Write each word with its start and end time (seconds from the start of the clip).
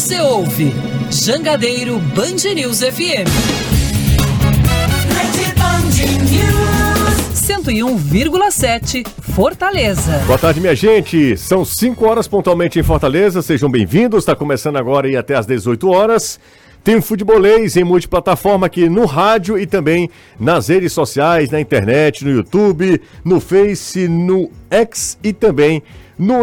você 0.00 0.18
ouve 0.18 0.72
Jangadeiro 1.10 1.98
Band 1.98 2.54
News 2.54 2.80
FM. 2.80 3.28
101,7 7.34 9.06
Fortaleza. 9.34 10.12
Boa 10.26 10.38
tarde, 10.38 10.58
minha 10.58 10.74
gente. 10.74 11.36
São 11.36 11.66
5 11.66 12.02
horas 12.06 12.26
pontualmente 12.26 12.78
em 12.78 12.82
Fortaleza. 12.82 13.42
Sejam 13.42 13.70
bem-vindos. 13.70 14.20
Está 14.22 14.34
começando 14.34 14.78
agora 14.78 15.06
e 15.06 15.18
até 15.18 15.34
às 15.34 15.44
18 15.44 15.90
horas. 15.90 16.40
Tem 16.82 16.98
futebolês 17.02 17.76
em 17.76 17.84
multiplataforma 17.84 18.68
aqui 18.68 18.88
no 18.88 19.04
rádio 19.04 19.58
e 19.58 19.66
também 19.66 20.08
nas 20.38 20.68
redes 20.68 20.94
sociais, 20.94 21.50
na 21.50 21.60
internet, 21.60 22.24
no 22.24 22.30
YouTube, 22.30 23.02
no 23.22 23.38
Face, 23.38 24.08
no 24.08 24.50
X 24.70 25.18
e 25.22 25.34
também 25.34 25.82
no 25.82 25.84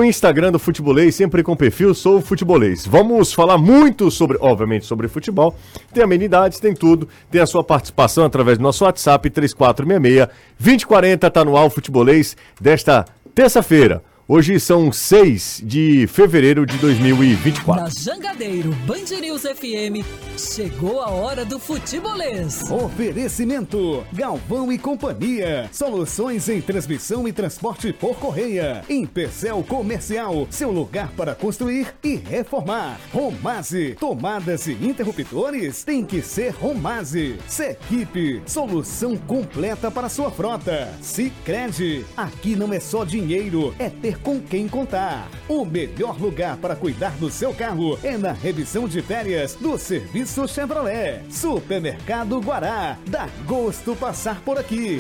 Instagram 0.04 0.52
do 0.52 0.58
Futebolês, 0.58 1.14
sempre 1.14 1.44
com 1.44 1.56
perfil 1.56 1.94
Sou 1.94 2.20
Futebolês. 2.20 2.84
Vamos 2.84 3.32
falar 3.32 3.60
muito 3.60 4.10
sobre, 4.10 4.36
obviamente, 4.42 4.88
sobre 4.88 5.08
futebol. 5.08 5.56
Tem 5.94 6.04
amenidades, 6.04 6.60
tem 6.60 6.74
tudo. 6.74 7.08
Tem 7.30 7.40
a 7.40 7.46
sua 7.46 7.64
participação 7.64 8.26
através 8.26 8.58
do 8.58 8.64
nosso 8.64 8.84
WhatsApp 8.84 9.30
3466 9.30 10.30
2040, 10.60 11.30
tá 11.30 11.46
no 11.46 11.56
ar 11.56 11.66
o 11.66 11.70
Futebolês 11.70 12.36
desta 12.60 13.06
terça-feira. 13.36 14.02
Hoje 14.30 14.60
são 14.60 14.92
6 14.92 15.62
de 15.64 16.06
fevereiro 16.06 16.66
de 16.66 16.78
2024. 16.80 17.82
Na 17.82 17.90
Jangadeiro 17.90 18.74
Band 18.86 19.22
News 19.22 19.44
FM, 19.44 20.06
chegou 20.38 21.00
a 21.00 21.10
hora 21.10 21.46
do 21.46 21.58
futebolês. 21.58 22.70
Oferecimento: 22.70 24.06
Galvão 24.12 24.70
e 24.70 24.78
Companhia. 24.78 25.70
Soluções 25.72 26.50
em 26.50 26.60
transmissão 26.60 27.26
e 27.26 27.32
transporte 27.32 27.94
por 27.94 28.18
correia. 28.18 28.84
Empecel 28.90 29.64
Comercial, 29.64 30.46
seu 30.50 30.72
lugar 30.72 31.10
para 31.16 31.34
construir 31.34 31.96
e 32.04 32.16
reformar. 32.18 33.00
Romase, 33.14 33.96
tomadas 33.98 34.68
e 34.68 34.74
interruptores 34.74 35.86
tem 35.86 36.04
que 36.04 36.22
ser 36.22 36.50
Romase. 36.50 37.38
Sequipe, 37.48 38.42
solução 38.46 39.16
completa 39.16 39.90
para 39.90 40.10
sua 40.10 40.30
frota. 40.30 40.94
Sicredi, 41.02 42.04
aqui 42.18 42.58
não 42.58 42.74
é 42.74 42.80
só 42.82 43.06
dinheiro, 43.06 43.74
é 43.80 43.90
ter 43.90 44.17
com 44.24 44.40
quem 44.40 44.68
contar. 44.68 45.30
O 45.48 45.66
melhor 45.66 46.20
lugar 46.20 46.58
para 46.58 46.76
cuidar 46.76 47.12
do 47.18 47.30
seu 47.30 47.54
carro 47.54 47.98
é 48.04 48.18
na 48.18 48.32
revisão 48.32 48.88
de 48.88 49.02
férias 49.02 49.56
do 49.56 49.78
Serviço 49.78 50.48
Chevrolet. 50.48 51.22
Supermercado 51.30 52.40
Guará. 52.42 52.98
Dá 53.08 53.28
gosto 53.46 53.96
passar 53.96 54.42
por 54.42 54.58
aqui. 54.58 55.00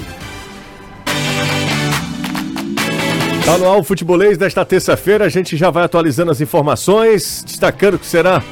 Tá 3.45 3.57
no 3.57 3.71
ar 3.71 3.77
o 3.77 3.83
futebolês 3.83 4.37
desta 4.37 4.65
terça-feira. 4.65 5.25
A 5.25 5.29
gente 5.29 5.55
já 5.55 5.69
vai 5.69 5.85
atualizando 5.85 6.31
as 6.31 6.41
informações, 6.41 7.43
destacando 7.45 7.97
que 7.97 8.05
será 8.05 8.43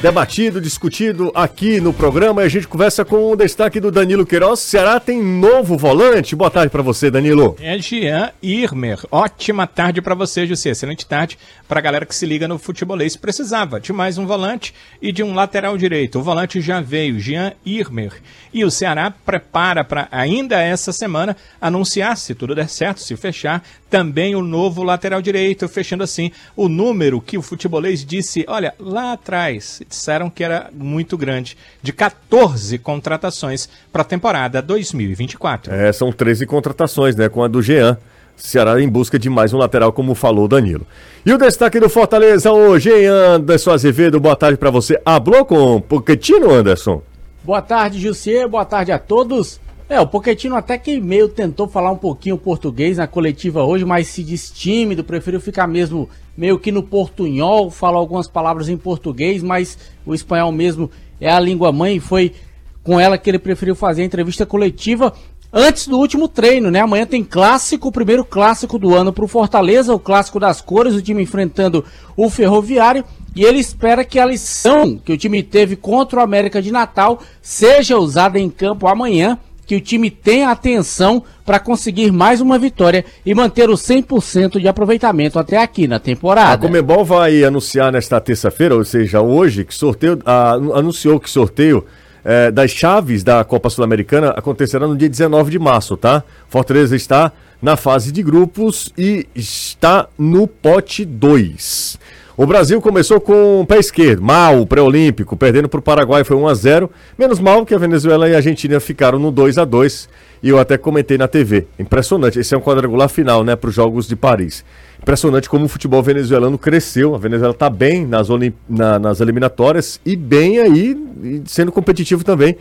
debatido, 0.00 0.60
discutido 0.60 1.32
aqui 1.34 1.80
no 1.80 1.92
programa. 1.92 2.42
E 2.42 2.46
a 2.46 2.48
gente 2.48 2.68
conversa 2.68 3.04
com 3.04 3.32
o 3.32 3.36
destaque 3.36 3.80
do 3.80 3.90
Danilo 3.90 4.24
Queiroz. 4.24 4.60
Ceará 4.60 5.00
tem 5.00 5.22
novo 5.22 5.76
volante. 5.76 6.36
Boa 6.36 6.50
tarde 6.50 6.70
para 6.70 6.82
você, 6.82 7.10
Danilo. 7.10 7.56
É 7.60 7.78
Jean 7.78 8.30
Irmer. 8.42 9.00
Ótima 9.10 9.66
tarde 9.66 10.00
para 10.00 10.14
você, 10.14 10.46
José. 10.46 10.70
Excelente 10.70 11.04
tarde 11.04 11.38
para 11.66 11.80
a 11.80 11.82
galera 11.82 12.06
que 12.06 12.14
se 12.14 12.26
liga 12.26 12.46
no 12.46 12.58
futebolês. 12.58 13.16
Precisava 13.16 13.80
de 13.80 13.92
mais 13.92 14.18
um 14.18 14.26
volante 14.26 14.72
e 15.02 15.10
de 15.10 15.22
um 15.22 15.34
lateral 15.34 15.76
direito. 15.76 16.20
O 16.20 16.22
volante 16.22 16.60
já 16.60 16.80
veio, 16.80 17.18
Jean 17.18 17.52
Irmer. 17.66 18.12
E 18.52 18.64
o 18.64 18.70
Ceará 18.70 19.10
prepara 19.10 19.84
para 19.84 20.08
ainda 20.10 20.60
essa 20.60 20.92
semana 20.92 21.36
anunciar, 21.60 22.16
se 22.16 22.34
tudo 22.34 22.54
der 22.54 22.68
certo, 22.68 23.00
se 23.00 23.16
fechar, 23.16 23.62
também 23.90 24.34
o 24.34 24.42
novo 24.42 24.82
lateral 24.82 25.20
direito, 25.20 25.68
fechando 25.68 26.04
assim 26.04 26.30
o 26.56 26.68
número 26.68 27.20
que 27.20 27.36
o 27.36 27.42
futebolês 27.42 28.04
disse, 28.04 28.44
olha, 28.48 28.74
lá 28.78 29.12
atrás, 29.12 29.82
disseram 29.88 30.28
que 30.28 30.44
era 30.44 30.70
muito 30.72 31.16
grande, 31.16 31.56
de 31.82 31.92
14 31.92 32.78
contratações 32.78 33.68
para 33.92 34.02
a 34.02 34.04
temporada 34.04 34.60
2024. 34.60 35.72
É, 35.72 35.92
são 35.92 36.12
13 36.12 36.46
contratações, 36.46 37.16
né, 37.16 37.28
com 37.28 37.42
a 37.42 37.48
do 37.48 37.62
Jean. 37.62 37.96
Ceará 38.36 38.80
em 38.80 38.88
busca 38.88 39.18
de 39.18 39.28
mais 39.28 39.52
um 39.52 39.58
lateral, 39.58 39.92
como 39.92 40.14
falou 40.14 40.44
o 40.44 40.48
Danilo. 40.48 40.86
E 41.26 41.32
o 41.32 41.38
destaque 41.38 41.80
do 41.80 41.88
Fortaleza 41.88 42.52
hoje, 42.52 42.88
hein, 42.88 43.06
Anderson 43.06 43.72
Azevedo, 43.72 44.20
boa 44.20 44.36
tarde 44.36 44.56
para 44.56 44.70
você. 44.70 45.00
Hablou 45.04 45.44
com 45.44 45.80
Pochettino, 45.80 46.54
Anderson? 46.54 47.02
Boa 47.42 47.60
tarde, 47.60 47.98
Jussier, 47.98 48.48
boa 48.48 48.64
tarde 48.64 48.92
a 48.92 48.98
todos. 48.98 49.60
É, 49.88 49.98
o 49.98 50.06
Pochettino 50.06 50.54
até 50.54 50.76
que 50.76 51.00
meio 51.00 51.30
tentou 51.30 51.66
falar 51.66 51.90
um 51.90 51.96
pouquinho 51.96 52.36
português 52.36 52.98
na 52.98 53.06
coletiva 53.06 53.64
hoje, 53.64 53.86
mas 53.86 54.08
se 54.08 54.22
diz 54.22 54.50
tímido, 54.50 55.02
preferiu 55.02 55.40
ficar 55.40 55.66
mesmo 55.66 56.10
meio 56.36 56.58
que 56.58 56.70
no 56.70 56.82
portunhol, 56.82 57.70
falou 57.70 57.98
algumas 57.98 58.28
palavras 58.28 58.68
em 58.68 58.76
português, 58.76 59.42
mas 59.42 59.78
o 60.04 60.14
espanhol 60.14 60.52
mesmo 60.52 60.90
é 61.18 61.30
a 61.30 61.40
língua 61.40 61.72
mãe 61.72 61.96
e 61.96 62.00
foi 62.00 62.34
com 62.82 63.00
ela 63.00 63.16
que 63.16 63.30
ele 63.30 63.38
preferiu 63.38 63.74
fazer 63.74 64.02
a 64.02 64.04
entrevista 64.04 64.44
coletiva 64.44 65.14
antes 65.50 65.88
do 65.88 65.98
último 65.98 66.28
treino, 66.28 66.70
né? 66.70 66.80
Amanhã 66.80 67.06
tem 67.06 67.24
clássico, 67.24 67.88
o 67.88 67.92
primeiro 67.92 68.26
clássico 68.26 68.78
do 68.78 68.94
ano 68.94 69.10
para 69.10 69.24
o 69.24 69.28
Fortaleza, 69.28 69.94
o 69.94 69.98
clássico 69.98 70.38
das 70.38 70.60
cores, 70.60 70.94
o 70.94 71.00
time 71.00 71.22
enfrentando 71.22 71.82
o 72.14 72.28
Ferroviário. 72.28 73.02
E 73.34 73.42
ele 73.42 73.58
espera 73.58 74.04
que 74.04 74.18
a 74.18 74.26
lição 74.26 74.98
que 74.98 75.12
o 75.12 75.16
time 75.16 75.42
teve 75.42 75.76
contra 75.76 76.20
o 76.20 76.22
América 76.22 76.60
de 76.60 76.70
Natal 76.70 77.20
seja 77.40 77.96
usada 77.96 78.38
em 78.38 78.50
campo 78.50 78.86
amanhã 78.86 79.38
que 79.68 79.76
o 79.76 79.80
time 79.82 80.10
tenha 80.10 80.50
atenção 80.50 81.22
para 81.44 81.60
conseguir 81.60 82.10
mais 82.10 82.40
uma 82.40 82.58
vitória 82.58 83.04
e 83.24 83.34
manter 83.34 83.68
o 83.68 83.74
100% 83.74 84.58
de 84.58 84.66
aproveitamento 84.66 85.38
até 85.38 85.58
aqui 85.58 85.86
na 85.86 85.98
temporada. 85.98 86.54
A 86.54 86.58
Comebol 86.58 87.04
vai 87.04 87.44
anunciar 87.44 87.92
nesta 87.92 88.18
terça-feira, 88.18 88.74
ou 88.74 88.82
seja, 88.82 89.20
hoje, 89.20 89.66
que 89.66 89.74
sorteio, 89.74 90.18
ah, 90.24 90.54
anunciou 90.54 91.20
que 91.20 91.28
sorteio 91.28 91.84
eh, 92.24 92.50
das 92.50 92.70
chaves 92.70 93.22
da 93.22 93.44
Copa 93.44 93.68
Sul-Americana 93.68 94.30
acontecerá 94.30 94.88
no 94.88 94.96
dia 94.96 95.08
19 95.08 95.50
de 95.50 95.58
março, 95.58 95.98
tá? 95.98 96.24
Fortaleza 96.48 96.96
está 96.96 97.30
na 97.60 97.76
fase 97.76 98.10
de 98.10 98.22
grupos 98.22 98.90
e 98.96 99.28
está 99.34 100.08
no 100.16 100.46
pote 100.46 101.04
2. 101.04 101.98
O 102.38 102.46
Brasil 102.46 102.80
começou 102.80 103.20
com 103.20 103.62
o 103.62 103.66
pé 103.66 103.80
esquerdo, 103.80 104.22
mal, 104.22 104.64
pré-olímpico, 104.64 105.36
perdendo 105.36 105.68
para 105.68 105.80
o 105.80 105.82
Paraguai, 105.82 106.22
foi 106.22 106.36
1 106.36 106.46
a 106.46 106.54
0 106.54 106.90
Menos 107.18 107.40
mal 107.40 107.66
que 107.66 107.74
a 107.74 107.78
Venezuela 107.78 108.28
e 108.28 108.32
a 108.32 108.36
Argentina 108.36 108.78
ficaram 108.78 109.18
no 109.18 109.32
2 109.32 109.58
a 109.58 109.64
2 109.64 110.08
E 110.40 110.48
eu 110.48 110.56
até 110.56 110.78
comentei 110.78 111.18
na 111.18 111.26
TV. 111.26 111.66
Impressionante, 111.80 112.38
esse 112.38 112.54
é 112.54 112.56
um 112.56 112.60
quadrangular 112.60 113.08
final, 113.08 113.42
né, 113.42 113.56
para 113.56 113.70
os 113.70 113.74
Jogos 113.74 114.06
de 114.06 114.14
Paris. 114.14 114.64
Impressionante 115.02 115.50
como 115.50 115.64
o 115.64 115.68
futebol 115.68 116.00
venezuelano 116.00 116.56
cresceu. 116.56 117.12
A 117.12 117.18
Venezuela 117.18 117.52
está 117.52 117.68
bem 117.68 118.06
nas, 118.06 118.28
na, 118.68 119.00
nas 119.00 119.20
eliminatórias 119.20 120.00
e 120.06 120.14
bem 120.14 120.60
aí, 120.60 120.96
sendo 121.44 121.72
competitivo 121.72 122.22
também. 122.22 122.52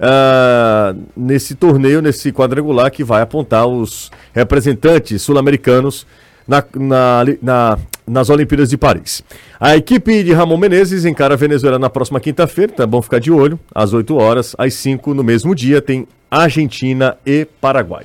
Uh, 0.00 1.00
nesse 1.16 1.54
torneio, 1.54 2.02
nesse 2.02 2.32
quadrangular 2.32 2.90
que 2.90 3.04
vai 3.04 3.22
apontar 3.22 3.64
os 3.68 4.10
representantes 4.32 5.22
sul-americanos 5.22 6.04
na, 6.50 6.64
na, 6.74 7.24
na, 7.40 7.78
nas 8.04 8.28
Olimpíadas 8.28 8.68
de 8.68 8.76
Paris. 8.76 9.22
A 9.60 9.76
equipe 9.76 10.24
de 10.24 10.32
Ramon 10.32 10.56
Menezes 10.56 11.04
encara 11.04 11.34
a 11.34 11.36
Venezuela 11.36 11.78
na 11.78 11.88
próxima 11.88 12.18
quinta-feira, 12.18 12.74
é 12.78 12.86
bom 12.86 13.00
ficar 13.00 13.20
de 13.20 13.30
olho. 13.30 13.58
Às 13.72 13.92
8 13.92 14.16
horas, 14.16 14.56
às 14.58 14.74
5 14.74 15.14
no 15.14 15.22
mesmo 15.22 15.54
dia, 15.54 15.80
tem 15.80 16.08
Argentina 16.28 17.16
e 17.24 17.44
Paraguai. 17.60 18.04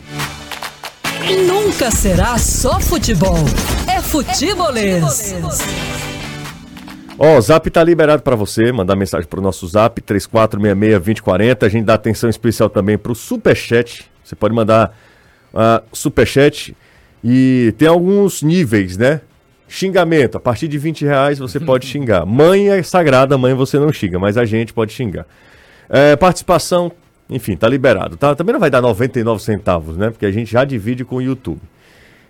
Nunca 1.47 1.89
será 1.89 2.38
só 2.38 2.79
futebol. 2.79 3.38
É 3.91 4.00
futebolês. 4.00 5.34
Ó, 7.17 7.34
oh, 7.34 7.38
o 7.38 7.41
Zap 7.41 7.67
tá 7.72 7.84
liberado 7.84 8.22
para 8.22 8.35
você, 8.35 8.72
mandar 8.72 8.95
mensagem 8.95 9.28
pro 9.28 9.41
nosso 9.41 9.66
Zap 9.67 10.00
3466-2040. 10.01 11.63
A 11.63 11.69
gente 11.69 11.85
dá 11.85 11.95
atenção 11.95 12.29
especial 12.29 12.69
também 12.69 12.97
pro 12.97 13.16
Superchat. 13.16 14.05
Você 14.23 14.35
pode 14.35 14.53
mandar 14.53 14.95
uh, 15.53 15.84
Superchat 15.91 16.75
e 17.24 17.74
tem 17.78 17.88
alguns 17.88 18.42
níveis, 18.42 18.98
né? 18.98 19.22
Xingamento, 19.68 20.38
a 20.38 20.40
partir 20.40 20.68
de 20.68 20.78
20 20.78 21.06
reais 21.06 21.40
você 21.40 21.59
pode 21.62 21.86
xingar. 21.88 22.26
Mãe 22.26 22.70
é 22.70 22.82
sagrada, 22.84 23.38
mãe 23.38 23.53
você 23.53 23.79
não 23.79 23.91
xinga, 23.91 24.20
mas 24.20 24.38
a 24.38 24.46
gente 24.46 24.73
pode 24.73 24.94
xingar. 24.94 25.26
É, 25.90 26.16
participação, 26.16 26.91
enfim, 27.29 27.56
tá 27.56 27.67
liberado. 27.67 28.17
Tá? 28.17 28.35
Também 28.35 28.53
não 28.53 28.59
vai 28.59 28.70
dar 28.70 28.82
99 28.82 29.41
centavos, 29.41 29.97
né? 29.97 30.09
Porque 30.09 30.26
a 30.26 30.32
gente 30.32 30.52
já 30.52 30.64
divide 30.64 31.03
com 31.03 31.17
o 31.17 31.22
YouTube. 31.22 31.62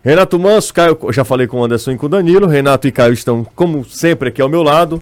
Renato 0.04 0.38
Manso, 0.38 0.74
Caio, 0.74 0.98
já 1.12 1.26
falei 1.26 1.48
com 1.48 1.60
o 1.60 1.64
Anderson 1.64 1.94
e 1.94 1.98
com 1.98 2.06
o 2.06 2.10
Danilo. 2.10 2.48
Renato 2.48 2.88
e 2.88 2.92
Caio 2.92 3.14
estão, 3.14 3.44
como 3.44 3.84
sempre, 3.84 4.30
aqui 4.30 4.42
ao 4.42 4.48
meu 4.48 4.62
lado. 4.62 5.02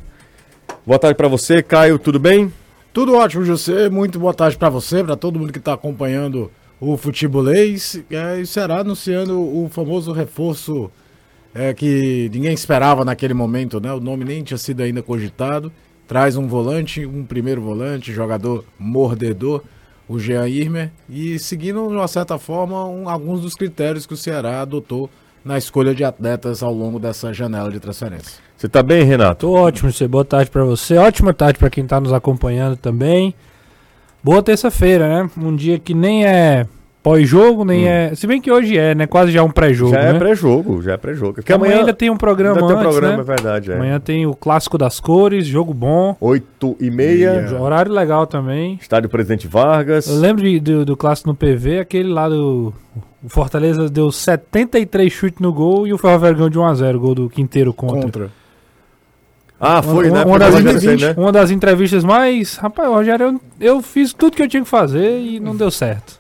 Boa 0.85 0.97
tarde 0.97 1.15
para 1.15 1.27
você, 1.27 1.61
Caio, 1.61 1.99
tudo 1.99 2.19
bem? 2.19 2.51
Tudo 2.93 3.15
ótimo, 3.15 3.43
José. 3.43 3.89
Muito 3.89 4.17
boa 4.17 4.33
tarde 4.33 4.57
para 4.57 4.69
você, 4.69 5.03
para 5.03 5.15
todo 5.15 5.37
mundo 5.37 5.51
que 5.51 5.59
está 5.59 5.73
acompanhando 5.73 6.49
o 6.91 6.97
futebolês. 6.97 8.01
É, 8.09 8.41
e 8.41 8.45
será 8.45 8.79
anunciando 8.79 9.39
o 9.39 9.69
famoso 9.69 10.11
reforço 10.11 10.91
é, 11.53 11.73
que 11.73 12.29
ninguém 12.33 12.53
esperava 12.53 13.05
naquele 13.05 13.33
momento, 13.33 13.79
né? 13.79 13.93
O 13.93 13.99
nome 13.99 14.25
nem 14.25 14.43
tinha 14.43 14.57
sido 14.57 14.81
ainda 14.81 15.01
cogitado. 15.01 15.71
Traz 16.07 16.35
um 16.35 16.47
volante, 16.47 17.05
um 17.05 17.23
primeiro 17.23 17.61
volante, 17.61 18.11
jogador 18.11 18.65
mordedor, 18.77 19.61
o 20.07 20.19
Jean 20.19 20.47
Irmer, 20.47 20.91
e 21.09 21.39
seguindo, 21.39 21.87
de 21.87 21.95
uma 21.95 22.09
certa 22.09 22.37
forma, 22.37 22.85
um, 22.85 23.07
alguns 23.07 23.39
dos 23.39 23.55
critérios 23.55 24.05
que 24.05 24.13
o 24.13 24.17
Ceará 24.17 24.61
adotou 24.61 25.09
na 25.45 25.57
escolha 25.57 25.95
de 25.95 26.03
atletas 26.03 26.61
ao 26.61 26.73
longo 26.73 26.99
dessa 26.99 27.33
janela 27.33 27.71
de 27.71 27.79
transferência. 27.79 28.41
Você 28.57 28.67
tá 28.67 28.83
bem, 28.83 29.03
Renato? 29.03 29.47
Tô 29.47 29.53
ótimo, 29.53 29.91
você. 29.91 30.07
Boa 30.07 30.25
tarde 30.25 30.51
pra 30.51 30.63
você. 30.63 30.97
Ótima 30.97 31.33
tarde 31.33 31.57
pra 31.57 31.69
quem 31.69 31.85
tá 31.85 31.99
nos 31.99 32.13
acompanhando 32.13 32.75
também. 32.77 33.33
Boa 34.23 34.41
terça-feira, 34.41 35.07
né? 35.07 35.29
Um 35.37 35.55
dia 35.55 35.77
que 35.77 35.93
nem 35.93 36.25
é 36.25 36.65
pós-jogo, 37.03 37.65
nem 37.65 37.87
é. 37.89 38.15
Se 38.15 38.25
bem 38.25 38.39
que 38.39 38.49
hoje 38.49 38.77
é, 38.77 38.95
né? 38.95 39.05
Quase 39.05 39.31
já 39.33 39.43
um 39.43 39.51
pré-jogo. 39.51 39.91
já 39.91 39.99
é 39.99 40.13
né? 40.13 40.19
pré-jogo, 40.19 40.81
já 40.81 40.93
é 40.93 40.97
pré-jogo. 40.97 41.33
Porque 41.33 41.51
amanhã 41.51 41.79
ainda 41.79 41.93
tem 41.93 42.09
um 42.09 42.15
programa 42.15 42.55
ainda 42.55 42.67
tem 42.67 42.75
um 42.75 42.79
antes, 42.79 42.89
programa, 42.91 43.13
é 43.15 43.17
né? 43.17 43.23
verdade. 43.23 43.71
É. 43.71 43.75
Amanhã 43.75 43.99
tem 43.99 44.25
o 44.25 44.33
Clássico 44.33 44.77
das 44.77 45.01
Cores, 45.01 45.45
jogo 45.45 45.73
bom. 45.73 46.15
8 46.21 46.77
e 46.79 46.89
meia, 46.89 47.53
Horário 47.59 47.91
legal 47.91 48.25
também. 48.25 48.79
estádio 48.81 49.09
Presidente 49.09 49.45
Vargas. 49.45 50.07
Eu 50.07 50.15
lembro 50.15 50.41
de- 50.41 50.59
do, 50.61 50.85
do 50.85 50.95
clássico 50.95 51.27
no 51.29 51.35
PV, 51.35 51.79
aquele 51.79 52.07
lá 52.09 52.29
do. 52.29 52.73
O 53.21 53.29
Fortaleza 53.29 53.89
deu 53.89 54.11
73 54.11 55.11
chutes 55.11 55.39
no 55.41 55.51
gol 55.53 55.85
e 55.85 55.93
o 55.93 55.97
Ferroviário 55.97 56.37
ganhou 56.37 56.49
de 56.49 56.57
1x0, 56.57 56.97
gol 56.97 57.15
do 57.15 57.29
Quinteiro 57.29 57.73
contra. 57.73 58.01
Contra. 58.01 58.42
Ah, 59.65 59.81
foi, 59.81 60.09
uma, 60.09 60.19
né? 60.19 60.25
uma 60.25 60.39
das 60.39 60.53
do 60.53 60.59
entre- 60.59 60.73
Rogério 60.73 60.99
Ceni, 60.99 61.13
né? 61.13 61.21
uma 61.21 61.31
das 61.31 61.49
entrevistas 61.51 62.03
mais. 62.03 62.57
Rapaz, 62.57 62.89
Rogério, 62.89 63.25
eu, 63.59 63.75
eu 63.75 63.81
fiz 63.81 64.13
tudo 64.13 64.35
que 64.35 64.41
eu 64.43 64.47
tinha 64.47 64.63
que 64.63 64.69
fazer 64.69 65.19
e 65.21 65.39
não 65.39 65.55
deu 65.55 65.71
certo. 65.71 66.19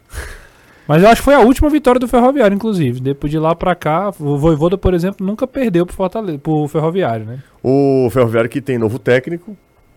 Mas 0.87 1.01
eu 1.01 1.07
acho 1.09 1.21
que 1.21 1.25
foi 1.25 1.33
a 1.33 1.39
última 1.39 1.69
vitória 1.69 1.99
do 1.99 2.07
Ferroviário, 2.07 2.53
inclusive. 2.55 2.99
Depois 2.99 3.31
de 3.31 3.39
lá 3.39 3.55
pra 3.55 3.73
cá, 3.73 4.11
o 4.19 4.37
Voivoda, 4.37 4.77
por 4.77 4.93
exemplo, 4.93 5.25
nunca 5.25 5.47
perdeu 5.47 5.85
pro, 5.85 5.95
Fortaleza, 5.95 6.37
pro 6.37 6.67
Ferroviário, 6.67 7.25
né? 7.25 7.39
O 7.63 8.09
Ferroviário 8.11 8.49
que 8.49 8.59
tem 8.61 8.77
novo 8.77 8.99
técnico, 8.99 9.55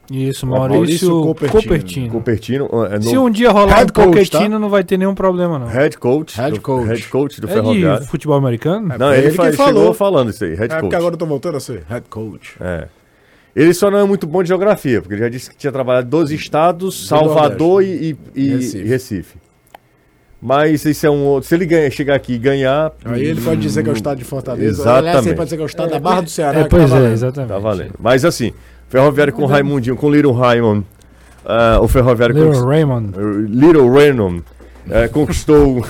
Isso, 0.08 0.46
Maurício 0.46 1.10
Maurício 1.10 1.48
Copertino. 1.50 2.10
Copertino. 2.12 2.68
É 2.92 3.00
Se 3.00 3.18
um 3.18 3.28
dia 3.28 3.50
rolar 3.50 3.78
Head 3.78 3.90
um 3.90 3.94
coach, 3.94 4.06
Copertino, 4.06 4.58
não 4.60 4.68
vai 4.68 4.84
ter 4.84 4.96
nenhum 4.96 5.16
problema, 5.16 5.58
não. 5.58 5.66
head 5.66 5.98
coach, 5.98 6.36
Head 6.40 6.52
do, 6.54 6.60
coach. 6.60 6.86
head 6.86 7.08
coach 7.08 7.40
do 7.40 7.48
É 7.48 7.52
Ferroviário. 7.52 8.02
de 8.04 8.08
futebol 8.08 8.36
americano? 8.36 8.94
Não, 8.96 9.10
É 9.10 9.18
ele, 9.18 9.26
ele 9.26 9.36
chegou 9.36 9.52
falou. 9.54 9.92
falando 9.92 10.30
isso 10.30 10.44
aí, 10.44 10.50
head 10.54 10.66
É 10.66 10.68
coach. 10.68 10.80
porque 10.82 10.94
agora 10.96 11.14
eu 11.14 11.18
tô 11.18 11.26
voltando 11.26 11.56
a 11.56 11.60
ser 11.60 11.82
head 11.88 12.06
coach. 12.08 12.54
É. 12.60 12.86
Ele 13.56 13.72
só 13.72 13.90
não 13.90 13.98
é 13.98 14.04
muito 14.04 14.26
bom 14.26 14.42
de 14.42 14.48
geografia, 14.48 15.00
porque 15.00 15.14
ele 15.14 15.22
já 15.22 15.28
disse 15.30 15.48
que 15.50 15.56
tinha 15.56 15.72
trabalhado 15.72 16.06
12 16.08 16.34
estados, 16.34 17.00
Do 17.00 17.06
Salvador 17.06 17.82
e, 17.82 18.14
e- 18.34 18.40
e 18.42 18.48
Recife. 18.50 18.82
Recife. 18.84 19.38
Mas 20.40 20.84
isso 20.84 21.06
é 21.06 21.10
um 21.10 21.24
outro. 21.24 21.48
Se 21.48 21.54
ele 21.54 21.64
ganha, 21.64 21.90
chegar 21.90 22.14
aqui 22.14 22.34
e 22.34 22.38
ganhar. 22.38 22.92
Aí 23.06 23.24
ele 23.24 23.40
pode 23.40 23.58
dizer 23.60 23.82
que 23.82 23.88
é 23.88 23.92
o 23.92 23.96
estado 23.96 24.18
de 24.18 24.24
Fortaleza. 24.24 24.68
Exatamente. 24.82 24.98
Aliás, 25.08 25.26
ele 25.26 25.34
pode 25.34 25.46
dizer 25.46 25.56
que 25.56 25.62
é 25.62 25.64
o 25.64 25.66
estado 25.66 25.90
da 25.90 25.98
Barra 25.98 26.20
do 26.20 26.28
Ceará. 26.30 26.60
É, 26.60 26.64
pois 26.64 26.90
tá 26.90 26.98
é, 26.98 27.12
exatamente. 27.12 27.48
Tá 27.48 27.58
valendo. 27.58 27.94
Mas 27.98 28.22
assim, 28.26 28.52
Ferroviário 28.90 29.32
com 29.32 29.46
Raimundinho, 29.46 29.96
com 29.96 30.10
Little 30.10 30.32
Raymond. 30.34 30.84
ah, 31.46 31.78
o 31.80 31.88
Ferroviário 31.88 32.34
Little 32.34 32.50
conquist- 32.52 32.68
Raymond. 32.68 33.12
Little 33.48 33.90
Raymond 33.90 34.44
eh, 34.90 35.08
conquistou 35.08 35.82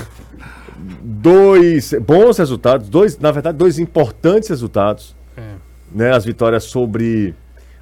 dois 1.02 1.92
bons 2.06 2.38
resultados, 2.38 2.88
dois, 2.88 3.18
na 3.18 3.30
verdade, 3.32 3.58
dois 3.58 3.78
importantes 3.78 4.48
resultados. 4.48 5.14
É. 5.36 5.42
Né, 5.92 6.12
as 6.14 6.24
vitórias 6.24 6.64
sobre 6.64 7.34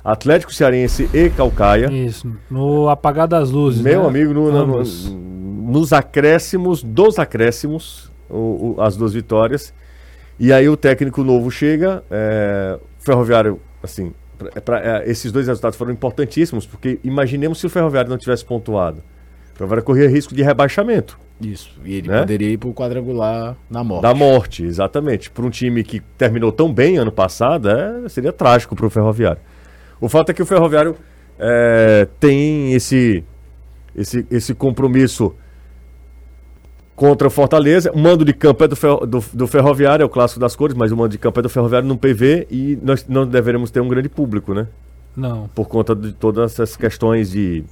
Atlético 0.05 0.53
Cearense 0.53 1.09
e 1.15 1.31
Calcaia. 1.31 1.87
Isso, 1.91 2.31
no 2.51 2.89
apagar 2.91 3.27
das 3.27 3.51
luzes. 3.51 3.81
Meu 3.81 4.03
né? 4.03 4.09
amigo, 4.09 4.35
no- 4.35 4.53
no- 4.67 4.83
nos 5.73 5.93
acréscimos, 5.93 6.83
dos 6.83 7.19
acréscimos, 7.19 8.13
o- 8.29 8.75
o- 8.77 8.81
as 8.83 8.97
duas 8.97 9.15
vitórias. 9.15 9.73
E 10.39 10.53
aí 10.53 10.69
o 10.69 10.77
técnico 10.77 11.25
novo 11.25 11.51
chega, 11.51 12.03
é, 12.11 12.77
o 13.01 13.05
Ferroviário, 13.05 13.59
assim, 13.83 14.13
pra- 14.37 14.61
pra- 14.61 14.81
é, 15.03 15.11
esses 15.11 15.33
dois 15.33 15.47
resultados 15.47 15.79
foram 15.79 15.93
importantíssimos, 15.93 16.67
porque 16.67 16.99
imaginemos 17.03 17.59
se 17.59 17.67
o 17.67 17.71
Ferroviário 17.71 18.11
não 18.11 18.19
tivesse 18.19 18.45
pontuado. 18.45 18.99
O 19.55 19.57
Ferroviário 19.57 19.85
corria 19.85 20.09
risco 20.09 20.35
de 20.35 20.43
rebaixamento, 20.43 21.19
Isso. 21.41 21.71
E 21.85 21.95
ele 21.97 22.09
Né? 22.09 22.21
poderia 22.21 22.49
ir 22.51 22.57
pro 22.59 22.73
quadrangular 22.73 23.57
na 23.69 23.83
morte. 23.83 24.03
da 24.03 24.15
morte, 24.15 24.65
exatamente. 24.65 25.31
Para 25.33 25.45
um 25.45 25.51
time 25.51 25.83
que 25.83 25.99
terminou 26.17 26.53
tão 26.53 26.73
bem 26.73 26.97
ano 26.97 27.11
passado, 27.11 27.69
é, 27.69 28.09
seria 28.09 28.33
trágico 28.33 28.77
para 28.77 28.87
o 28.87 28.91
Ferroviário. 28.91 29.41
O 30.05 30.09
fato 30.09 30.31
é 30.31 30.35
que 30.35 30.43
o 30.43 30.47
Ferroviário 30.47 30.97
é, 31.39 32.07
tem 32.21 32.73
esse, 32.75 33.25
esse, 33.97 34.27
esse 34.31 34.55
compromisso 34.55 35.35
contra 36.95 37.27
o 37.27 37.31
Fortaleza. 37.31 37.91
O 37.93 37.99
mando 37.99 38.25
de 38.25 38.33
campo 38.33 38.63
é 38.65 38.69
do, 38.69 38.77
Fer- 38.77 39.07
do, 39.07 39.25
do 39.33 39.47
Ferroviário, 39.47 40.03
é 40.03 40.07
o 40.07 40.09
clássico 40.09 40.41
das 40.41 40.55
cores, 40.55 40.77
mas 40.77 40.93
o 40.93 40.97
mando 40.97 41.11
de 41.11 41.19
campo 41.19 41.41
é 41.41 41.43
do 41.43 41.49
Ferroviário 41.49 41.89
no 41.89 41.97
PV 41.97 42.47
e 42.51 42.79
nós 42.83 43.07
não 43.09 43.27
deveremos 43.27 43.71
ter 43.71 43.81
um 43.81 43.89
grande 43.89 44.09
público, 44.09 44.55
né? 44.55 44.69
Não. 45.17 45.49
Por 45.55 45.69
conta 45.69 45.95
de 45.95 46.13
todas 46.13 46.53
essas 46.53 46.77
questões 46.77 47.31
de. 47.31 47.65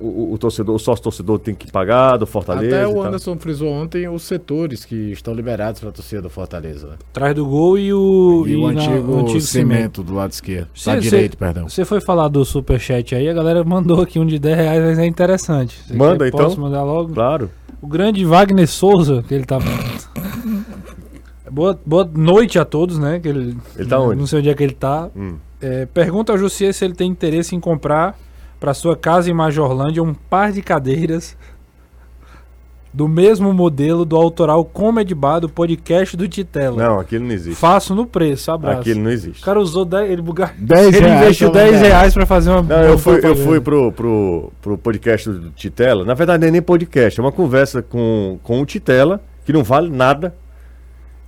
O, 0.00 0.34
o 0.34 0.38
torcedor, 0.38 0.74
o 0.74 0.78
sócio 0.78 1.02
torcedor 1.02 1.38
tem 1.38 1.54
que 1.54 1.70
pagar 1.72 2.16
do 2.18 2.26
Fortaleza. 2.26 2.76
Até 2.76 2.84
e 2.84 2.86
o 2.86 2.94
tal. 2.94 3.04
Anderson 3.04 3.36
frisou 3.38 3.68
ontem 3.68 4.06
os 4.08 4.22
setores 4.22 4.84
que 4.84 4.94
estão 5.12 5.32
liberados 5.34 5.80
para 5.80 5.88
a 5.88 5.92
torcida 5.92 6.20
do 6.22 6.28
Fortaleza. 6.30 6.86
né? 6.88 6.94
Atrás 7.10 7.34
do 7.34 7.46
gol 7.46 7.78
e 7.78 7.92
o, 7.92 8.44
E, 8.46 8.56
o, 8.56 8.70
na- 8.70 8.82
antigo 8.82 9.40
cimento 9.40 10.02
do 10.02 10.14
lado 10.14 10.32
esquerdo. 10.32 10.68
Cê- 10.74 10.90
lado 10.90 11.02
cê- 11.02 11.10
direito, 11.10 11.36
perdão. 11.38 11.68
Você 11.68 11.84
foi 11.84 12.00
falar 12.00 12.28
do 12.28 12.44
superchat 12.44 13.14
aí, 13.14 13.28
a 13.28 13.32
galera 13.32 13.64
mandou 13.64 14.02
aqui 14.02 14.18
um 14.18 14.26
de 14.26 14.38
10 14.38 14.56
reais, 14.56 14.82
mas 14.84 14.98
é 14.98 15.06
interessante. 15.06 15.80
Você 15.86 15.94
Manda, 15.94 16.18
quer- 16.24 16.28
então. 16.28 16.40
Posso 16.44 16.60
mandar 16.60 16.82
logo? 16.84 17.14
Claro. 17.14 17.50
O 17.80 17.86
grande 17.86 18.24
Wagner 18.24 18.68
Souza, 18.68 19.22
que 19.26 19.34
ele 19.34 19.44
tá. 19.44 19.58
boa, 21.50 21.78
boa 21.84 22.08
noite 22.14 22.58
a 22.58 22.64
todos, 22.64 22.98
né? 22.98 23.20
Que 23.20 23.28
ele, 23.28 23.56
Ele 23.76 23.88
tá 23.88 23.98
onde? 24.00 24.18
Não 24.20 24.26
sei 24.26 24.38
onde 24.40 24.48
é 24.50 24.54
que 24.54 24.62
ele 24.62 24.74
tá. 24.74 25.08
Hum. 25.16 25.36
É, 25.60 25.86
pergunta 25.86 26.32
ao 26.32 26.38
Jussier 26.38 26.72
se 26.74 26.84
ele 26.84 26.94
tem 26.94 27.10
interesse 27.10 27.54
em 27.54 27.60
comprar 27.60 28.18
para 28.64 28.72
sua 28.72 28.96
casa 28.96 29.30
em 29.30 29.34
Majorlândia 29.34 30.02
um 30.02 30.14
par 30.14 30.50
de 30.50 30.62
cadeiras 30.62 31.36
do 32.94 33.06
mesmo 33.06 33.52
modelo 33.52 34.06
do 34.06 34.16
autoral 34.16 34.64
Comedy 34.64 35.14
Bar 35.14 35.40
do 35.40 35.50
podcast 35.50 36.16
do 36.16 36.26
Titela. 36.26 36.82
Não, 36.82 36.98
aquilo 36.98 37.26
não 37.26 37.32
existe. 37.32 37.60
Faço 37.60 37.94
no 37.94 38.06
preço, 38.06 38.50
abraço. 38.50 38.80
Aquilo 38.80 39.00
não 39.00 39.10
O 39.10 39.12
existe. 39.12 39.42
cara 39.44 39.60
usou 39.60 39.84
10, 39.84 40.10
ele, 40.10 40.22
buga... 40.22 40.52
10 40.56 40.94
ele 40.94 40.98
reais 41.06 41.22
investiu 41.24 41.50
pra 41.50 41.60
10 41.60 41.74
mandar. 41.74 41.86
reais 41.88 42.14
pra 42.14 42.24
fazer 42.24 42.50
uma. 42.52 42.62
Não, 42.62 42.82
eu 42.84 42.96
fui, 42.96 43.20
eu 43.22 43.36
fui 43.36 43.60
pro, 43.60 43.92
pro, 43.92 44.50
pro 44.62 44.78
podcast 44.78 45.28
do 45.28 45.50
Titela. 45.50 46.02
Na 46.02 46.14
verdade, 46.14 46.40
não 46.40 46.48
é 46.48 46.50
nem 46.50 46.62
podcast, 46.62 47.20
é 47.20 47.22
uma 47.22 47.32
conversa 47.32 47.82
com, 47.82 48.38
com 48.42 48.62
o 48.62 48.64
Titela, 48.64 49.20
que 49.44 49.52
não 49.52 49.62
vale 49.62 49.90
nada. 49.90 50.34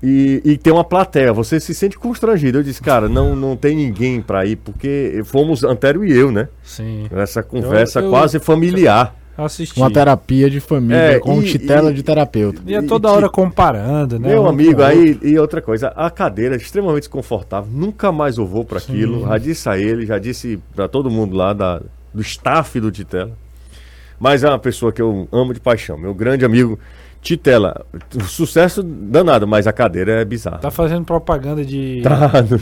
E, 0.03 0.43
e 0.45 0.57
tem 0.59 0.73
uma 0.73 0.85
plateia, 0.85 1.33
você 1.33 1.59
se 1.59 1.75
sente 1.75 1.99
constrangido. 1.99 2.59
Eu 2.59 2.63
disse, 2.63 2.83
cara, 2.83 3.09
não, 3.09 3.35
não 3.35 3.57
tem 3.57 3.75
ninguém 3.75 4.21
pra 4.21 4.45
ir, 4.45 4.57
porque 4.57 5.23
fomos 5.25 5.65
Antero 5.65 6.05
e 6.05 6.13
eu, 6.13 6.31
né? 6.31 6.49
Sim. 6.63 7.07
Nessa 7.11 7.43
conversa 7.43 8.01
eu- 8.01 8.11
quase 8.11 8.39
familiar. 8.39 9.15
Assisti. 9.39 9.79
Uma 9.79 9.91
terapia 9.91 10.49
de 10.49 10.61
família 10.61 10.97
É, 10.97 11.19
com 11.19 11.43
e- 11.43 11.45
titela 11.45 11.91
e- 11.91 11.95
de 11.95 12.03
terapeuta. 12.03 12.63
E 12.67 12.75
é 12.75 12.79
e- 12.79 12.83
toda 12.87 13.07
e- 13.09 13.11
hora 13.13 13.29
comparando, 13.29 14.19
né? 14.19 14.29
Meu 14.29 14.45
Um 14.45 14.47
amigo, 14.49 14.83
aí, 14.83 15.19
e 15.23 15.39
outra 15.39 15.61
coisa, 15.61 15.89
a 15.89 16.09
cadeira 16.11 16.55
é 16.55 16.59
extremamente 16.59 17.01
desconfortável, 17.03 17.71
nunca 17.71 18.11
mais 18.11 18.39
eu 18.39 18.47
vou 18.47 18.65
para 18.65 18.79
aquilo. 18.79 19.27
Já 19.29 19.37
disse 19.39 19.69
a 19.69 19.77
ele, 19.79 20.07
já 20.07 20.19
disse 20.19 20.59
para 20.75 20.89
todo 20.89 21.11
mundo 21.11 21.37
lá 21.37 21.53
da, 21.53 21.83
do 22.15 22.23
staff 22.23 22.81
do 22.81 22.91
Titela. 22.91 23.33
Mas 24.19 24.43
é 24.43 24.49
uma 24.49 24.59
pessoa 24.59 24.91
que 24.91 25.03
eu 25.03 25.29
amo 25.31 25.53
de 25.53 25.61
paixão, 25.61 25.99
meu 25.99 26.15
grande 26.15 26.43
amigo 26.43 26.79
Titela. 27.27 27.85
Sucesso 28.29 28.85
danado, 28.85 29.49
mas 29.49 29.67
a 29.67 29.73
cadeira 29.73 30.13
é 30.21 30.25
bizarra. 30.25 30.59
Tá 30.59 30.71
fazendo 30.71 31.05
propaganda 31.05 31.65
de. 31.65 32.01
Tá, 32.07 32.41
do, 32.41 32.61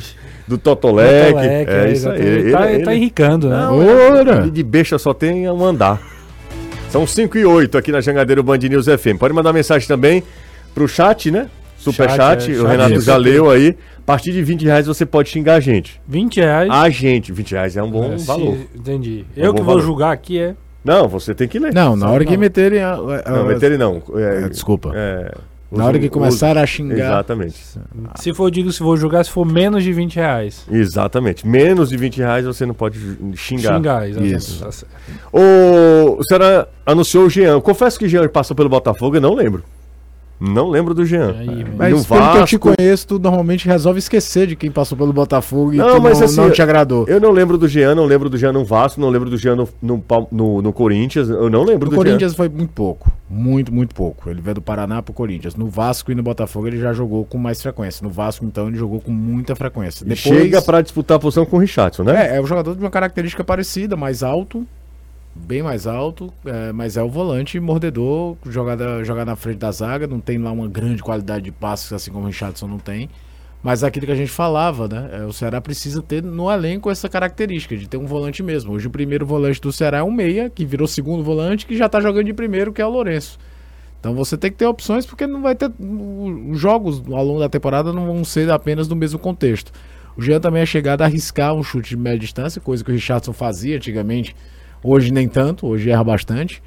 do 0.49 0.56
Totolec. 0.59 1.26
Totolec, 1.35 1.71
é 1.71 1.92
isso 1.92 2.09
aí. 2.09 2.21
Ele, 2.23 2.50
tá, 2.52 2.73
ele 2.73 2.85
tá 2.85 2.94
enricando, 2.94 3.49
né? 3.50 3.56
Não, 3.59 3.78
Ora! 4.18 4.38
ele 4.38 4.50
de 4.50 4.62
besta 4.62 4.99
só 4.99 5.12
tem 5.12 5.49
um 5.50 5.62
andar. 5.64 6.00
São 6.88 7.06
5 7.06 7.37
e 7.37 7.44
8 7.44 7.76
aqui 7.76 7.92
na 7.92 8.00
Jangadeiro 8.00 8.42
Band 8.42 8.56
News 8.59 8.87
FM. 8.87 9.18
Pode 9.18 9.35
mandar 9.35 9.52
mensagem 9.52 9.87
também 9.87 10.23
pro 10.75 10.88
chat, 10.88 11.30
né? 11.30 11.50
Superchat, 11.76 12.44
Chat, 12.44 12.50
é, 12.50 12.54
o 12.54 12.62
chat 12.62 12.71
Renato 12.71 12.94
é 12.94 13.00
já 13.00 13.16
leu 13.18 13.50
aí. 13.50 13.76
A 13.99 14.02
partir 14.06 14.33
de 14.33 14.42
20 14.42 14.64
reais 14.64 14.87
você 14.87 15.04
pode 15.04 15.28
xingar 15.28 15.56
a 15.56 15.61
gente. 15.61 16.00
20 16.09 16.37
reais. 16.40 16.71
A 16.71 16.88
gente, 16.88 17.33
20 17.33 17.50
reais 17.52 17.76
é 17.76 17.83
um 17.83 17.90
bom 17.90 18.12
É, 18.14 18.18
se- 18.18 18.26
valor. 18.26 18.56
Entendi. 18.75 19.26
É 19.37 19.42
um 19.42 19.44
Eu 19.47 19.52
que 19.54 19.61
vou 19.61 19.75
valor. 19.75 19.83
julgar 19.83 20.12
aqui 20.12 20.38
é. 20.38 20.54
Não, 20.85 21.09
você 21.09 21.35
tem 21.35 21.49
que 21.49 21.59
ler. 21.59 21.73
Não, 21.73 21.97
na 21.97 22.11
hora 22.11 22.25
que 22.25 22.37
meterem 22.37 22.83
a. 22.83 22.93
a- 22.95 23.31
Não, 23.31 23.47
meter 23.47 23.67
ele 23.73 23.79
não. 23.79 24.03
É, 24.17 24.45
É, 24.45 24.49
desculpa. 24.49 24.93
é, 24.95 25.33
Na 25.73 25.87
hora 25.87 25.99
que 25.99 26.09
começar 26.09 26.57
a 26.59 26.67
xingar. 26.67 26.95
Exatamente. 26.99 27.57
Se 28.17 28.33
for, 28.35 28.50
digo, 28.50 28.71
se 28.71 28.81
vou 28.83 28.97
julgar, 28.97 29.25
se 29.25 29.31
for 29.31 29.45
menos 29.45 29.83
de 29.83 29.93
20 29.93 30.17
reais. 30.17 30.64
Exatamente. 30.71 31.47
Menos 31.47 31.88
de 31.88 31.97
20 31.97 32.19
reais 32.19 32.45
você 32.45 32.64
não 32.67 32.75
pode 32.75 32.99
xingar. 33.35 33.76
Xingar, 33.76 34.09
exatamente. 34.09 34.37
Isso. 34.37 34.64
Tá. 34.64 34.87
O, 35.33 36.19
o 36.19 36.25
senhora 36.25 36.69
anunciou 36.87 37.25
o 37.26 37.31
Jean. 37.31 37.61
Confesso 37.61 37.99
que 37.99 38.05
o 38.05 38.09
Jean 38.09 38.29
passou 38.29 38.55
pelo 38.55 38.69
Botafogo, 38.69 39.17
eu 39.17 39.21
não 39.21 39.35
lembro. 39.35 39.64
Não 40.53 40.69
lembro 40.69 40.93
do 40.95 41.05
Jean. 41.07 41.35
Aí, 41.39 41.47
no 41.65 41.77
Mas 41.77 42.07
pelo 42.07 42.21
que 42.33 42.39
eu 42.39 42.45
te 42.45 42.57
Vasco. 42.59 42.75
conheço, 42.77 43.07
tu 43.07 43.19
normalmente 43.19 43.67
resolve 43.67 43.99
esquecer 43.99 44.47
de 44.47 44.55
quem 44.57 44.71
passou 44.71 44.97
pelo 44.97 45.13
Botafogo 45.13 45.73
e 45.73 45.77
Não, 45.77 45.97
tu 45.97 46.03
mas 46.03 46.19
não, 46.19 46.25
assim, 46.27 46.37
não 46.37 46.51
te 46.51 46.61
agradou. 46.61 47.07
Eu 47.09 47.21
não 47.21 47.31
lembro 47.31 47.57
do 47.57 47.67
Jean, 47.67 47.95
não 47.95 48.05
lembro 48.05 48.29
do 48.29 48.37
Jean 48.37 48.53
no 48.53 48.65
Vasco, 48.65 49.01
não 49.01 49.09
lembro 49.11 49.31
do 49.31 49.37
Jean 49.39 49.57
no, 49.57 49.69
no, 49.81 50.05
no- 50.31 50.63
no 50.63 50.73
Corinthians, 50.73 51.29
eu 51.29 51.49
não 51.49 51.63
lembro 51.63 51.87
No 51.87 51.91
do 51.93 51.97
Corinthians 51.97 52.35
foi 52.35 52.49
muito 52.49 52.73
pouco. 52.73 53.11
Muito, 53.29 53.73
muito 53.73 53.95
pouco. 53.95 54.29
Ele 54.29 54.41
veio 54.41 54.57
do 54.57 54.63
Paraná 54.63 55.03
pro 55.03 55.13
Corinthians. 55.15 55.55
No 55.57 55.67
Vasco 55.67 56.13
e 56.13 56.15
no 56.15 56.23
Botafogo 56.23 56.67
ele 56.67 56.79
já 56.79 56.93
jogou 56.93 57.25
com 57.25 57.39
mais 57.39 57.61
frequência. 57.63 58.05
No 58.05 58.11
Vasco, 58.11 58.45
então, 58.45 58.69
ele 58.69 58.77
jogou 58.77 59.01
com 59.01 59.11
muita 59.11 59.57
frequência. 59.57 60.05
Jean. 60.07 60.17
Chega 60.17 60.61
pra 60.63 60.81
disputar 60.83 61.17
a 61.17 61.21
posição 61.21 61.47
com 61.47 61.57
o 61.57 61.61
Richardson, 61.61 62.03
né? 62.05 62.33
É, 62.33 62.37
é 62.37 62.41
um 62.41 62.47
jogador 62.47 62.75
de 62.75 62.81
uma 62.81 62.91
característica 62.91 63.43
parecida, 63.43 63.97
mais 63.97 64.23
alto, 64.23 64.65
bem 65.35 65.62
mais 65.62 65.87
alto, 65.87 66.33
é, 66.45 66.73
mas 66.73 66.97
é 66.97 67.03
o 67.03 67.09
volante 67.09 67.59
mordedor, 67.61 68.37
jogada, 68.47 69.03
jogar 69.05 69.25
na 69.25 69.37
frente 69.37 69.59
da 69.59 69.71
zaga, 69.73 70.07
não 70.07 70.21
tem 70.21 70.38
lá 70.38 70.53
uma 70.53 70.69
grande 70.69 71.03
qualidade 71.03 71.45
de 71.45 71.53
passes, 71.53 71.93
assim 71.93 72.11
como 72.11 72.25
o 72.25 72.26
Richardson 72.29 72.69
não 72.69 72.79
tem, 72.79 73.09
Mas 73.64 73.83
é 73.83 73.87
aquilo 73.87 74.05
que 74.05 74.12
a 74.12 74.14
gente 74.14 74.31
falava, 74.31 74.87
né? 74.87 75.09
É, 75.11 75.25
o 75.25 75.33
Ceará 75.33 75.59
precisa 75.59 76.03
ter 76.03 76.23
no 76.23 76.53
elenco 76.53 76.91
essa 76.91 77.09
característica 77.09 77.75
de 77.75 77.88
ter 77.88 77.97
um 77.97 78.05
volante 78.05 78.43
mesmo. 78.43 78.75
Hoje 78.75 78.88
o 78.88 78.91
primeiro 78.91 79.25
volante 79.25 79.59
do 79.59 79.73
Ceará 79.73 79.99
é 79.99 80.03
um 80.03 80.11
meia, 80.11 80.50
que 80.50 80.67
virou 80.67 80.87
segundo 80.87 81.25
volante, 81.25 81.64
que 81.64 81.75
já 81.75 81.88
tá 81.88 81.99
jogando 81.99 82.26
de 82.26 82.35
primeiro, 82.35 82.75
que 82.75 82.83
é 82.83 82.87
o 82.87 82.91
Lourenço. 82.91 83.38
Então 83.99 84.14
você 84.14 84.37
tem 84.37 84.50
que 84.50 84.59
ter 84.59 84.67
opções, 84.67 85.07
porque 85.07 85.26
não 85.26 85.41
vai 85.41 85.55
ter. 85.55 85.73
Os 85.81 86.61
jogos 86.61 87.03
ao 87.11 87.25
longo 87.25 87.41
da 87.41 87.49
temporada 87.49 87.91
não 87.91 88.05
vão 88.05 88.23
ser 88.23 88.50
apenas 88.50 88.87
no 88.87 88.95
mesmo 88.95 89.19
contexto. 89.19 89.73
O 90.14 90.21
Jean 90.21 90.41
também 90.41 90.61
é 90.61 90.67
chegado 90.67 91.00
a 91.00 91.07
arriscar 91.07 91.55
um 91.55 91.62
chute 91.62 91.88
de 91.88 91.97
média 91.97 92.19
distância, 92.19 92.61
coisa 92.61 92.85
que 92.85 92.91
o 92.91 92.95
Richardson 92.95 93.33
fazia 93.33 93.76
antigamente. 93.76 94.37
Hoje 94.85 95.11
nem 95.11 95.26
tanto, 95.26 95.67
hoje 95.67 95.88
erra 95.88 96.05
bastante. 96.05 96.62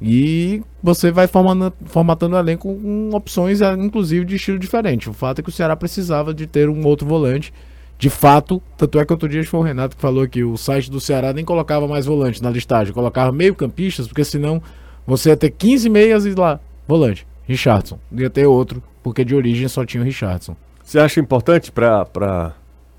E 0.00 0.62
você 0.82 1.10
vai 1.10 1.26
formando, 1.26 1.72
formatando 1.86 2.36
o 2.36 2.38
elenco 2.38 2.72
com 2.74 3.10
opções, 3.12 3.60
ah, 3.60 3.74
inclusive, 3.74 4.24
de 4.24 4.36
estilo 4.36 4.58
diferente. 4.58 5.10
O 5.10 5.12
fato 5.12 5.40
é 5.40 5.42
que 5.42 5.48
o 5.48 5.52
Ceará 5.52 5.74
precisava 5.74 6.32
de 6.32 6.46
ter 6.46 6.68
um 6.68 6.86
outro 6.86 7.06
volante. 7.06 7.52
De 7.98 8.08
fato, 8.10 8.62
tanto 8.76 9.00
é 9.00 9.04
que 9.04 9.12
outro 9.12 9.28
dia 9.28 9.42
foi 9.44 9.58
o 9.58 9.62
Renato 9.62 9.96
que 9.96 10.02
falou 10.02 10.28
que 10.28 10.44
o 10.44 10.56
site 10.56 10.90
do 10.90 11.00
Ceará 11.00 11.32
nem 11.32 11.44
colocava 11.44 11.88
mais 11.88 12.06
volante 12.06 12.42
na 12.42 12.50
listagem, 12.50 12.92
colocava 12.92 13.32
meio 13.32 13.54
campistas, 13.54 14.06
porque 14.06 14.22
senão 14.22 14.62
você 15.06 15.30
ia 15.30 15.36
ter 15.36 15.50
15 15.50 15.88
meias 15.88 16.26
e 16.26 16.34
lá, 16.34 16.60
volante, 16.86 17.26
Richardson. 17.48 17.98
Ia 18.12 18.28
ter 18.28 18.46
outro, 18.46 18.82
porque 19.02 19.24
de 19.24 19.34
origem 19.34 19.66
só 19.66 19.84
tinha 19.84 20.02
o 20.02 20.04
Richardson. 20.04 20.54
Você 20.84 20.98
acha 20.98 21.18
importante 21.18 21.72
para 21.72 22.06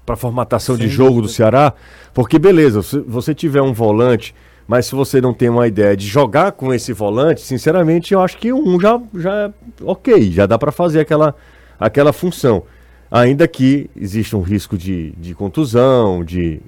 a 0.07 0.15
formatação 0.15 0.75
Sem 0.75 0.87
de 0.87 0.91
jogo 0.91 1.21
do 1.21 1.29
Ceará? 1.29 1.73
Porque, 2.11 2.39
beleza, 2.39 2.81
se 2.81 2.99
você 3.01 3.35
tiver 3.35 3.61
um 3.61 3.71
volante 3.71 4.33
mas 4.67 4.87
se 4.87 4.95
você 4.95 5.21
não 5.21 5.33
tem 5.33 5.49
uma 5.49 5.65
ideia 5.67 5.95
de 5.95 6.05
jogar 6.05 6.51
com 6.51 6.73
esse 6.73 6.91
volante, 6.91 7.41
sinceramente, 7.41 8.13
eu 8.13 8.21
acho 8.21 8.37
que 8.37 8.51
um 8.51 8.79
já, 8.79 8.99
já 9.15 9.33
é 9.33 9.51
ok, 9.81 10.31
já 10.31 10.45
dá 10.45 10.57
para 10.57 10.71
fazer 10.71 10.99
aquela, 10.99 11.33
aquela 11.79 12.11
função. 12.11 12.63
Ainda 13.09 13.47
que 13.47 13.89
existe 13.95 14.35
um 14.35 14.41
risco 14.41 14.77
de, 14.77 15.11
de 15.11 15.33
contusão, 15.33 16.23
de 16.25 16.59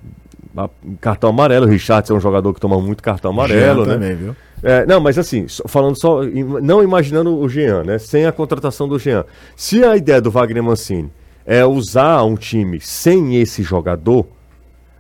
cartão 1.02 1.30
amarelo. 1.30 1.66
O 1.66 1.70
Richard 1.70 2.10
é 2.10 2.16
um 2.16 2.20
jogador 2.20 2.54
que 2.54 2.62
toma 2.62 2.80
muito 2.80 3.04
cartão 3.04 3.32
amarelo, 3.32 3.84
Jean 3.84 3.86
né? 3.86 3.94
Também, 3.94 4.16
viu? 4.16 4.36
É, 4.64 4.86
não, 4.86 5.00
mas 5.00 5.18
assim, 5.18 5.46
falando 5.68 6.00
só, 6.00 6.22
não 6.24 6.84
imaginando 6.84 7.38
o 7.38 7.48
Jean, 7.48 7.84
né? 7.84 7.98
Sem 7.98 8.26
a 8.26 8.32
contratação 8.32 8.88
do 8.88 8.98
Jean. 8.98 9.26
Se 9.56 9.84
a 9.84 9.96
ideia 9.96 10.22
do 10.22 10.32
Wagner 10.32 10.64
Mancini 10.64 11.12
é 11.46 11.66
usar 11.66 12.24
um 12.24 12.36
time 12.36 12.80
sem 12.82 13.38
esse 13.38 13.64
jogador, 13.64 14.26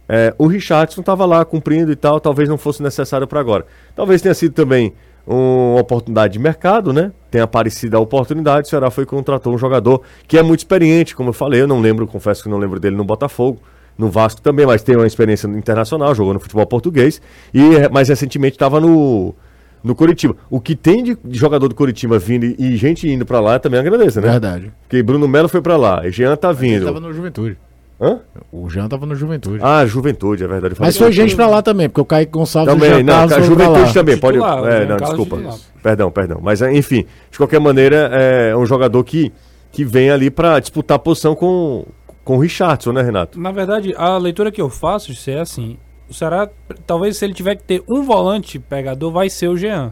é, 0.09 0.33
o 0.39 0.47
Richardson 0.47 1.01
estava 1.01 1.23
lá 1.23 1.45
cumprindo 1.45 1.91
e 1.91 1.95
tal, 1.95 2.19
talvez 2.19 2.49
não 2.49 2.57
fosse 2.57 2.81
necessário 2.81 3.27
para 3.27 3.39
agora. 3.39 3.65
Talvez 3.95 4.23
tenha 4.23 4.33
sido 4.33 4.53
também 4.53 4.91
uma 5.27 5.79
oportunidade 5.79 6.33
de 6.33 6.39
mercado, 6.39 6.91
né? 6.91 7.11
Tem 7.29 7.39
aparecido 7.39 7.95
a 7.95 7.99
oportunidade, 7.99 8.65
o 8.65 8.69
Ceará 8.69 8.89
foi 8.89 9.03
e 9.03 9.07
contratou 9.07 9.53
um 9.53 9.57
jogador 9.59 10.01
que 10.27 10.39
é 10.39 10.41
muito 10.41 10.61
experiente, 10.61 11.15
como 11.15 11.29
eu 11.29 11.33
falei, 11.33 11.61
eu 11.61 11.67
não 11.67 11.79
lembro, 11.79 12.07
confesso 12.07 12.41
que 12.41 12.49
não 12.49 12.57
lembro 12.57 12.79
dele 12.79 12.95
no 12.95 13.03
Botafogo, 13.03 13.61
no 13.95 14.09
Vasco 14.09 14.41
também, 14.41 14.65
mas 14.65 14.81
tem 14.81 14.95
uma 14.95 15.05
experiência 15.05 15.45
internacional, 15.47 16.15
jogou 16.15 16.33
no 16.33 16.39
futebol 16.39 16.65
português 16.65 17.21
e 17.53 17.87
mais 17.89 18.09
recentemente 18.09 18.55
estava 18.55 18.79
no 18.79 19.35
no 19.81 19.95
Curitiba. 19.95 20.35
O 20.49 20.59
que 20.59 20.75
tem 20.75 21.03
de 21.03 21.17
jogador 21.31 21.67
do 21.67 21.75
Curitiba 21.75 22.19
vindo 22.19 22.43
e, 22.43 22.75
gente 22.75 23.07
indo 23.07 23.25
para 23.25 23.39
lá 23.39 23.59
também 23.59 23.79
agradeço, 23.79 24.19
né? 24.19 24.31
Verdade. 24.31 24.73
Porque 24.81 25.01
Bruno 25.03 25.27
Melo 25.27 25.47
foi 25.47 25.61
para 25.61 25.77
lá, 25.77 26.05
e 26.05 26.11
Jean 26.11 26.35
tá 26.35 26.51
vindo. 26.51 26.77
Ele 26.77 26.85
tava 26.85 26.99
no 26.99 27.13
Juventude. 27.13 27.57
Hã? 28.01 28.19
O 28.49 28.69
Jean 28.69 28.87
tava 28.87 29.05
no 29.05 29.13
Juventude. 29.13 29.59
Ah, 29.61 29.85
Juventude, 29.85 30.43
é 30.43 30.47
verdade. 30.47 30.75
Mas 30.79 30.97
foi 30.97 31.11
gente 31.11 31.35
pra 31.35 31.47
lá 31.47 31.61
também, 31.61 31.89
porque 31.89 31.99
o 31.99 32.05
Kaique 32.05 32.31
Gonçalves 32.31 32.73
também, 32.73 33.03
não, 33.03 33.23
a 33.23 33.41
Juventude 33.41 33.93
também, 33.93 34.17
pode. 34.17 34.37
Titular, 34.37 34.65
é, 34.65 34.85
não, 34.85 34.95
desculpa. 34.95 35.37
Perdão, 35.83 36.09
perdão. 36.09 36.39
Mas 36.41 36.61
enfim, 36.61 37.05
de 37.29 37.37
qualquer 37.37 37.59
maneira, 37.59 38.09
é 38.13 38.55
um 38.55 38.65
jogador 38.65 39.03
que, 39.03 39.33
que 39.71 39.83
vem 39.83 40.09
ali 40.09 40.29
pra 40.29 40.59
disputar 40.59 40.95
a 40.95 40.99
posição 40.99 41.35
com, 41.35 41.85
com 42.23 42.37
o 42.37 42.39
Richardson, 42.39 42.93
né, 42.93 43.01
Renato? 43.01 43.39
Na 43.39 43.51
verdade, 43.51 43.93
a 43.97 44.17
leitura 44.17 44.49
que 44.49 44.61
eu 44.61 44.69
faço 44.69 45.11
é 45.29 45.39
assim: 45.39 45.77
o 46.09 46.13
Ceará, 46.13 46.49
talvez 46.87 47.17
se 47.17 47.25
ele 47.25 47.33
tiver 47.33 47.55
que 47.55 47.63
ter 47.63 47.83
um 47.89 48.03
volante 48.03 48.59
pegador, 48.59 49.11
vai 49.11 49.29
ser 49.29 49.49
o 49.49 49.57
Jean. 49.57 49.91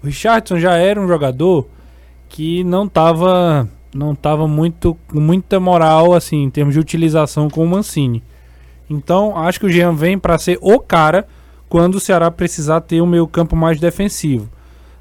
O 0.00 0.06
Richardson 0.06 0.58
já 0.60 0.76
era 0.76 1.00
um 1.00 1.08
jogador 1.08 1.66
que 2.28 2.62
não 2.62 2.86
tava 2.86 3.68
não 3.96 4.12
estava 4.12 4.46
muito 4.46 4.96
muita 5.12 5.58
moral 5.58 6.12
assim 6.14 6.42
em 6.42 6.50
termos 6.50 6.74
de 6.74 6.80
utilização 6.80 7.48
com 7.48 7.64
o 7.64 7.68
Mancini. 7.68 8.22
Então, 8.88 9.36
acho 9.36 9.58
que 9.58 9.66
o 9.66 9.70
Jean 9.70 9.92
vem 9.94 10.18
para 10.18 10.38
ser 10.38 10.58
o 10.60 10.78
cara 10.78 11.26
quando 11.68 11.96
o 11.96 12.00
Ceará 12.00 12.30
precisar 12.30 12.80
ter 12.82 13.00
um 13.00 13.06
meio-campo 13.06 13.56
mais 13.56 13.80
defensivo. 13.80 14.48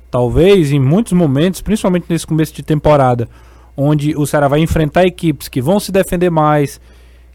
Talvez 0.09 0.71
em 0.71 0.79
muitos 0.79 1.13
momentos, 1.13 1.61
principalmente 1.61 2.05
nesse 2.09 2.25
começo 2.25 2.53
de 2.53 2.63
temporada, 2.63 3.29
onde 3.77 4.15
o 4.15 4.25
Ceará 4.25 4.47
vai 4.47 4.61
enfrentar 4.61 5.05
equipes 5.05 5.47
que 5.47 5.61
vão 5.61 5.79
se 5.79 5.91
defender 5.91 6.31
mais, 6.31 6.79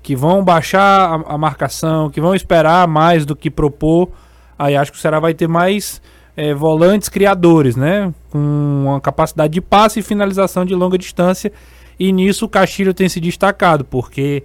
que 0.02 0.16
vão 0.16 0.42
baixar 0.42 1.10
a, 1.10 1.34
a 1.34 1.38
marcação, 1.38 2.10
que 2.10 2.20
vão 2.20 2.34
esperar 2.34 2.88
mais 2.88 3.24
do 3.24 3.36
que 3.36 3.50
propor, 3.50 4.10
aí 4.58 4.76
acho 4.76 4.90
que 4.90 4.98
o 4.98 5.00
Ceará 5.00 5.20
vai 5.20 5.34
ter 5.34 5.46
mais 5.46 6.00
é, 6.40 6.54
volantes 6.54 7.10
criadores, 7.10 7.76
né? 7.76 8.14
Com 8.30 8.38
uma 8.38 8.98
capacidade 8.98 9.52
de 9.52 9.60
passe 9.60 10.00
e 10.00 10.02
finalização 10.02 10.64
de 10.64 10.74
longa 10.74 10.96
distância. 10.96 11.52
E 11.98 12.10
nisso 12.12 12.46
o 12.46 12.48
Castilho 12.48 12.94
tem 12.94 13.10
se 13.10 13.20
destacado, 13.20 13.84
porque 13.84 14.42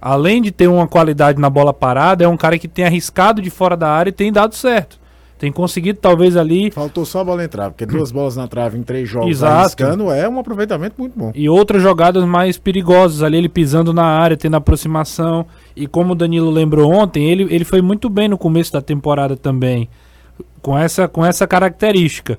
além 0.00 0.40
de 0.40 0.50
ter 0.50 0.66
uma 0.66 0.88
qualidade 0.88 1.38
na 1.38 1.50
bola 1.50 1.74
parada, 1.74 2.24
é 2.24 2.28
um 2.28 2.38
cara 2.38 2.58
que 2.58 2.66
tem 2.66 2.86
arriscado 2.86 3.42
de 3.42 3.50
fora 3.50 3.76
da 3.76 3.90
área 3.90 4.08
e 4.08 4.14
tem 4.14 4.32
dado 4.32 4.54
certo. 4.54 4.98
Tem 5.38 5.52
conseguido 5.52 5.98
talvez 6.00 6.38
ali. 6.38 6.70
Faltou 6.70 7.04
só 7.04 7.20
a 7.20 7.24
bola 7.24 7.44
entrar, 7.44 7.68
porque 7.68 7.84
duas 7.84 8.10
bolas 8.10 8.34
na 8.34 8.48
trave 8.48 8.78
em 8.78 8.82
três 8.82 9.06
jogos 9.06 9.28
Exato. 9.28 9.52
arriscando 9.52 10.10
é 10.10 10.26
um 10.26 10.38
aproveitamento 10.38 10.94
muito 10.96 11.18
bom. 11.18 11.32
E 11.34 11.50
outras 11.50 11.82
jogadas 11.82 12.24
mais 12.24 12.56
perigosas 12.56 13.22
ali, 13.22 13.36
ele 13.36 13.48
pisando 13.50 13.92
na 13.92 14.06
área, 14.06 14.38
tendo 14.38 14.56
aproximação. 14.56 15.44
E 15.76 15.86
como 15.86 16.14
o 16.14 16.16
Danilo 16.16 16.50
lembrou 16.50 16.90
ontem, 16.90 17.30
ele, 17.30 17.46
ele 17.54 17.66
foi 17.66 17.82
muito 17.82 18.08
bem 18.08 18.26
no 18.26 18.38
começo 18.38 18.72
da 18.72 18.80
temporada 18.80 19.36
também 19.36 19.90
com 20.62 20.76
essa, 20.76 21.06
com 21.08 21.24
essa 21.24 21.46
característica. 21.46 22.38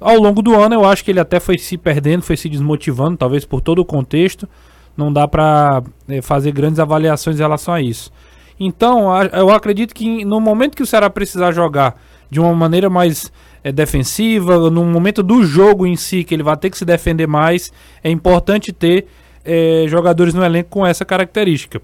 Ao 0.00 0.18
longo 0.18 0.42
do 0.42 0.54
ano, 0.58 0.74
eu 0.74 0.84
acho 0.84 1.04
que 1.04 1.10
ele 1.10 1.20
até 1.20 1.38
foi 1.38 1.56
se 1.58 1.78
perdendo, 1.78 2.22
foi 2.22 2.36
se 2.36 2.48
desmotivando, 2.48 3.16
talvez 3.16 3.44
por 3.44 3.60
todo 3.60 3.78
o 3.78 3.84
contexto. 3.84 4.48
Não 4.96 5.12
dá 5.12 5.26
para 5.26 5.82
é, 6.08 6.18
eh, 6.18 6.22
fazer 6.22 6.52
grandes 6.52 6.78
avaliações 6.78 7.36
em 7.36 7.42
relação 7.42 7.72
a 7.72 7.80
isso. 7.80 8.12
Então, 8.58 9.10
eu 9.32 9.50
acredito 9.50 9.94
que 9.94 10.24
no 10.24 10.40
momento 10.40 10.76
que 10.76 10.82
o 10.82 10.86
Ceará 10.86 11.08
precisar 11.08 11.52
jogar 11.52 11.96
de 12.30 12.40
uma 12.40 12.54
maneira 12.54 12.90
mais 12.90 13.32
é, 13.64 13.72
defensiva, 13.72 14.70
no 14.70 14.84
momento 14.84 15.22
do 15.22 15.44
jogo 15.44 15.86
em 15.86 15.96
si, 15.96 16.24
que 16.24 16.34
ele 16.34 16.42
vai 16.42 16.56
ter 16.56 16.70
que 16.70 16.78
se 16.78 16.84
defender 16.84 17.26
mais, 17.26 17.72
é 18.02 18.10
importante 18.10 18.72
ter 18.72 19.06
é, 19.44 19.84
jogadores 19.88 20.34
no 20.34 20.44
elenco 20.44 20.70
com 20.70 20.86
essa 20.86 21.04
característica. 21.04 21.80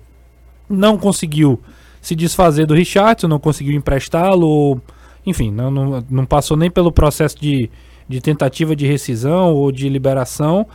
Não 0.68 0.98
conseguiu 0.98 1.60
se 2.00 2.14
desfazer 2.14 2.66
do 2.66 2.74
Richardson, 2.74 3.28
não 3.28 3.38
conseguiu 3.38 3.74
emprestá-lo 3.74 4.80
enfim, 5.28 5.50
não, 5.50 5.70
não, 5.70 6.04
não 6.10 6.26
passou 6.26 6.56
nem 6.56 6.70
pelo 6.70 6.90
processo 6.90 7.38
de, 7.38 7.70
de 8.08 8.20
tentativa 8.20 8.74
de 8.74 8.86
rescisão 8.86 9.54
ou 9.54 9.70
de 9.70 9.88
liberação, 9.88 10.66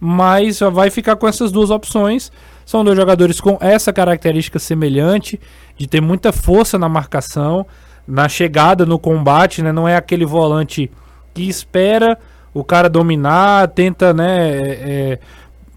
mas 0.00 0.60
vai 0.60 0.90
ficar 0.90 1.16
com 1.16 1.26
essas 1.26 1.52
duas 1.52 1.70
opções. 1.70 2.30
São 2.64 2.84
dois 2.84 2.96
jogadores 2.96 3.40
com 3.40 3.56
essa 3.60 3.92
característica 3.92 4.58
semelhante, 4.58 5.40
de 5.76 5.86
ter 5.86 6.00
muita 6.00 6.32
força 6.32 6.78
na 6.78 6.88
marcação, 6.88 7.66
na 8.06 8.28
chegada, 8.28 8.84
no 8.84 8.98
combate, 8.98 9.62
né? 9.62 9.72
Não 9.72 9.88
é 9.88 9.96
aquele 9.96 10.24
volante 10.24 10.90
que 11.32 11.48
espera 11.48 12.18
o 12.52 12.64
cara 12.64 12.88
dominar, 12.88 13.68
tenta, 13.68 14.12
né, 14.12 14.50
é, 14.50 14.70
é 14.82 15.18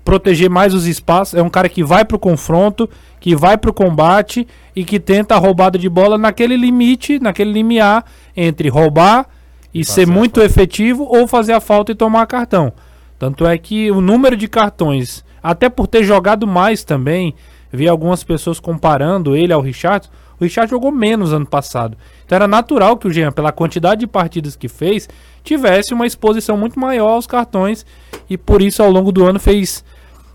proteger 0.04 0.50
mais 0.50 0.74
os 0.74 0.86
espaços. 0.86 1.36
É 1.36 1.42
um 1.42 1.50
cara 1.50 1.70
que 1.70 1.84
vai 1.84 2.04
para 2.04 2.16
o 2.16 2.20
confronto, 2.20 2.90
que 3.20 3.36
vai 3.36 3.58
para 3.58 3.70
o 3.70 3.74
combate 3.74 4.48
e 4.76 4.84
que 4.84 5.00
tenta 5.00 5.36
a 5.36 5.38
roubada 5.38 5.78
de 5.78 5.90
bola 5.90 6.18
naquele 6.18 6.56
limite, 6.56 7.20
naquele 7.20 7.52
limiar 7.52 8.06
entre 8.36 8.70
roubar 8.70 9.28
e 9.74 9.86
ser 9.86 10.06
muito 10.06 10.42
efetivo 10.42 11.04
ou 11.04 11.28
fazer 11.28 11.54
a 11.54 11.62
falta 11.62 11.92
e 11.92 11.96
tomar 11.96 12.26
cartão. 12.28 12.74
Tanto 13.18 13.46
é 13.46 13.58
que 13.58 13.92
o 13.92 14.02
número 14.02 14.36
de 14.36 14.48
cartões, 14.48 15.24
até 15.42 15.70
por 15.70 15.88
ter 15.88 16.04
jogado 16.04 16.48
mais 16.48 16.84
também, 16.84 17.36
vi 17.72 17.88
algumas 17.88 18.24
pessoas 18.24 18.60
comparando 18.60 19.36
ele 19.36 19.54
ao 19.54 19.62
Richard. 19.62 20.10
O 20.42 20.44
Richard 20.44 20.70
jogou 20.70 20.92
menos 20.92 21.32
ano 21.32 21.46
passado. 21.46 21.96
Então 22.26 22.36
era 22.36 22.48
natural 22.48 22.98
que 22.98 23.08
o 23.08 23.14
Jean, 23.14 23.32
pela 23.32 23.52
quantidade 23.52 24.02
de 24.02 24.08
partidas 24.08 24.56
que 24.56 24.68
fez, 24.68 25.08
tivesse 25.44 25.94
uma 25.94 26.08
exposição 26.08 26.58
muito 26.58 26.80
maior 26.80 27.12
aos 27.12 27.28
cartões 27.28 27.86
e 28.28 28.38
por 28.40 28.60
isso 28.60 28.82
ao 28.82 28.92
longo 28.92 29.12
do 29.12 29.24
ano 29.24 29.40
fez 29.40 29.84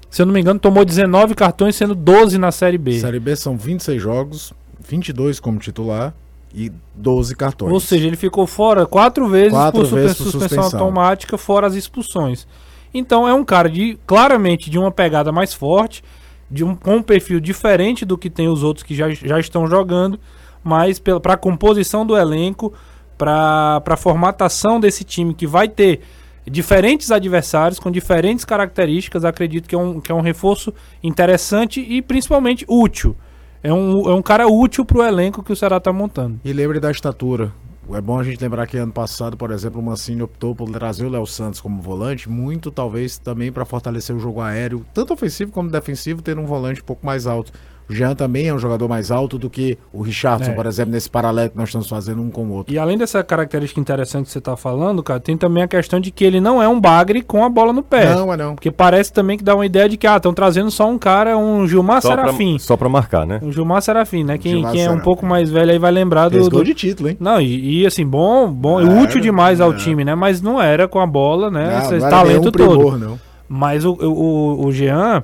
se 0.09 0.23
eu 0.23 0.27
não 0.27 0.33
me 0.33 0.41
engano, 0.41 0.59
tomou 0.59 0.85
19 0.85 1.35
cartões, 1.35 1.77
sendo 1.77 1.95
12 1.95 2.39
na 2.39 2.53
Série 2.53 2.79
B. 2.79 3.01
Série 3.01 3.21
B 3.21 3.35
são 3.35 3.57
26 3.57 4.01
jogos, 4.01 4.53
22 4.81 5.41
como 5.41 5.59
titular 5.59 6.15
e 6.55 6.73
12 6.95 7.35
cartões. 7.35 7.73
Ou 7.73 7.81
seja, 7.81 8.07
ele 8.07 8.17
ficou 8.17 8.47
fora 8.47 8.87
quatro 8.87 9.29
vezes 9.29 9.51
quatro 9.53 9.83
por, 9.83 9.91
vezes 9.91 10.17
suspensão, 10.17 10.41
suspensão 10.41 10.81
automática, 10.81 11.37
fora 11.37 11.67
as 11.67 11.75
expulsões. 11.75 12.47
Então 12.95 13.29
é 13.29 13.35
um 13.35 13.45
cara 13.45 13.69
de 13.69 13.99
claramente 14.07 14.71
de 14.71 14.79
uma 14.79 14.91
pegada 14.91 15.31
mais 15.31 15.53
forte, 15.53 16.03
de 16.51 16.65
um, 16.65 16.75
com 16.75 16.97
um 16.97 17.03
perfil 17.03 17.41
diferente 17.41 18.05
do 18.05 18.17
que 18.17 18.31
tem 18.31 18.49
os 18.49 18.63
outros 18.63 18.83
que 18.83 18.95
já, 18.95 19.11
já 19.11 19.39
estão 19.39 19.67
jogando, 19.67 20.19
mas 20.63 20.99
para 20.99 21.35
a 21.35 21.37
composição 21.37 22.07
do 22.07 22.17
elenco, 22.17 22.73
para 23.17 23.83
a 23.85 23.97
formatação 23.97 24.79
desse 24.79 25.05
time 25.05 25.35
que 25.35 25.47
vai 25.47 25.69
ter 25.69 26.01
diferentes 26.49 27.11
adversários 27.11 27.79
com 27.79 27.91
diferentes 27.91 28.45
características. 28.45 29.25
Acredito 29.25 29.69
que 29.69 29.75
é 29.75 29.79
um, 29.79 30.01
que 30.01 30.13
é 30.13 30.15
um 30.15 30.21
reforço 30.21 30.73
interessante 31.03 31.81
e 31.81 32.01
principalmente 32.01 32.65
útil. 32.69 33.17
É 33.63 33.73
um, 33.73 34.09
é 34.09 34.15
um 34.15 34.23
cara 34.23 34.47
útil 34.47 34.85
pro 34.85 35.03
elenco 35.03 35.43
que 35.43 35.53
o 35.53 35.57
Ceará 35.57 35.81
tá 35.81 35.93
montando. 35.93 36.39
E 36.45 36.53
lembre 36.53 36.79
da 36.79 36.91
estatura. 36.91 37.53
É 37.93 38.01
bom 38.01 38.19
a 38.19 38.25
gente 38.25 38.41
lembrar 38.41 38.67
que 38.67 38.77
ano 38.77 38.93
passado, 38.93 39.37
por 39.37 39.53
exemplo, 39.53 39.81
o 39.81 39.85
Mancini 39.85 40.21
optou 40.21 40.57
por 40.57 40.69
trazer 40.71 41.07
o 41.07 41.09
Léo 41.09 41.25
Santos 41.25 41.61
como 41.61 41.81
volante, 41.81 42.29
muito 42.29 42.71
talvez 42.71 43.17
também 43.17 43.53
para 43.53 43.65
fortalecer 43.65 44.15
o 44.15 44.19
jogo 44.19 44.41
aéreo, 44.41 44.85
tanto 44.93 45.13
ofensivo 45.13 45.53
como 45.53 45.71
defensivo, 45.71 46.21
ter 46.21 46.37
um 46.37 46.47
volante 46.47 46.83
um 46.83 46.85
pouco 46.85 47.07
mais 47.07 47.29
alto. 47.29 47.53
O 47.89 47.95
Jean 47.95 48.15
também 48.15 48.49
é 48.49 48.55
um 48.55 48.59
jogador 48.59 48.89
mais 48.89 49.11
alto 49.13 49.39
do 49.39 49.49
que 49.49 49.79
o 49.93 50.03
Richardson, 50.03 50.51
É. 50.51 50.55
por 50.55 50.67
exemplo, 50.67 50.93
nesse 50.93 51.09
paralelo 51.09 51.51
que 51.51 51.57
nós 51.57 51.69
estamos 51.69 51.89
fazendo 51.89 52.21
um 52.21 52.31
com 52.31 52.45
o 52.47 52.53
outro. 52.53 52.75
E 52.75 52.79
além 52.79 52.99
dessa 52.99 53.23
característica 53.23 53.81
interessante 53.81 54.27
que 54.27 54.33
você 54.33 54.41
tá 54.41 54.57
falando, 54.57 55.03
cara, 55.03 55.21
tem 55.21 55.37
também 55.37 55.63
a 55.63 55.69
questão 55.69 56.01
de 56.01 56.11
que 56.11 56.25
ele 56.25 56.41
não 56.41 56.61
é 56.63 56.67
um 56.69 56.81
bagre 56.81 57.23
com 57.23 57.45
a 57.45 57.49
bola 57.49 57.73
no 57.73 57.83
pé. 57.85 58.13
Não, 58.15 58.33
é 58.33 58.37
não. 58.37 58.55
Porque 58.57 58.71
parece 58.73 59.13
também 59.13 59.39
que 59.39 59.45
dá 59.45 59.55
uma 59.55 59.65
ideia 59.65 59.89
de 59.89 59.97
que, 59.97 60.07
ah, 60.07 60.17
estão 60.17 60.35
trazendo 60.35 60.71
só 60.71 60.89
um 60.91 60.99
cara, 60.99 61.37
um 61.39 61.67
Gilmar 61.69 62.03
Só 62.03 62.13
pra, 62.13 62.25
Serafim. 62.25 62.59
só 62.59 62.77
pra 62.77 62.89
marcar, 62.89 63.25
né? 63.27 63.39
Um 63.43 63.53
Gilmar 63.53 63.81
Serafim, 63.83 64.25
né? 64.25 64.37
Quem, 64.37 64.53
Gilmar 64.55 64.73
quem 64.73 64.85
é 64.85 64.91
um 64.91 64.99
pouco 65.01 65.25
mais 65.25 65.49
velho 65.51 65.71
aí 65.71 65.79
vai 65.79 65.93
lembrar 65.93 66.29
do. 66.29 66.49
Do- 66.49 66.65
de 66.65 66.75
título, 66.75 67.09
hein? 67.11 67.17
Não, 67.21 67.41
e, 67.41 67.83
e, 67.83 67.87
assim, 67.87 68.05
bom, 68.05 68.51
bom, 68.51 68.81
Era, 68.81 68.91
útil 69.01 69.21
demais 69.21 69.61
ao 69.61 69.71
era. 69.71 69.79
time, 69.79 70.05
né? 70.05 70.15
Mas 70.17 70.43
não 70.43 70.61
era 70.61 70.89
com 70.89 70.99
a 70.99 71.07
bola, 71.07 71.51
né? 71.53 71.71
Não, 71.71 71.79
Esse 71.79 71.91
não 71.99 72.07
era 72.07 72.11
talento 72.11 72.51
todo. 72.51 72.69
primor, 72.77 72.99
não. 72.99 73.19
Mas 73.49 73.85
o, 73.85 73.93
o, 73.93 74.67
o 74.67 74.73
Jean, 74.73 75.23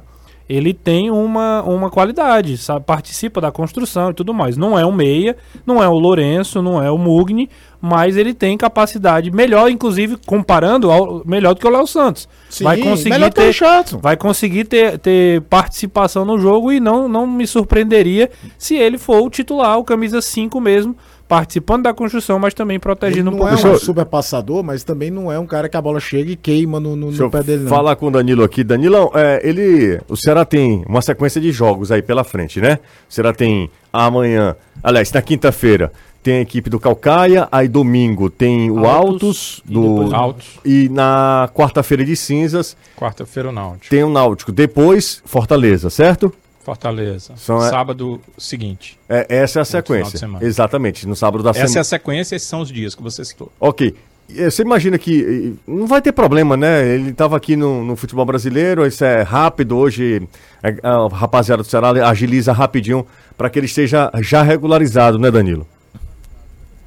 ele 0.52 0.75
tem 0.75 1.11
uma, 1.11 1.62
uma 1.62 1.90
qualidade, 1.90 2.59
sabe? 2.59 2.85
Participa 2.85 3.40
da 3.40 3.50
construção 3.50 4.11
e 4.11 4.14
tudo 4.14 4.35
mais. 4.35 4.56
Não 4.56 4.78
é 4.78 4.85
um 4.85 4.92
meia, 4.92 5.37
não 5.66 5.82
é 5.82 5.88
o 5.88 5.99
Lourenço, 5.99 6.61
não 6.61 6.82
é 6.82 6.90
o 6.90 6.99
Mugni, 6.99 7.49
mas 7.80 8.16
ele 8.16 8.35
tem 8.35 8.56
capacidade 8.56 9.30
melhor, 9.30 9.71
inclusive, 9.71 10.16
comparando, 10.26 10.90
ao, 10.90 11.23
melhor 11.25 11.54
do 11.54 11.61
que 11.61 11.66
o 11.66 11.71
Léo 11.71 11.87
Santos. 11.87 12.28
Sim, 12.50 12.64
vai 12.64 12.76
conseguir 12.76 13.23
o 13.23 13.30
ter, 13.30 13.54
vai 14.00 14.16
conseguir 14.16 14.64
ter, 14.64 14.99
ter 14.99 15.40
participação 15.42 16.25
no 16.25 16.38
jogo 16.38 16.71
e 16.71 16.78
não, 16.78 17.09
não 17.09 17.26
me 17.26 17.47
surpreenderia 17.47 18.30
se 18.59 18.76
ele 18.76 18.99
for 18.99 19.23
o 19.23 19.30
titular, 19.30 19.78
o 19.78 19.85
camisa 19.85 20.21
5 20.21 20.61
mesmo, 20.61 20.94
participando 21.32 21.84
da 21.84 21.94
construção, 21.94 22.38
mas 22.38 22.52
também 22.52 22.74
Ele 22.74 22.80
protegendo 22.80 23.30
um 23.30 23.32
não 23.32 23.38
pouco. 23.38 23.52
é 23.52 23.54
Deixa 23.54 23.68
um 23.68 23.72
eu- 23.72 23.78
super 23.78 24.04
passador, 24.04 24.62
mas 24.62 24.84
também 24.84 25.10
não 25.10 25.32
é 25.32 25.38
um 25.38 25.46
cara 25.46 25.66
que 25.66 25.76
a 25.78 25.80
bola 25.80 25.98
chega 25.98 26.30
e 26.30 26.36
queima 26.36 26.78
no, 26.78 26.94
no, 26.94 27.10
no 27.10 27.30
pé 27.30 27.42
dele, 27.42 27.62
não. 27.62 27.70
falar 27.70 27.96
com 27.96 28.08
o 28.08 28.10
Danilo 28.10 28.44
aqui. 28.44 28.62
Danilão, 28.62 29.10
é, 29.14 29.40
ele, 29.42 29.98
o 30.10 30.14
Ceará 30.16 30.44
tem 30.44 30.84
uma 30.86 31.00
sequência 31.00 31.40
de 31.40 31.50
jogos 31.50 31.90
aí 31.90 32.02
pela 32.02 32.22
frente, 32.22 32.60
né? 32.60 32.78
O 33.08 33.14
Ceará 33.14 33.32
tem 33.32 33.70
amanhã, 33.90 34.54
aliás, 34.84 35.10
na 35.10 35.22
quinta-feira, 35.22 35.90
tem 36.22 36.34
a 36.34 36.40
equipe 36.42 36.68
do 36.68 36.78
Calcaia, 36.78 37.48
aí 37.50 37.66
domingo 37.66 38.28
tem 38.28 38.70
o 38.70 38.84
Altos, 38.86 39.62
Altos, 39.62 39.62
e 39.66 39.72
do, 39.72 39.80
o 40.10 40.14
Altos. 40.14 40.46
e 40.66 40.88
na 40.90 41.48
quarta-feira 41.54 42.04
de 42.04 42.14
cinzas 42.14 42.76
Quarta-feira 42.94 43.48
o 43.48 43.52
Náutico. 43.52 43.88
tem 43.88 44.04
o 44.04 44.10
Náutico, 44.10 44.52
depois 44.52 45.22
Fortaleza, 45.24 45.88
certo? 45.88 46.30
Fortaleza. 46.64 47.35
São- 47.37 47.61
Sábado 47.61 48.21
seguinte. 48.38 48.99
É, 49.09 49.26
essa 49.28 49.59
é 49.59 49.62
a 49.62 49.64
sequência. 49.64 50.19
semana. 50.19 50.45
Exatamente, 50.45 51.07
no 51.07 51.16
sábado 51.16 51.42
da 51.42 51.50
Essa 51.50 51.61
é 51.61 51.66
semana. 51.66 51.81
a 51.81 51.85
sequência, 51.85 52.37
esses 52.37 52.49
são 52.49 52.61
os 52.61 52.69
dias 52.71 52.95
que 52.95 53.02
você 53.02 53.25
citou. 53.25 53.50
Ok. 53.59 53.95
Você 54.28 54.62
imagina 54.62 54.97
que 54.99 55.54
não 55.66 55.87
vai 55.87 56.00
ter 56.00 56.12
problema, 56.12 56.57
né? 56.57 56.87
Ele 56.95 57.11
estava 57.11 57.37
aqui 57.37 57.54
no, 57.57 57.85
no 57.85 57.97
futebol 57.97 58.25
brasileiro, 58.25 58.87
isso 58.87 59.04
é 59.04 59.21
rápido. 59.23 59.76
Hoje 59.76 60.23
eh, 60.62 60.76
a 60.83 61.09
rapaziada 61.09 61.62
do 61.62 61.69
Ceará 61.69 61.90
agiliza 62.09 62.52
rapidinho 62.52 63.04
para 63.37 63.50
que 63.50 63.59
ele 63.59 63.66
esteja 63.66 64.11
já 64.23 64.42
regularizado, 64.42 65.19
né, 65.19 65.31
Danilo? 65.31 65.66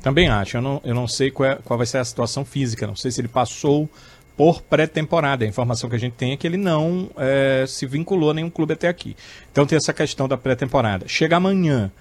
Também 0.02 0.28
acho. 0.30 0.58
Eu 0.58 0.62
não, 0.62 0.82
eu 0.84 0.96
não 0.96 1.08
sei 1.08 1.30
qual, 1.30 1.50
é- 1.50 1.60
qual 1.64 1.78
vai 1.78 1.86
ser 1.86 1.98
a 1.98 2.06
situação 2.06 2.46
física. 2.46 2.88
Não 2.88 2.96
sei 2.96 3.12
se 3.12 3.22
ele 3.22 3.28
passou 3.28 3.88
por 4.38 4.62
pré-temporada. 4.62 5.46
A 5.46 5.48
informação 5.48 5.90
que 5.90 5.96
a 5.96 6.00
gente 6.00 6.14
tem 6.14 6.34
é 6.34 6.38
que 6.38 6.46
ele 6.46 6.58
não 6.58 7.10
eh, 7.18 7.66
se 7.68 7.86
vinculou 7.86 8.32
a 8.32 8.34
nenhum 8.34 8.50
clube 8.50 8.74
até 8.74 8.88
aqui. 8.88 9.16
Então 9.52 9.66
tem 9.66 9.78
essa 9.78 9.94
questão 9.94 10.28
da 10.28 10.38
pré-temporada. 10.38 11.08
Chega 11.08 11.38
amanhã. 11.38 11.92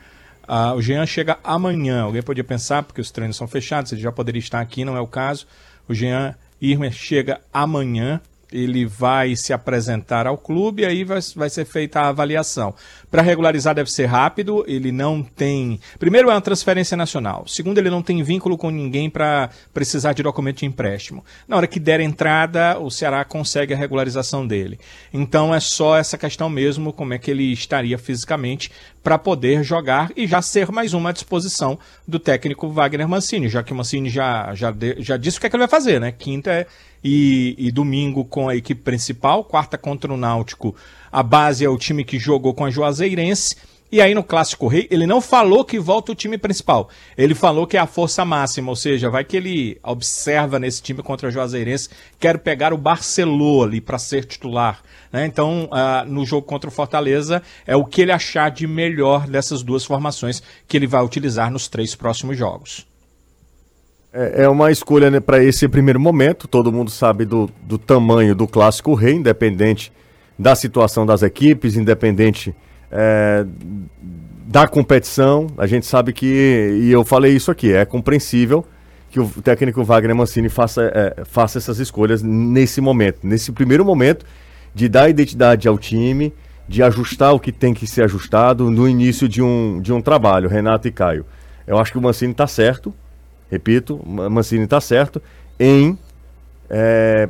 Ah, 0.47 0.75
o 0.75 0.83
Jean 0.83 1.07
chega 1.07 1.39
amanhã. 1.43 2.03
Alguém 2.03 2.23
podia 2.23 2.45
pensar, 2.45 2.83
porque 2.83 3.01
os 3.01 3.11
treinos 3.11 3.37
são 3.37 3.47
fechados, 3.47 3.93
ele 3.93 4.01
já 4.01 4.13
poderia 4.13 4.41
estar 4.41 4.61
aqui, 4.61 4.85
não 4.85 4.97
é 4.97 5.01
o 5.01 5.07
caso. 5.07 5.47
O 5.89 5.95
Jean 5.95 6.35
Irmer 6.61 6.93
chega 6.93 7.41
amanhã. 7.53 8.21
Ele 8.55 8.87
vai 8.87 9.35
se 9.35 9.53
apresentar 9.53 10.29
ao 10.29 10.39
clube 10.39 10.83
e 10.83 10.87
aí 10.87 11.03
vai, 11.03 11.19
vai 11.35 11.51
ser 11.51 11.65
feita 11.65 12.01
a 12.01 12.09
avaliação. 12.09 12.73
Para 13.11 13.21
regularizar 13.21 13.75
deve 13.75 13.91
ser 13.91 14.07
rápido, 14.07 14.65
ele 14.69 14.93
não 14.93 15.23
tem. 15.23 15.81
Primeiro 15.99 16.31
é 16.31 16.35
uma 16.35 16.41
transferência 16.41 16.97
nacional. 16.97 17.49
Segundo, 17.49 17.79
ele 17.79 17.91
não 17.91 18.01
tem 18.01 18.23
vínculo 18.23 18.57
com 18.57 18.71
ninguém 18.71 19.11
para 19.11 19.51
precisar 19.73 20.13
de 20.13 20.23
documento 20.23 20.59
de 20.59 20.67
empréstimo. 20.67 21.25
Na 21.49 21.57
hora 21.57 21.67
que 21.67 21.81
der 21.81 21.99
entrada, 21.99 22.79
o 22.79 22.91
Ceará 22.91 23.25
consegue 23.25 23.75
a 23.75 23.77
regularização 23.77 24.47
dele. 24.47 24.79
Então 25.13 25.53
é 25.55 25.59
só 25.59 25.97
essa 25.97 26.17
questão 26.17 26.49
mesmo, 26.49 26.93
como 26.93 27.13
é 27.13 27.19
que 27.19 27.31
ele 27.31 27.53
estaria 27.53 27.99
fisicamente 27.99 28.71
para 29.03 29.19
poder 29.19 29.63
jogar 29.63 30.11
e 30.17 30.27
já 30.27 30.41
ser 30.41 30.71
mais 30.71 30.95
uma 30.95 31.11
à 31.11 31.13
disposição 31.13 31.79
do 32.07 32.19
técnico 32.19 32.69
Wagner 32.69 33.09
Mancini, 33.09 33.49
já 33.49 33.63
que 33.63 33.73
o 33.73 33.77
Mancini 33.77 34.09
já, 34.09 34.55
já, 34.55 34.75
já 34.99 35.17
disse 35.17 35.37
o 35.39 35.41
que 35.41 35.47
é 35.47 35.51
que 35.51 35.57
ele 35.57 35.63
vai 35.63 35.69
fazer, 35.69 36.01
né? 36.01 36.13
Quinta 36.13 36.51
é- 36.51 36.67
e, 37.05 37.55
e 37.59 37.71
domingo 37.71 38.25
com 38.25 38.49
a 38.49 38.57
equipe 38.57 38.81
principal, 38.81 39.45
quarta 39.45 39.77
contra 39.77 40.13
o 40.13 40.17
Náutico, 40.17 40.75
a 41.13 41.23
base 41.23 41.65
é 41.65 41.69
o 41.69 41.77
time 41.77 42.03
que 42.03 42.19
jogou 42.19 42.55
com 42.55 42.65
a 42.65 42.71
Juazeirense. 42.71 43.57
E 43.93 44.01
aí 44.01 44.13
no 44.13 44.25
Clássico 44.25 44.67
Rei, 44.67 44.89
ele 44.91 45.07
não 45.07 45.21
falou 45.21 45.65
que 45.65 45.79
volta 45.79 46.11
o 46.11 46.15
time 46.17 46.37
principal. 46.37 46.89
Ele 47.17 47.33
falou 47.33 47.65
que 47.65 47.77
é 47.77 47.81
a 47.81 47.87
força 47.87 48.25
máxima, 48.25 48.71
ou 48.71 48.75
seja, 48.75 49.09
vai 49.09 49.23
que 49.23 49.37
ele 49.37 49.79
observa 49.85 50.59
nesse 50.59 50.83
time 50.83 51.01
contra 51.01 51.29
a 51.29 51.31
Juazeirense, 51.31 51.91
quero 52.19 52.41
pegar 52.41 52.73
o 52.73 52.79
Barcelona 52.79 53.69
ali 53.69 53.81
para 53.81 53.99
ser 53.99 54.25
titular. 54.25 54.83
né? 55.13 55.27
Então, 55.27 55.69
ah, 55.71 56.05
no 56.09 56.27
jogo 56.27 56.45
contra 56.45 56.69
o 56.69 56.73
Fortaleza, 56.73 57.41
é 57.65 57.77
o 57.77 57.85
que 57.85 58.03
ele 58.03 58.11
achar 58.11 58.51
de 58.51 58.67
melhor 58.67 59.29
dessas 59.29 59.63
duas 59.63 59.85
formações 59.85 60.43
que 60.67 60.77
ele 60.77 60.89
vai 60.89 61.05
utilizar 61.05 61.49
nos 61.49 61.69
três 61.69 61.95
próximos 61.95 62.37
jogos. 62.37 62.94
É, 64.15 64.45
é 64.45 64.49
uma 64.49 64.71
escolha 64.71 65.11
né, 65.11 65.19
para 65.19 65.43
esse 65.43 65.67
primeiro 65.67 65.99
momento. 65.99 66.47
Todo 66.47 66.71
mundo 66.71 66.91
sabe 66.91 67.25
do, 67.25 67.51
do 67.63 67.77
tamanho 67.77 68.33
do 68.33 68.47
clássico 68.47 68.95
rei, 68.95 69.15
independente 69.15 69.93
da 70.39 70.55
situação 70.55 71.05
das 71.05 71.23
equipes, 71.23 71.77
independente 71.77 72.55
é, 72.93 73.45
da 74.47 74.69
competição. 74.69 75.49
A 75.59 75.67
gente 75.67 75.85
sabe 75.85 76.13
que, 76.13 76.79
e 76.81 76.93
eu 76.93 77.05
falei 77.05 77.35
isso 77.35 77.51
aqui, 77.51 77.73
é 77.73 77.85
compreensível 77.85 78.65
que 79.11 79.19
o 79.21 79.29
técnico 79.43 79.83
Wagner 79.85 80.15
Mancini 80.15 80.49
faça, 80.49 80.91
é, 80.93 81.25
faça 81.25 81.59
essas 81.59 81.79
escolhas 81.79 82.23
nesse 82.23 82.81
momento, 82.81 83.21
nesse 83.23 83.53
primeiro 83.53 83.85
momento 83.85 84.27
de 84.75 84.89
dar 84.89 85.09
identidade 85.09 85.69
ao 85.69 85.79
time, 85.79 86.33
de 86.69 86.83
ajustar 86.83 87.33
o 87.33 87.39
que 87.39 87.53
tem 87.53 87.73
que 87.73 87.87
ser 87.87 88.03
ajustado 88.03 88.71
no 88.71 88.89
início 88.89 89.29
de 89.29 89.41
um, 89.41 89.81
de 89.81 89.93
um 89.93 90.01
trabalho, 90.01 90.49
Renato 90.49 90.89
e 90.89 90.91
Caio. 90.91 91.25
Eu 91.67 91.79
acho 91.79 91.93
que 91.93 91.99
o 91.99 92.03
Mancini 92.03 92.33
está 92.33 92.47
certo, 92.47 92.93
repito, 93.55 94.01
Mancini 94.05 94.65
está 94.65 94.81
certo 94.81 95.23
em 95.59 95.97
é, 96.69 97.29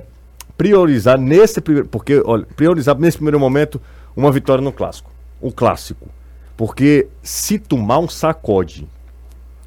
priorizar 0.56 1.18
nesse 1.18 1.60
primeiro, 1.60 1.88
porque 1.88 2.22
olha, 2.24 2.46
priorizar 2.56 2.98
nesse 2.98 3.18
primeiro 3.18 3.38
momento 3.38 3.80
uma 4.16 4.32
vitória 4.32 4.62
no 4.62 4.72
clássico, 4.72 5.10
o 5.40 5.52
clássico, 5.52 6.08
porque 6.56 7.08
se 7.22 7.58
tomar 7.58 7.98
um 7.98 8.08
sacode 8.08 8.88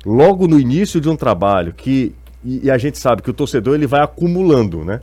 logo 0.03 0.47
no 0.47 0.59
início 0.59 0.99
de 0.99 1.07
um 1.09 1.15
trabalho 1.15 1.73
que 1.73 2.15
e, 2.43 2.65
e 2.65 2.71
a 2.71 2.77
gente 2.77 2.97
sabe 2.97 3.21
que 3.21 3.29
o 3.29 3.33
torcedor 3.33 3.75
ele 3.75 3.87
vai 3.87 4.01
acumulando, 4.01 4.83
né? 4.83 5.01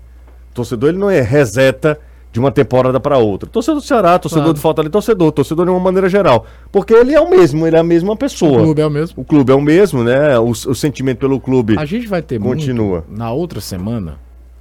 O 0.51 0.55
torcedor 0.55 0.89
ele 0.89 0.99
não 0.99 1.11
é 1.11 1.21
reseta 1.21 1.99
de 2.35 2.41
uma 2.41 2.51
temporada 2.51 2.99
para 2.99 3.17
outra. 3.17 3.49
Torcedor 3.49 3.81
do 3.81 3.87
Ceará, 3.87 4.19
torcedor 4.19 4.47
Claro. 4.47 4.55
do 4.55 4.61
Fortaleza, 4.61 4.91
torcedor, 4.91 5.31
torcedor 5.31 5.67
de 5.67 5.71
uma 5.71 5.79
maneira 5.79 6.09
geral, 6.09 6.45
porque 6.73 6.93
ele 6.93 7.15
é 7.15 7.21
o 7.21 7.31
mesmo, 7.31 7.65
ele 7.65 7.77
é 7.77 7.79
a 7.79 7.85
mesma 7.85 8.17
pessoa. 8.17 8.59
O 8.59 8.65
clube 8.65 8.81
é 8.83 8.87
o 8.87 8.91
mesmo. 8.91 9.23
O 9.23 9.25
clube 9.25 9.53
é 9.53 9.55
o 9.55 9.61
mesmo, 9.61 10.03
né? 10.03 10.37
O, 10.41 10.49
o 10.51 10.75
sentimento 10.75 11.19
pelo 11.19 11.39
clube. 11.39 11.79
A 11.79 11.85
gente 11.85 12.09
vai 12.09 12.21
ter 12.23 12.41
Continua. 12.41 13.05
muito, 13.07 13.17
na 13.17 13.31
outra 13.31 13.61
semana, 13.61 14.19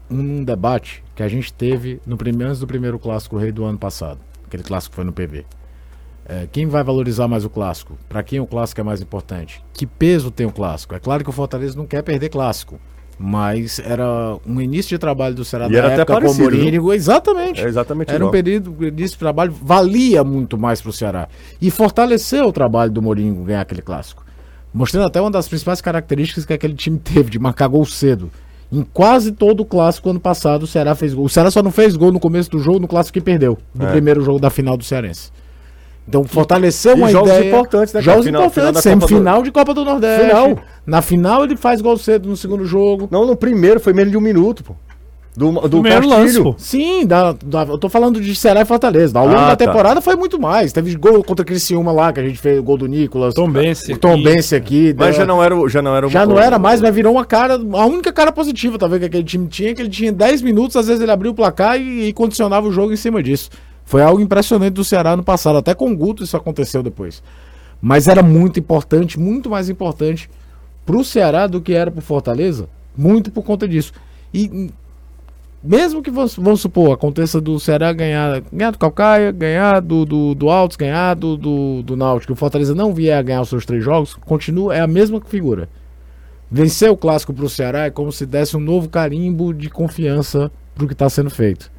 um 0.07 0.43
debate 0.43 1.03
que 1.15 1.23
a 1.23 1.27
gente 1.27 1.51
teve 1.51 1.99
no 2.05 2.15
primeiro, 2.15 2.49
antes 2.51 2.59
do 2.59 2.67
primeiro 2.67 2.99
clássico 2.99 3.37
rei 3.37 3.51
do 3.51 3.65
ano 3.65 3.79
passado. 3.79 4.19
Aquele 4.45 4.61
clássico 4.61 4.91
que 4.91 4.95
foi 4.97 5.05
no 5.05 5.11
PV. 5.11 5.43
É, 6.27 6.47
quem 6.51 6.67
vai 6.67 6.83
valorizar 6.83 7.27
mais 7.27 7.43
o 7.43 7.49
clássico? 7.49 7.97
Para 8.07 8.21
quem 8.21 8.39
o 8.39 8.45
clássico 8.45 8.79
é 8.81 8.83
mais 8.83 9.01
importante? 9.01 9.65
Que 9.73 9.87
peso 9.87 10.29
tem 10.29 10.45
o 10.45 10.51
clássico? 10.51 10.93
É 10.93 10.99
claro 10.99 11.23
que 11.23 11.29
o 11.31 11.33
Fortaleza 11.33 11.75
não 11.75 11.87
quer 11.87 12.03
perder 12.03 12.29
clássico. 12.29 12.79
Mas 13.19 13.79
era 13.79 14.37
um 14.45 14.59
início 14.59 14.89
de 14.89 14.97
trabalho 14.97 15.35
do 15.35 15.45
Ceará 15.45 15.67
E 15.69 15.75
era 15.75 15.87
até 15.87 16.01
época 16.01 16.13
o 16.13 16.15
parecido, 16.21 16.43
Mourinho. 16.43 16.93
Exatamente. 16.93 17.61
É 17.61 17.67
exatamente 17.67 18.09
Era 18.09 18.17
um 18.17 18.27
igual. 18.27 18.31
período 18.31 18.75
início 18.87 19.15
de 19.15 19.19
trabalho, 19.19 19.51
valia 19.61 20.23
muito 20.23 20.57
mais 20.57 20.81
para 20.81 20.89
o 20.89 20.93
Ceará. 20.93 21.27
E 21.61 21.69
fortaleceu 21.69 22.47
o 22.47 22.51
trabalho 22.51 22.91
do 22.91 23.01
Mourinho 23.01 23.35
ganhar 23.43 23.61
aquele 23.61 23.81
clássico. 23.81 24.23
Mostrando 24.73 25.05
até 25.05 25.21
uma 25.21 25.29
das 25.29 25.47
principais 25.47 25.79
características 25.81 26.45
que 26.45 26.53
aquele 26.53 26.73
time 26.73 26.97
teve, 26.97 27.29
de 27.29 27.37
marcar 27.37 27.67
gol 27.67 27.85
cedo. 27.85 28.31
Em 28.71 28.81
quase 28.81 29.31
todo 29.31 29.59
o 29.59 29.65
clássico 29.65 30.09
ano 30.09 30.19
passado, 30.19 30.63
o 30.63 30.67
Ceará 30.67 30.95
fez 30.95 31.13
gol. 31.13 31.25
O 31.25 31.29
Ceará 31.29 31.51
só 31.51 31.61
não 31.61 31.69
fez 31.71 31.95
gol 31.95 32.11
no 32.11 32.19
começo 32.19 32.49
do 32.49 32.57
jogo, 32.57 32.79
no 32.79 32.87
clássico 32.87 33.13
que 33.13 33.21
perdeu. 33.21 33.55
No 33.75 33.85
É. 33.85 33.91
primeiro 33.91 34.21
jogo 34.23 34.39
da 34.39 34.49
final 34.49 34.75
do 34.75 34.83
Cearense. 34.83 35.31
Então 36.07 36.23
fortaleceu 36.25 36.91
E 36.91 36.99
uma 36.99 37.09
jogos 37.11 37.29
ideia. 37.31 37.47
importantes, 37.47 37.93
né? 37.93 38.01
Jogos 38.01 38.25
Final- 38.25 38.49
final 38.49 38.69
importantes. 38.69 38.81
Do- 38.81 39.07
Semifinal 39.07 39.41
de 39.43 39.51
Copa 39.51 39.73
do 39.73 39.85
Nordeste. 39.85 40.25
Final. 40.27 40.59
Na 40.85 41.01
final 41.01 41.43
ele 41.45 41.55
faz 41.55 41.79
gol 41.81 41.97
cedo 41.97 42.27
no 42.27 42.35
segundo 42.35 42.65
jogo. 42.65 43.07
Não, 43.09 43.25
no 43.25 43.35
primeiro 43.35 43.79
foi 43.79 43.93
menos 43.93 44.11
de 44.11 44.17
um 44.17 44.21
minuto, 44.21 44.63
pô. 44.63 44.75
Do, 45.35 45.51
do 45.51 45.81
Primeiro 45.81 46.07
Castilho. 46.07 46.19
lance, 46.23 46.43
pô. 46.43 46.55
Sim, 46.59 47.07
da, 47.07 47.31
da- 47.43 47.63
eu 47.63 47.77
tô 47.79 47.89
falando 47.89 48.21
de 48.21 48.35
Ceará 48.35 48.61
e 48.61 48.65
Fortaleza. 48.65 49.17
Ao 49.17 49.25
longo 49.25 49.39
Ah, 49.39 49.47
da 49.47 49.55
tá. 49.55 49.65
temporada 49.65 49.99
foi 49.99 50.15
muito 50.15 50.39
mais. 50.39 50.71
Teve 50.71 50.93
gol 50.95 51.23
contra 51.23 51.41
o 51.41 51.45
Criciúma 51.45 51.91
lá, 51.91 52.13
que 52.13 52.19
a 52.19 52.23
gente 52.23 52.37
fez 52.37 52.59
o 52.59 52.61
gol 52.61 52.77
do 52.77 52.85
Nicolas. 52.85 53.33
Tom 53.33 53.49
Bense 53.49 53.93
O 53.93 53.97
Tom 53.97 54.13
aqui. 54.13 54.23
Bense 54.23 54.55
aqui. 54.55 54.95
Mas 54.95 55.15
da- 55.15 55.21
já 55.21 55.25
não 55.25 55.41
era, 55.43 55.55
o- 55.55 55.67
já 55.67 55.81
não 55.81 55.95
era 55.95 56.05
o- 56.05 56.09
Já 56.09 56.23
não 56.23 56.37
era 56.37 56.59
mais, 56.59 56.79
mas 56.81 56.93
virou 56.93 57.13
uma 57.13 57.25
cara, 57.25 57.55
a 57.55 57.85
única 57.87 58.13
cara 58.13 58.31
positiva, 58.31 58.77
talvez, 58.77 58.99
que 58.99 59.05
aquele 59.07 59.23
time 59.23 59.47
tinha, 59.47 59.73
que 59.73 59.81
ele 59.81 59.89
tinha 59.89 60.11
10 60.11 60.39
minutos, 60.43 60.75
às 60.75 60.85
vezes 60.85 61.01
ele 61.01 61.11
abria 61.11 61.31
o 61.31 61.33
placar 61.33 61.81
e, 61.81 62.09
e 62.09 62.13
condicionava 62.13 62.67
o 62.67 62.71
jogo 62.71 62.93
em 62.93 62.97
cima 62.97 63.23
disso. 63.23 63.49
Foi 63.93 64.01
algo 64.01 64.19
impressionante 64.19 64.73
do 64.73 64.83
Ceará 64.83 65.15
no 65.15 65.23
passado, 65.23 65.59
até 65.59 65.75
com 65.75 65.91
o 65.91 65.95
Guto 65.95 66.23
isso 66.23 66.35
aconteceu 66.35 66.81
depois. 66.81 67.21
Mas 67.79 68.07
era 68.07 68.23
muito 68.23 68.59
importante, 68.59 69.19
muito 69.19 69.51
mais 69.51 69.69
importante 69.69 70.27
pro 70.83 71.03
Ceará 71.03 71.45
do 71.45 71.61
que 71.61 71.73
era 71.73 71.91
pro 71.91 72.01
Fortaleza, 72.01 72.67
muito 72.97 73.29
por 73.29 73.43
conta 73.43 73.67
disso. 73.67 73.93
E 74.33 74.71
mesmo 75.63 76.01
que 76.01 76.09
vamos, 76.09 76.35
vamos 76.37 76.59
supor, 76.59 76.91
aconteça 76.91 77.39
do 77.39 77.59
Ceará 77.59 77.93
ganhar, 77.93 78.41
ganhar 78.51 78.71
do 78.71 78.79
Calcaia, 78.79 79.31
ganhar 79.31 79.79
do, 79.79 80.05
do, 80.05 80.33
do 80.33 80.49
Altos, 80.49 80.75
ganhar 80.75 81.13
do, 81.13 81.37
do, 81.37 81.83
do 81.83 81.95
Náutico, 81.95 82.33
o 82.33 82.35
Fortaleza 82.35 82.73
não 82.73 82.95
vier 82.95 83.19
a 83.19 83.21
ganhar 83.21 83.41
os 83.41 83.49
seus 83.49 83.63
três 83.63 83.83
jogos, 83.83 84.15
continua, 84.15 84.75
é 84.75 84.79
a 84.79 84.87
mesma 84.87 85.21
figura. 85.21 85.69
Vencer 86.49 86.89
o 86.89 86.97
clássico 86.97 87.31
pro 87.31 87.47
Ceará 87.47 87.85
é 87.85 87.91
como 87.91 88.11
se 88.11 88.25
desse 88.25 88.57
um 88.57 88.59
novo 88.59 88.89
carimbo 88.89 89.53
de 89.53 89.69
confiança 89.69 90.51
pro 90.73 90.87
que 90.87 90.93
está 90.93 91.07
sendo 91.11 91.29
feito. 91.29 91.71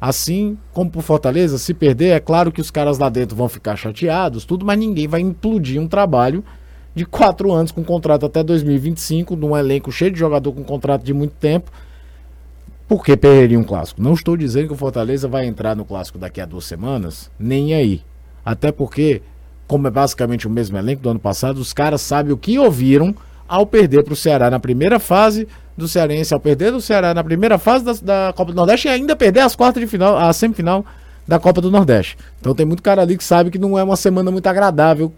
Assim 0.00 0.56
como 0.72 0.90
pro 0.90 1.02
Fortaleza, 1.02 1.58
se 1.58 1.74
perder, 1.74 2.10
é 2.10 2.20
claro 2.20 2.50
que 2.50 2.60
os 2.60 2.70
caras 2.70 2.98
lá 2.98 3.10
dentro 3.10 3.36
vão 3.36 3.48
ficar 3.48 3.76
chateados, 3.76 4.46
tudo, 4.46 4.64
mas 4.64 4.78
ninguém 4.78 5.06
vai 5.06 5.20
implodir 5.20 5.80
um 5.80 5.86
trabalho 5.86 6.42
de 6.94 7.04
quatro 7.04 7.52
anos 7.52 7.70
com 7.70 7.84
contrato 7.84 8.24
até 8.24 8.42
2025, 8.42 9.36
num 9.36 9.56
elenco 9.56 9.92
cheio 9.92 10.10
de 10.10 10.18
jogador 10.18 10.52
com 10.52 10.64
contrato 10.64 11.04
de 11.04 11.12
muito 11.12 11.34
tempo, 11.34 11.70
porque 12.88 13.16
perderia 13.16 13.58
um 13.58 13.62
clássico. 13.62 14.02
Não 14.02 14.14
estou 14.14 14.36
dizendo 14.36 14.68
que 14.68 14.72
o 14.72 14.76
Fortaleza 14.76 15.28
vai 15.28 15.46
entrar 15.46 15.76
no 15.76 15.84
clássico 15.84 16.18
daqui 16.18 16.40
a 16.40 16.46
duas 16.46 16.64
semanas, 16.64 17.30
nem 17.38 17.74
aí. 17.74 18.02
Até 18.44 18.72
porque, 18.72 19.20
como 19.66 19.86
é 19.86 19.90
basicamente 19.90 20.46
o 20.46 20.50
mesmo 20.50 20.78
elenco 20.78 21.02
do 21.02 21.10
ano 21.10 21.20
passado, 21.20 21.58
os 21.58 21.72
caras 21.74 22.00
sabem 22.00 22.32
o 22.32 22.38
que 22.38 22.58
ouviram 22.58 23.14
ao 23.46 23.66
perder 23.66 24.02
para 24.02 24.14
o 24.14 24.16
Ceará 24.16 24.50
na 24.50 24.58
primeira 24.58 24.98
fase 24.98 25.46
do 25.80 25.88
Cearense, 25.88 26.32
ao 26.32 26.38
perder 26.38 26.70
do 26.70 26.80
Ceará 26.80 27.12
na 27.12 27.24
primeira 27.24 27.58
fase 27.58 27.84
da, 27.84 27.92
da 28.28 28.32
Copa 28.32 28.52
do 28.52 28.56
Nordeste 28.56 28.86
e 28.86 28.90
ainda 28.90 29.16
perder 29.16 29.40
as 29.40 29.56
quartas 29.56 29.82
de 29.82 29.86
final, 29.88 30.16
a 30.16 30.32
semifinal 30.32 30.84
da 31.26 31.38
Copa 31.38 31.60
do 31.60 31.70
Nordeste. 31.70 32.16
Então 32.40 32.54
tem 32.54 32.64
muito 32.64 32.82
cara 32.82 33.02
ali 33.02 33.16
que 33.16 33.24
sabe 33.24 33.50
que 33.50 33.58
não 33.58 33.78
é 33.78 33.82
uma 33.82 33.96
semana 33.96 34.30
muito 34.30 34.46
agradável 34.46 35.12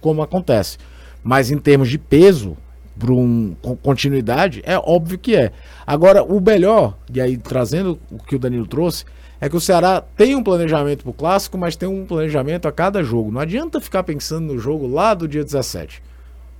como 0.00 0.22
acontece. 0.22 0.78
Mas 1.22 1.50
em 1.50 1.58
termos 1.58 1.88
de 1.88 1.98
peso, 1.98 2.56
para 2.98 3.12
um, 3.12 3.54
continuidade, 3.82 4.62
é 4.64 4.78
óbvio 4.78 5.18
que 5.18 5.34
é. 5.34 5.52
Agora, 5.86 6.22
o 6.22 6.40
melhor, 6.40 6.96
e 7.12 7.20
aí 7.20 7.36
trazendo 7.36 7.98
o 8.10 8.18
que 8.18 8.36
o 8.36 8.38
Danilo 8.38 8.66
trouxe, 8.66 9.04
é 9.40 9.48
que 9.48 9.56
o 9.56 9.60
Ceará 9.60 10.02
tem 10.16 10.34
um 10.34 10.42
planejamento 10.42 11.02
pro 11.02 11.12
clássico, 11.12 11.58
mas 11.58 11.76
tem 11.76 11.88
um 11.88 12.06
planejamento 12.06 12.66
a 12.66 12.72
cada 12.72 13.02
jogo. 13.02 13.30
Não 13.30 13.40
adianta 13.40 13.80
ficar 13.80 14.02
pensando 14.02 14.52
no 14.52 14.58
jogo 14.58 14.86
lá 14.86 15.12
do 15.12 15.26
dia 15.26 15.44
17. 15.44 16.02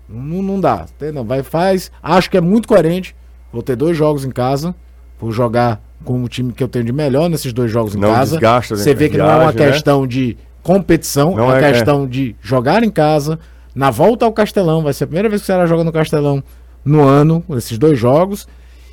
Não, 0.08 0.42
não 0.42 0.60
dá. 0.60 0.86
Não, 1.12 1.24
vai, 1.24 1.42
faz. 1.42 1.90
Acho 2.02 2.30
que 2.30 2.36
é 2.36 2.40
muito 2.40 2.68
coerente. 2.68 3.14
Vou 3.54 3.62
ter 3.62 3.76
dois 3.76 3.96
jogos 3.96 4.24
em 4.24 4.30
casa. 4.32 4.74
Vou 5.20 5.30
jogar 5.30 5.80
com 6.04 6.22
o 6.24 6.28
time 6.28 6.52
que 6.52 6.62
eu 6.62 6.66
tenho 6.68 6.84
de 6.84 6.92
melhor 6.92 7.30
nesses 7.30 7.52
dois 7.52 7.70
jogos 7.70 7.94
em 7.94 7.98
Não 8.00 8.12
casa. 8.12 8.32
desgasta, 8.32 8.74
né? 8.74 8.82
Você 8.82 8.92
vê 8.94 9.08
que 9.08 9.16
não 9.16 9.26
é 9.26 9.28
uma 9.36 9.52
Viagem, 9.52 9.60
né? 9.60 9.72
questão 9.72 10.06
de 10.06 10.36
competição, 10.60 11.30
Não 11.36 11.38
é 11.38 11.42
uma 11.42 11.58
é- 11.58 11.72
questão 11.72 12.06
de 12.06 12.34
jogar 12.42 12.82
em 12.82 12.90
casa. 12.90 13.38
Na 13.72 13.90
volta 13.90 14.24
ao 14.24 14.32
Castelão, 14.32 14.82
vai 14.82 14.92
ser 14.92 15.04
a 15.04 15.06
primeira 15.06 15.28
vez 15.28 15.40
que 15.40 15.44
o 15.44 15.46
Ceará 15.46 15.66
joga 15.66 15.84
no 15.84 15.92
Castelão 15.92 16.42
no 16.84 17.00
ano, 17.02 17.44
esses 17.50 17.78
dois 17.78 17.96
jogos. 17.98 18.46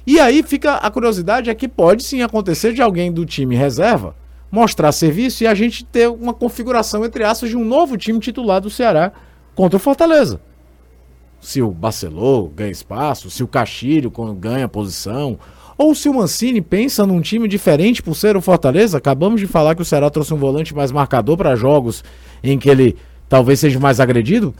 E 0.05 0.19
aí 0.19 0.43
fica 0.43 0.75
a 0.75 0.91
curiosidade 0.91 1.49
é 1.49 1.55
que 1.55 1.67
pode 1.67 2.03
sim 2.03 2.21
acontecer 2.21 2.71
de 2.73 2.81
alguém 2.83 3.11
do 3.11 3.25
time 3.25 3.55
reserva 3.55 4.15
mostrar 4.51 4.91
serviço 4.91 5.43
e 5.43 5.47
a 5.47 5.53
gente 5.55 5.85
ter 5.85 6.09
uma 6.09 6.33
configuração 6.33 7.05
entre 7.05 7.23
aspas 7.23 7.49
de 7.49 7.55
um 7.57 7.63
novo 7.63 7.97
time 7.97 8.19
titular 8.19 8.59
do 8.59 8.69
Ceará 8.69 9.11
contra 9.55 9.77
o 9.77 9.79
Fortaleza. 9.79 10.41
Se 11.41 11.61
o 11.61 11.71
Barcelô 11.71 12.47
ganha 12.55 12.71
espaço, 12.71 13.29
se 13.29 13.43
o 13.43 13.47
Castilho 13.47 14.11
ganha 14.37 14.67
posição, 14.67 15.37
ou 15.77 15.95
se 15.95 16.07
o 16.07 16.13
Mancini 16.13 16.61
pensa 16.61 17.07
num 17.07 17.19
time 17.19 17.47
diferente 17.47 18.03
por 18.03 18.15
ser 18.15 18.37
o 18.37 18.41
Fortaleza. 18.41 18.99
Acabamos 18.99 19.41
de 19.41 19.47
falar 19.47 19.73
que 19.73 19.81
o 19.81 19.85
Ceará 19.85 20.11
trouxe 20.11 20.31
um 20.31 20.37
volante 20.37 20.75
mais 20.75 20.91
marcador 20.91 21.35
para 21.35 21.55
jogos 21.55 22.03
em 22.43 22.59
que 22.59 22.69
ele 22.69 22.95
talvez 23.27 23.59
seja 23.59 23.79
mais 23.79 23.99
agredido. 23.99 24.53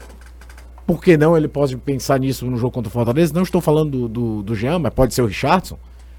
Por 0.84 1.00
que 1.00 1.16
não 1.16 1.36
ele 1.36 1.46
pode 1.46 1.76
pensar 1.76 2.18
nisso 2.18 2.44
no 2.44 2.56
jogo 2.56 2.72
contra 2.72 2.88
o 2.88 2.92
Fortaleza? 2.92 3.32
Não 3.32 3.42
estou 3.42 3.60
falando 3.60 3.90
do, 3.90 4.08
do, 4.08 4.42
do 4.42 4.54
Jean, 4.56 4.80
mas 4.80 4.92
pode 4.92 5.14
ser 5.14 5.22
o 5.22 5.26
Richardson. 5.26 5.78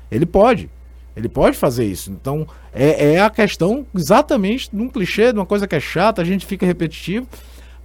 Ele 0.10 0.26
pode. 0.26 0.69
Ele 1.15 1.28
pode 1.28 1.58
fazer 1.58 1.86
isso. 1.86 2.10
Então, 2.10 2.47
é, 2.73 3.15
é 3.15 3.21
a 3.21 3.30
questão 3.30 3.86
exatamente 3.93 4.69
de 4.71 4.82
um 4.82 4.88
clichê, 4.88 5.34
de 5.34 5.38
uma 5.38 5.45
coisa 5.45 5.67
que 5.67 5.76
é 5.76 5.80
chata, 5.80 6.21
a 6.21 6.26
gente 6.26 6.45
fica 6.45 6.65
repetitivo. 6.65 7.28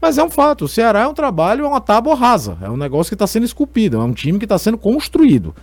Mas 0.01 0.17
é 0.19 0.23
um 0.23 0.31
fato. 0.31 0.65
O 0.65 0.69
Ceará 0.69 1.01
é 1.01 1.07
um 1.07 1.15
trabalho, 1.15 1.65
é 1.65 1.69
uma 1.69 1.81
tábua 1.81 2.15
rasa. 2.15 2.57
É 2.63 2.71
um 2.71 2.77
negócio 2.77 3.11
que 3.11 3.15
está 3.15 3.27
sendo 3.27 3.45
esculpido. 3.45 3.97
É 4.01 4.05
um 4.05 4.13
time 4.13 4.39
que 4.39 4.45
está 4.45 4.59
sendo 4.59 4.79
construído. 4.79 5.55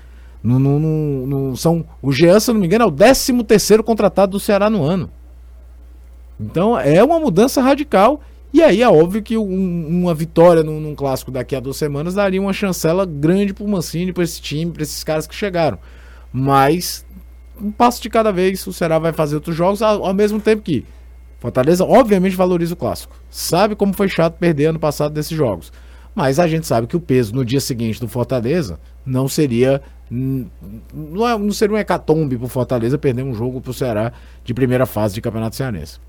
No, 0.43 0.59
no, 0.59 0.79
no- 0.79 1.27
no- 1.27 1.57
são, 1.57 1.85
o 2.01 2.11
Jean, 2.11 2.39
se 2.39 2.51
não 2.53 2.59
me 2.59 2.67
engano, 2.67 2.83
é 2.83 2.87
o 2.87 2.91
13 2.91 3.43
terceiro 3.43 3.83
contratado 3.83 4.33
do 4.33 4.39
Ceará 4.39 4.69
no 4.69 4.83
ano. 4.83 5.09
Então 6.39 6.77
é 6.77 7.03
uma 7.03 7.19
mudança 7.19 7.61
radical. 7.61 8.21
E 8.53 8.61
aí 8.61 8.81
é 8.81 8.89
óbvio 8.89 9.21
que 9.21 9.37
um- 9.37 9.87
uma 10.03 10.13
vitória 10.13 10.63
num, 10.63 10.79
num 10.79 10.95
clássico 10.95 11.31
daqui 11.31 11.55
a 11.55 11.59
duas 11.59 11.77
semanas 11.77 12.13
daria 12.13 12.39
uma 12.41 12.53
chancela 12.53 13.05
grande 13.05 13.53
pro 13.53 13.67
Mancini, 13.67 14.13
para 14.13 14.23
esse 14.23 14.41
time, 14.41 14.71
para 14.71 14.83
esses 14.83 15.03
caras 15.03 15.27
que 15.27 15.35
chegaram. 15.35 15.77
Mas 16.31 17.05
um 17.61 17.71
passo 17.71 18.01
de 18.01 18.09
cada 18.09 18.31
vez, 18.31 18.65
o 18.67 18.73
Ceará 18.73 18.99
vai 18.99 19.11
fazer 19.13 19.35
outros 19.35 19.55
jogos, 19.55 19.81
ao, 19.81 20.05
ao 20.05 20.13
mesmo 20.13 20.39
tempo 20.39 20.61
que 20.61 20.85
Fortaleza 21.45 21.85
obviamente 21.85 22.35
valoriza 22.35 22.73
o 22.73 22.77
clássico. 22.77 23.15
Sabe 23.29 23.75
como 23.75 23.93
foi 23.93 24.09
chato 24.09 24.35
perder 24.37 24.65
ano 24.67 24.79
passado 24.79 25.13
desses 25.13 25.35
jogos. 25.37 25.71
Mas 26.13 26.39
a 26.39 26.47
gente 26.47 26.65
sabe 26.65 26.87
que 26.87 26.95
o 26.95 26.99
peso 26.99 27.35
no 27.35 27.43
dia 27.45 27.59
seguinte 27.59 27.99
do 27.99 28.07
Fortaleza 28.07 28.79
não 29.05 29.27
seria. 29.27 29.81
hum, 30.11 30.45
Não, 30.93 31.27
é- 31.27 31.37
não 31.37 31.51
seria 31.51 31.75
um 31.75 31.79
hecatombe 31.79 32.37
pro 32.37 32.47
Fortaleza 32.47 32.97
perder 32.97 33.23
um 33.23 33.33
jogo 33.33 33.59
pro 33.61 33.73
Ceará 33.73 34.11
de 34.43 34.53
primeira 34.53 34.85
fase 34.85 35.13
de 35.15 35.21
Campeonato 35.21 35.55
Cearense. 35.55 35.99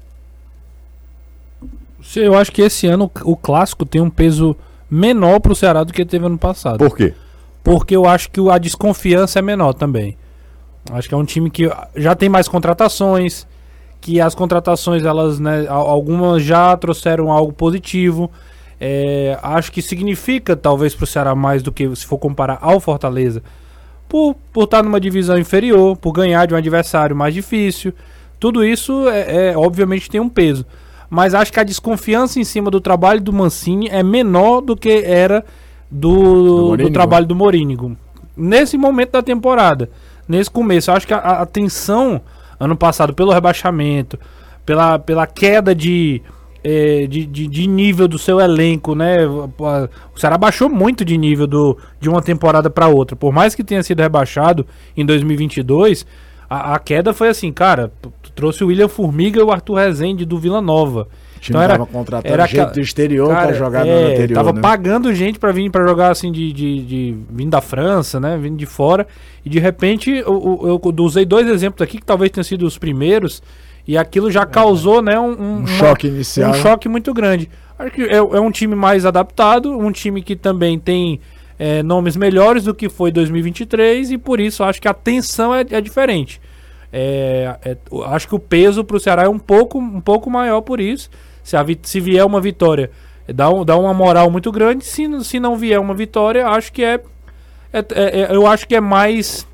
Se- 2.03 2.21
Eu 2.21 2.37
acho 2.37 2.53
que 2.53 2.63
esse 2.63 2.87
ano 2.87 3.11
o 3.25 3.37
clássico 3.37 3.85
tem 3.85 4.01
um 4.01 4.11
peso 4.11 4.57
menor 4.91 5.41
pro 5.41 5.55
Ceará 5.55 5.83
do 5.83 5.93
que 5.93 6.05
teve 6.05 6.25
ano 6.27 6.39
passado. 6.39 6.79
Por 6.79 6.97
quê? 6.97 7.15
Porque 7.65 7.97
eu 7.97 8.07
acho 8.07 8.31
que 8.31 8.41
a 8.51 8.59
desconfiança 8.59 9.39
é 9.39 9.43
menor 9.43 9.73
também. 9.75 10.17
Acho 10.93 11.09
que 11.09 11.15
é 11.15 11.17
um 11.19 11.25
time 11.25 11.51
que 11.51 11.69
já 11.97 12.15
tem 12.15 12.29
mais 12.29 12.47
contratações, 12.47 13.45
que 14.01 14.21
as 14.21 14.35
contratações, 14.35 15.05
elas, 15.05 15.41
né, 15.41 15.67
al- 15.69 15.89
algumas 15.89 16.43
já 16.43 16.77
trouxeram 16.77 17.31
algo 17.31 17.53
positivo. 17.53 18.31
É, 18.81 19.39
acho 19.43 19.73
que 19.73 19.81
significa, 19.81 20.55
talvez, 20.55 20.95
pro 20.95 21.07
Ceará 21.07 21.35
mais 21.35 21.63
do 21.63 21.73
que 21.73 21.95
se 21.97 22.07
for 22.07 22.19
comparar 22.19 22.59
ao 22.61 22.79
Fortaleza, 22.79 23.43
por, 24.09 24.37
por 24.53 24.65
estar 24.65 24.83
numa 24.83 25.01
divisão 25.01 25.39
inferior, 25.39 25.97
por 25.97 26.13
ganhar 26.13 26.47
de 26.47 26.55
um 26.55 26.57
adversário 26.57 27.17
mais 27.17 27.33
difícil. 27.35 27.93
Tudo 28.39 28.63
isso, 28.65 29.09
é, 29.09 29.49
é, 29.51 29.57
obviamente, 29.57 30.11
tem 30.11 30.21
um 30.21 30.29
peso. 30.29 30.65
Mas 31.09 31.35
acho 31.35 31.53
que 31.53 31.59
a 31.61 31.65
desconfiança 31.65 32.39
em 32.39 32.45
cima 32.45 32.71
do 32.71 32.81
trabalho 32.81 33.21
do 33.21 33.33
Mancini 33.33 33.89
é 33.89 34.03
menor 34.03 34.61
do 34.61 34.77
que 34.77 35.03
era 35.05 35.45
do, 35.91 36.13
do, 36.13 36.67
Morínigo. 36.69 36.93
trabalho 36.93 37.27
do 37.27 37.35
Morínigo. 37.35 37.97
Nesse 38.37 38.77
momento 38.77 39.13
da 39.13 39.23
temporada, 39.23 39.89
nesse 40.29 40.51
começo, 40.51 40.91
acho 40.93 41.07
que 41.07 41.15
a, 41.15 41.19
a 41.19 41.47
tensão 41.47 42.21
ano 42.59 42.77
passado 42.77 43.15
pelo 43.15 43.33
rebaixamento, 43.33 44.19
pela, 44.65 44.99
pela 44.99 45.27
queda 45.27 45.75
de, 45.75 46.23
eh, 46.65 47.07
de, 47.09 47.27
de, 47.27 47.47
de 47.47 47.67
nível 47.67 48.09
do 48.09 48.19
seu 48.19 48.41
elenco, 48.41 48.95
né? 48.95 49.27
O 49.27 50.19
Ceará 50.19 50.37
baixou 50.37 50.69
muito 50.69 51.05
de 51.05 51.17
nível 51.17 51.47
do, 51.47 51.79
de 52.01 52.09
uma 52.09 52.21
temporada 52.21 52.69
para 52.69 52.89
outra. 52.89 53.15
Por 53.17 53.33
mais 53.33 53.55
que 53.55 53.63
tenha 53.63 53.83
sido 53.83 54.01
rebaixado 54.01 54.67
em 54.97 55.05
2022, 55.05 56.07
a, 56.49 56.75
a 56.75 56.79
queda 56.79 57.13
foi 57.13 57.29
assim, 57.29 57.53
cara. 57.53 57.93
Trouxe 58.35 58.65
o 58.65 58.67
William 58.67 58.89
Formiga 58.89 59.39
e 59.39 59.43
o 59.43 59.51
Arthur 59.51 59.77
Rezende 59.77 60.25
do 60.25 60.39
Vila 60.39 60.61
Nova. 60.61 61.09
O 61.51 61.59
time 61.59 61.69
tava 61.69 61.87
contratando 61.87 62.33
era 62.35 62.47
gente 62.47 62.73
do 62.75 62.81
exterior 62.81 63.29
Cara, 63.29 63.47
pra 63.49 63.57
jogar 63.57 63.85
no 63.85 63.91
é, 63.91 63.95
ano 63.95 64.09
anterior. 64.13 64.35
Tava 64.35 64.53
né? 64.53 64.61
pagando 64.61 65.15
gente 65.15 65.39
pra 65.39 65.53
vir 65.53 65.71
para 65.71 65.87
jogar 65.87 66.11
assim 66.11 66.31
de, 66.33 66.53
de, 66.53 66.83
de- 66.83 67.17
vindo 67.31 67.51
da 67.51 67.61
França, 67.61 68.19
né? 68.21 68.37
Vindo 68.37 68.57
de 68.57 68.67
fora. 68.67 69.07
E 69.45 69.49
de 69.51 69.59
repente 69.59 70.11
eu, 70.11 70.61
eu, 70.63 70.81
eu 70.85 71.05
usei 71.05 71.25
dois 71.25 71.47
exemplos 71.49 71.83
aqui 71.83 71.99
que 71.99 72.05
talvez 72.07 72.31
tenham 72.31 72.45
sido 72.45 72.67
os 72.67 72.79
primeiros. 72.79 73.43
E 73.89 73.97
aquilo 73.97 74.31
já 74.33 74.45
causou, 74.45 75.01
né, 75.01 75.17
um, 75.19 75.61
um- 75.61 75.67
choque 75.67 76.09
inicial. 76.09 76.51
Um 76.51 76.55
choque 76.55 76.89
muito 76.89 77.15
grande. 77.15 77.49
Acho 77.79 77.93
que 77.93 78.03
é, 78.03 78.17
é 78.17 78.41
um 78.41 78.51
time 78.51 78.75
mais 78.75 79.05
adaptado, 79.07 79.71
um 79.79 79.93
time 79.93 80.23
que 80.23 80.35
também 80.35 80.77
tem 80.79 81.21
é, 81.59 81.83
nomes 81.85 82.17
melhores 82.17 82.65
do 82.65 82.75
que 82.75 82.89
foi 82.89 83.13
2023 83.13 84.11
e 84.11 84.19
por 84.19 84.41
isso 84.41 84.65
acho 84.65 84.81
que 84.83 84.89
a 84.89 84.95
tensão 84.95 85.55
é, 85.55 85.65
é 85.71 85.81
diferente. 85.81 86.41
É, 86.93 87.57
é, 87.65 87.77
o- 87.91 88.03
acho 88.03 88.27
que 88.29 88.35
o 88.35 88.39
peso 88.39 88.83
pro 88.83 88.99
Ceará 88.99 89.25
é 89.25 89.29
um 89.29 89.39
pouco, 89.39 89.79
um 89.79 90.01
pouco 90.01 90.29
maior 90.31 90.61
por 90.63 90.81
isso. 90.81 91.09
Se, 91.47 91.57
a 91.57 91.65
se 91.83 92.01
vier 92.01 92.27
uma 92.27 92.41
vitória, 92.41 92.91
é, 93.29 93.33
dá, 93.33 93.49
um, 93.49 93.65
dá 93.65 93.77
uma 93.77 93.95
moral 93.95 94.29
muito 94.33 94.51
grande. 94.51 94.85
Se, 94.85 95.07
se 95.25 95.39
não 95.39 95.55
vier 95.57 95.79
uma 95.79 95.95
vitória, 95.95 96.45
acho 96.49 96.73
que 96.73 96.83
é, 96.83 97.01
é- 97.73 97.79
é- 97.79 98.21
é- 98.23 98.29
Eu 98.35 98.49
acho 98.49 98.67
que 98.67 98.75
é 98.75 98.81
mais 98.81 99.47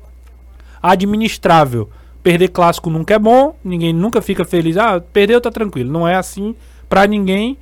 administrável. 0.81 1.89
Perder 2.23 2.47
clássico 2.47 2.89
nunca 2.89 3.13
é 3.13 3.19
bom, 3.19 3.55
ninguém 3.63 3.93
nunca 3.93 4.21
fica 4.23 4.43
feliz. 4.43 4.75
Ah, 4.75 4.99
perdeu, 5.01 5.39
tá 5.39 5.51
tranquilo. 5.51 5.91
Não 5.91 6.07
é 6.07 6.15
assim 6.15 6.55
pra 6.89 7.05
ninguém, 7.05 7.57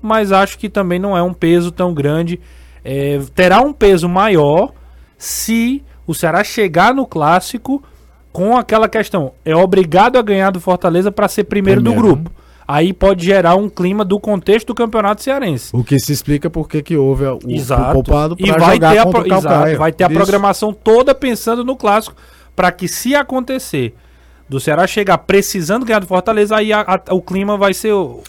mas 0.00 0.32
acho 0.32 0.58
que 0.58 0.68
também 0.70 0.98
não 0.98 1.14
é 1.14 1.22
um 1.22 1.34
peso 1.34 1.70
tão 1.70 1.92
grande. 1.92 2.40
É, 2.82 3.20
terá 3.34 3.60
um 3.60 3.72
peso 3.72 4.08
maior 4.08 4.72
se 5.18 5.82
o 6.06 6.14
Ceará 6.14 6.42
chegar 6.42 6.94
no 6.94 7.06
clássico 7.06 7.82
com 8.32 8.56
aquela 8.56 8.88
questão. 8.88 9.32
É 9.44 9.54
obrigado 9.54 10.16
a 10.16 10.22
ganhar 10.22 10.50
do 10.50 10.60
Fortaleza 10.60 11.10
para 11.12 11.28
ser 11.28 11.44
primeiro, 11.44 11.80
do 11.82 11.90
Primeiro. 11.90 12.16
grupo. 12.16 12.30
Aí 12.66 12.92
pode 12.92 13.24
gerar 13.26 13.56
um 13.56 13.68
clima 13.68 14.04
do 14.04 14.18
contexto 14.18 14.68
do 14.68 14.74
campeonato 14.74 15.22
cearense. 15.22 15.70
O 15.74 15.84
que 15.84 15.98
se 15.98 16.12
explica 16.12 16.48
porque 16.48 16.82
que 16.82 16.96
houve 16.96 17.24
o, 17.26 17.38
Exato. 17.46 17.90
o 17.90 17.92
poupado 18.02 18.36
e 18.38 18.46
para 18.46 18.58
vai 18.58 18.74
jogar 18.76 18.92
ter, 18.92 18.98
a, 18.98 19.04
contra 19.04 19.20
o 19.20 19.28
Calcaia. 19.28 19.62
exato, 19.64 19.78
vai 19.78 19.92
ter 19.92 20.04
a 20.04 20.06
Isso. 20.06 20.16
programação 20.16 20.72
toda 20.72 21.14
pensando 21.14 21.62
no 21.64 21.76
clássico 21.76 22.16
para 22.56 22.72
que 22.72 22.88
se 22.88 23.14
acontecer 23.14 23.94
do 24.48 24.60
Ceará 24.60 24.86
chegar 24.86 25.16
precisando 25.18 25.86
ganhar 25.86 26.00
do 26.00 26.06
Fortaleza, 26.06 26.54
aí 26.56 26.70
a- 26.72 26.84
a- 27.08 27.14
o 27.14 27.20
clima 27.22 27.56
vai 27.56 27.72
ser 27.72 27.92
o- 27.92 28.20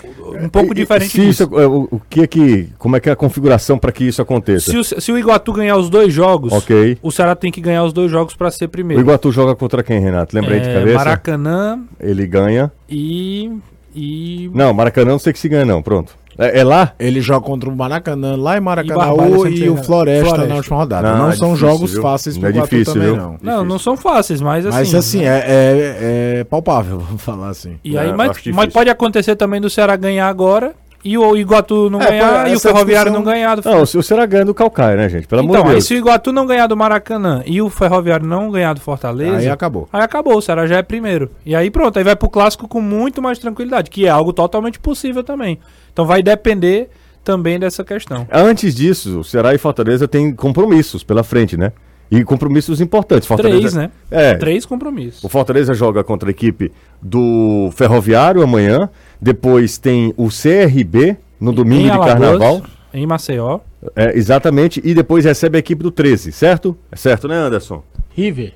um 0.41 0.47
pouco 0.49 0.69
E- 0.69 0.71
e- 0.71 0.75
diferente 0.75 1.11
se 1.11 1.19
disso. 1.19 1.43
isso, 1.43 1.59
é, 1.59 1.67
o, 1.67 1.87
o 1.91 2.01
que 2.09 2.21
é 2.21 2.27
que, 2.27 2.69
como 2.77 2.95
é 2.95 2.99
que 3.01 3.09
é 3.09 3.11
a 3.11 3.15
configuração 3.17 3.77
para 3.77 3.91
que 3.91 4.05
isso 4.05 4.21
aconteça? 4.21 4.71
Se 4.71 4.77
o, 4.77 4.83
se 5.01 5.11
o 5.11 5.17
Iguatu 5.17 5.51
ganhar 5.53 5.75
os 5.77 5.89
dois 5.89 6.13
jogos, 6.13 6.53
Ok. 6.53 6.97
o 7.01 7.11
Ceará 7.11 7.35
tem 7.35 7.51
que 7.51 7.59
ganhar 7.61 7.83
os 7.83 7.91
dois 7.93 8.09
jogos 8.09 8.33
para 8.33 8.49
ser 8.49 8.65
O 8.65 8.69
primeiro. 8.69 9.01
Iguatu 9.01 9.29
joga 9.31 9.55
contra 9.55 9.83
quem, 9.83 9.99
Renato? 9.99 10.33
Lembra 10.35 10.55
aí 10.55 10.61
de 10.61 10.69
É, 10.69 10.73
cabeça? 10.73 10.97
Maracanã 10.97 11.79
Ele 11.99 12.25
ganha. 12.25 12.71
e. 12.89 13.51
e 13.95 14.49
Não, 14.53 14.73
Maracanã 14.73 15.12
não 15.12 15.19
sei 15.19 15.34
que 15.34 15.39
se 15.39 15.47
ganha, 15.49 15.65
não. 15.65 15.81
Pronto. 15.81 16.17
É, 16.38 16.60
é 16.60 16.63
lá? 16.63 16.91
Ele 16.99 17.21
joga 17.21 17.45
contra 17.45 17.69
o 17.69 17.75
Maracanã 17.75 18.36
lá 18.36 18.58
em 18.58 18.62
Barbalha, 18.62 18.91
Maracanã 18.91 19.38
sempre 19.39 19.63
e 19.65 19.69
o 19.69 19.77
Floresta, 19.77 20.25
Floresta. 20.25 20.47
na 20.49 20.55
última 20.55 20.77
rodada. 20.77 21.10
Não, 21.12 21.17
Não, 21.17 21.29
é 21.29 21.36
são 21.36 21.53
difícil, 21.53 21.69
jogos 21.69 21.91
viu? 21.93 22.01
fáceis 22.01 22.36
Não 22.36 22.41
pro 22.41 22.49
é 22.49 22.62
difícil, 22.62 22.93
também, 22.93 23.08
viu? 23.08 23.17
não. 23.17 23.38
Não, 23.41 23.65
não 23.65 23.79
são 23.79 23.95
fáceis, 23.95 24.41
mas 24.41 24.65
assim. 24.65 24.77
Mas 24.77 24.95
assim, 24.95 25.23
é, 25.23 25.43
é, 25.47 26.39
é 26.39 26.43
palpável, 26.43 26.99
vamos 27.08 27.21
falar 27.21 27.49
assim. 27.49 27.77
E 27.84 27.97
aí, 27.97 28.10
Não, 28.10 28.17
mas, 28.17 28.38
mas 28.53 28.73
pode 28.73 28.89
acontecer 28.89 29.36
também 29.38 29.62
do 29.62 29.69
Ceará 29.69 29.95
ganhar 29.95 30.27
agora 30.27 30.73
e 31.05 31.17
o 31.17 31.37
Iguatu 31.37 31.89
não 31.89 32.01
É, 32.01 32.07
ganhar 32.09 32.49
e 32.49 32.55
o 32.55 32.59
Ferroviário 32.59 33.11
discussão- 33.11 33.13
não 33.13 33.23
ganhar 33.23 33.55
do 33.55 33.69
Não, 33.69 33.85
se 33.85 33.97
o 33.97 34.01
Ceará 34.03 34.25
ganha 34.25 34.43
do 34.43 34.53
Calcaia, 34.53 34.97
né, 34.97 35.07
gente? 35.07 35.27
Pelo 35.27 35.41
amor 35.41 35.51
Então, 35.51 35.61
de 35.63 35.69
aí 35.69 35.73
Deus. 35.75 35.85
se 35.85 35.93
o 35.93 35.97
Iguatu 35.97 36.33
não 36.33 36.45
ganhar 36.47 36.65
do 36.67 36.75
Maracanã 36.75 37.43
e 37.45 37.61
o 37.61 37.69
Ferroviário 37.69 38.25
não 38.27 38.49
ganhar 38.49 38.73
do 38.73 38.81
Fortaleza, 38.81 39.37
Aí 39.37 39.47
acabou. 39.49 39.87
aí 39.93 40.01
acabou, 40.01 40.35
o 40.37 40.41
Ceará 40.41 40.65
já 40.65 40.77
é 40.77 40.81
primeiro. 40.81 41.29
E 41.45 41.55
aí 41.55 41.69
pronto, 41.69 41.97
aí 41.97 42.03
vai 42.03 42.15
pro 42.15 42.27
clássico 42.27 42.67
com 42.67 42.81
muito 42.81 43.21
mais 43.21 43.37
tranquilidade, 43.37 43.89
que 43.89 44.05
é 44.05 44.09
algo 44.09 44.33
totalmente 44.33 44.79
possível 44.79 45.23
também. 45.23 45.59
Então 45.93 46.05
vai 46.05 46.23
depender 46.23 46.89
também 47.23 47.59
dessa 47.59 47.83
questão. 47.83 48.27
Antes 48.31 48.73
disso, 48.75 49.19
o 49.19 49.23
Ceará 49.23 49.53
e 49.53 49.57
Fortaleza 49.57 50.07
têm 50.07 50.33
compromissos 50.33 51.03
pela 51.03 51.23
frente, 51.23 51.55
né? 51.55 51.71
E 52.11 52.23
compromissos 52.23 52.79
importantes. 52.81 53.27
Fortaleza... 53.27 53.59
Três, 53.59 53.73
né? 53.73 53.91
É. 54.11 54.35
Três 54.35 54.65
compromissos. 54.65 55.23
O 55.23 55.29
Fortaleza 55.29 55.73
joga 55.73 56.03
contra 56.03 56.29
a 56.29 56.31
equipe 56.31 56.71
do 57.01 57.69
Ferroviário 57.75 58.41
amanhã. 58.43 58.89
Depois 59.19 59.77
tem 59.77 60.13
o 60.15 60.27
CRB 60.29 61.17
no 61.39 61.51
domingo 61.51 61.81
em 61.81 61.85
de 61.85 61.91
Alagoas, 61.91 62.13
Carnaval. 62.19 62.61
Em 62.93 63.05
Maceió. 63.05 63.59
É, 63.95 64.17
exatamente. 64.17 64.81
E 64.83 64.93
depois 64.93 65.25
recebe 65.25 65.57
a 65.57 65.59
equipe 65.59 65.81
do 65.83 65.91
13, 65.91 66.31
certo? 66.31 66.77
É 66.91 66.95
certo, 66.95 67.27
né, 67.27 67.35
Anderson? 67.35 67.83
River. 68.15 68.53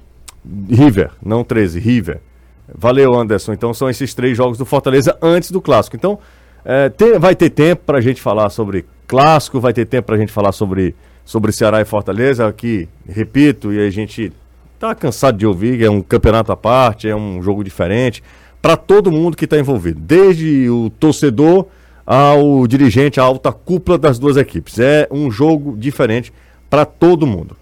River, 0.70 1.12
não 1.24 1.44
13, 1.44 1.80
River. 1.80 2.20
Valeu, 2.74 3.14
Anderson. 3.20 3.52
Então 3.54 3.74
são 3.74 3.90
esses 3.90 4.14
três 4.14 4.38
jogos 4.38 4.58
do 4.58 4.66
Fortaleza 4.66 5.18
antes 5.22 5.52
do 5.52 5.60
clássico. 5.60 5.96
Então 5.96 6.20
é, 6.64 6.88
tem- 6.90 7.18
vai 7.18 7.36
ter 7.36 7.50
tempo 7.50 7.82
pra 7.86 8.00
gente 8.00 8.22
falar 8.22 8.50
sobre 8.50 8.86
clássico, 9.08 9.60
vai 9.60 9.74
ter 9.74 9.86
tempo 9.86 10.06
pra 10.06 10.18
gente 10.18 10.32
falar 10.32 10.52
sobre, 10.52 10.96
sobre 11.30 11.52
Ceará 11.52 11.80
e 11.80 11.86
Fortaleza. 11.86 12.48
Aqui, 12.48 12.90
repito, 13.08 13.72
e 13.72 13.80
a 13.86 13.92
gente 13.92 14.34
tá 14.80 14.96
cansado 14.96 15.38
de 15.38 15.46
ouvir, 15.46 15.84
é 15.84 15.88
um 15.90 16.02
campeonato 16.02 16.52
à 16.52 16.58
parte, 16.58 17.08
é 17.08 17.16
um 17.16 17.40
jogo 17.40 17.64
diferente. 17.64 18.24
Pra 18.60 18.76
todo 18.76 19.12
mundo 19.12 19.38
que 19.38 19.46
tá 19.46 19.56
envolvido, 19.60 20.00
desde 20.00 20.68
o 20.72 20.90
torcedor 20.90 21.68
ao 22.04 22.66
dirigente, 22.66 23.20
a 23.20 23.24
alta 23.24 23.52
cúpula 23.52 23.96
das 23.96 24.18
duas 24.18 24.38
equipes. 24.38 24.80
É 24.80 25.08
um 25.12 25.30
jogo 25.30 25.78
diferente 25.78 26.34
pra 26.68 26.84
todo 26.84 27.28
mundo. 27.28 27.56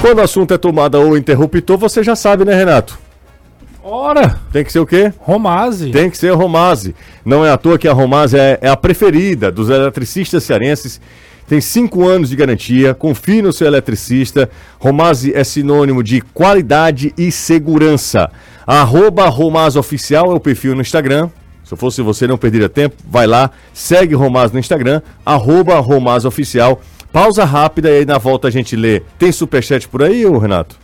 Quando 0.00 0.18
o 0.18 0.22
assunto 0.22 0.54
é 0.54 0.56
tomada 0.56 1.00
ou 1.00 1.16
interruptor, 1.16 1.76
você 1.76 2.04
já 2.04 2.14
sabe, 2.14 2.44
né, 2.44 2.54
Renato? 2.54 2.96
Ora, 3.82 4.38
Tem 4.52 4.64
que 4.64 4.72
ser 4.72 4.80
o 4.80 4.86
quê? 4.86 5.12
Romase. 5.18 5.90
Tem 5.90 6.10
que 6.10 6.18
ser 6.18 6.32
Romase. 6.32 6.94
Não 7.24 7.44
é 7.44 7.50
à 7.50 7.56
toa 7.56 7.78
que 7.78 7.88
a 7.88 7.92
Romase 7.92 8.38
é, 8.38 8.58
é 8.60 8.68
a 8.68 8.76
preferida 8.76 9.50
dos 9.50 9.70
eletricistas 9.70 10.44
cearenses. 10.44 11.00
Tem 11.48 11.60
cinco 11.60 12.06
anos 12.06 12.28
de 12.30 12.36
garantia. 12.36 12.94
Confie 12.94 13.42
no 13.42 13.52
seu 13.52 13.66
eletricista. 13.66 14.50
Romase 14.78 15.32
é 15.34 15.42
sinônimo 15.42 16.02
de 16.02 16.20
qualidade 16.20 17.12
e 17.16 17.32
segurança. 17.32 18.30
Arroba 18.66 19.28
Romase 19.28 19.78
Oficial 19.78 20.30
é 20.30 20.34
o 20.34 20.40
perfil 20.40 20.74
no 20.74 20.80
Instagram. 20.80 21.30
Se 21.64 21.74
eu 21.74 21.78
fosse 21.78 22.02
você, 22.02 22.26
não 22.26 22.36
perderia 22.36 22.68
tempo. 22.68 22.96
Vai 23.08 23.26
lá, 23.26 23.50
segue 23.72 24.14
Romase 24.14 24.52
no 24.52 24.60
Instagram. 24.60 25.00
Arroba 25.24 25.78
Romase 25.80 26.26
Oficial. 26.26 26.80
Pausa 27.12 27.44
rápida 27.44 27.90
e 27.90 27.98
aí 27.98 28.04
na 28.04 28.18
volta 28.18 28.46
a 28.46 28.50
gente 28.50 28.76
lê. 28.76 29.00
Tem 29.18 29.32
superchat 29.32 29.88
por 29.88 30.02
aí, 30.02 30.24
Renato? 30.24 30.76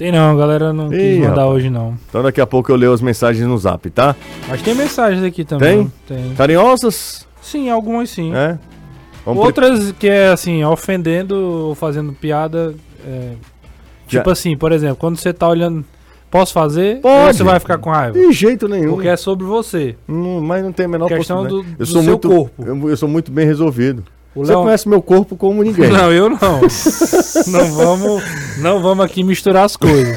Tem 0.00 0.10
não, 0.10 0.34
galera 0.34 0.72
não 0.72 0.86
Ih, 0.90 0.96
quis 0.96 1.18
mandar 1.18 1.28
rapaz. 1.42 1.48
hoje 1.50 1.68
não. 1.68 1.94
Então 2.08 2.22
daqui 2.22 2.40
a 2.40 2.46
pouco 2.46 2.72
eu 2.72 2.76
leio 2.76 2.90
as 2.90 3.02
mensagens 3.02 3.46
no 3.46 3.58
zap, 3.58 3.90
tá? 3.90 4.16
Mas 4.48 4.62
tem 4.62 4.74
mensagens 4.74 5.22
aqui 5.22 5.44
também. 5.44 5.92
Tem? 6.08 6.34
Carinhosas? 6.34 7.26
Sim, 7.42 7.68
algumas 7.68 8.08
sim. 8.08 8.34
É. 8.34 8.58
Vamos 9.26 9.40
pre- 9.52 9.66
Outras 9.66 9.92
que 9.98 10.08
é 10.08 10.28
assim, 10.30 10.64
ofendendo 10.64 11.34
ou 11.36 11.74
fazendo 11.74 12.14
piada. 12.14 12.74
é, 13.06 13.32
Já- 14.08 14.20
Tipo 14.20 14.30
assim, 14.30 14.56
por 14.56 14.72
exemplo, 14.72 14.96
quando 14.96 15.18
você 15.18 15.34
tá 15.34 15.46
olhando. 15.46 15.84
Posso 16.30 16.54
fazer? 16.54 17.00
Pode. 17.02 17.36
Você 17.36 17.42
vai 17.42 17.60
ficar 17.60 17.76
com 17.76 17.90
raiva? 17.90 18.18
De 18.18 18.32
jeito 18.32 18.66
nenhum. 18.68 18.92
Porque 18.94 19.08
é 19.08 19.16
sobre 19.18 19.44
você. 19.44 19.96
Não- 20.08 20.40
mas 20.40 20.64
não 20.64 20.72
tem 20.72 20.86
a 20.86 20.88
menor 20.88 21.08
Questão 21.08 21.42
possibilidade. 21.42 21.74
do- 21.76 21.82
eu 21.82 21.86
do 21.86 21.92
sou 21.92 22.02
seu 22.02 22.10
muito, 22.12 22.28
corpo. 22.28 22.64
Eu, 22.64 22.88
eu 22.88 22.96
sou 22.96 23.08
muito 23.08 23.30
bem 23.30 23.44
resolvido. 23.44 24.02
O 24.32 24.44
Você 24.44 24.52
Léo- 24.52 24.62
conhece 24.62 24.88
meu 24.88 25.02
corpo 25.02 25.36
como 25.36 25.60
ninguém. 25.64 25.90
Não, 25.90 26.12
eu 26.12 26.30
não. 26.30 26.38
não 27.48 27.72
vamos, 27.74 28.22
não 28.58 28.80
vamos 28.80 29.04
aqui 29.04 29.24
misturar 29.24 29.64
as 29.64 29.76
coisas. 29.76 30.14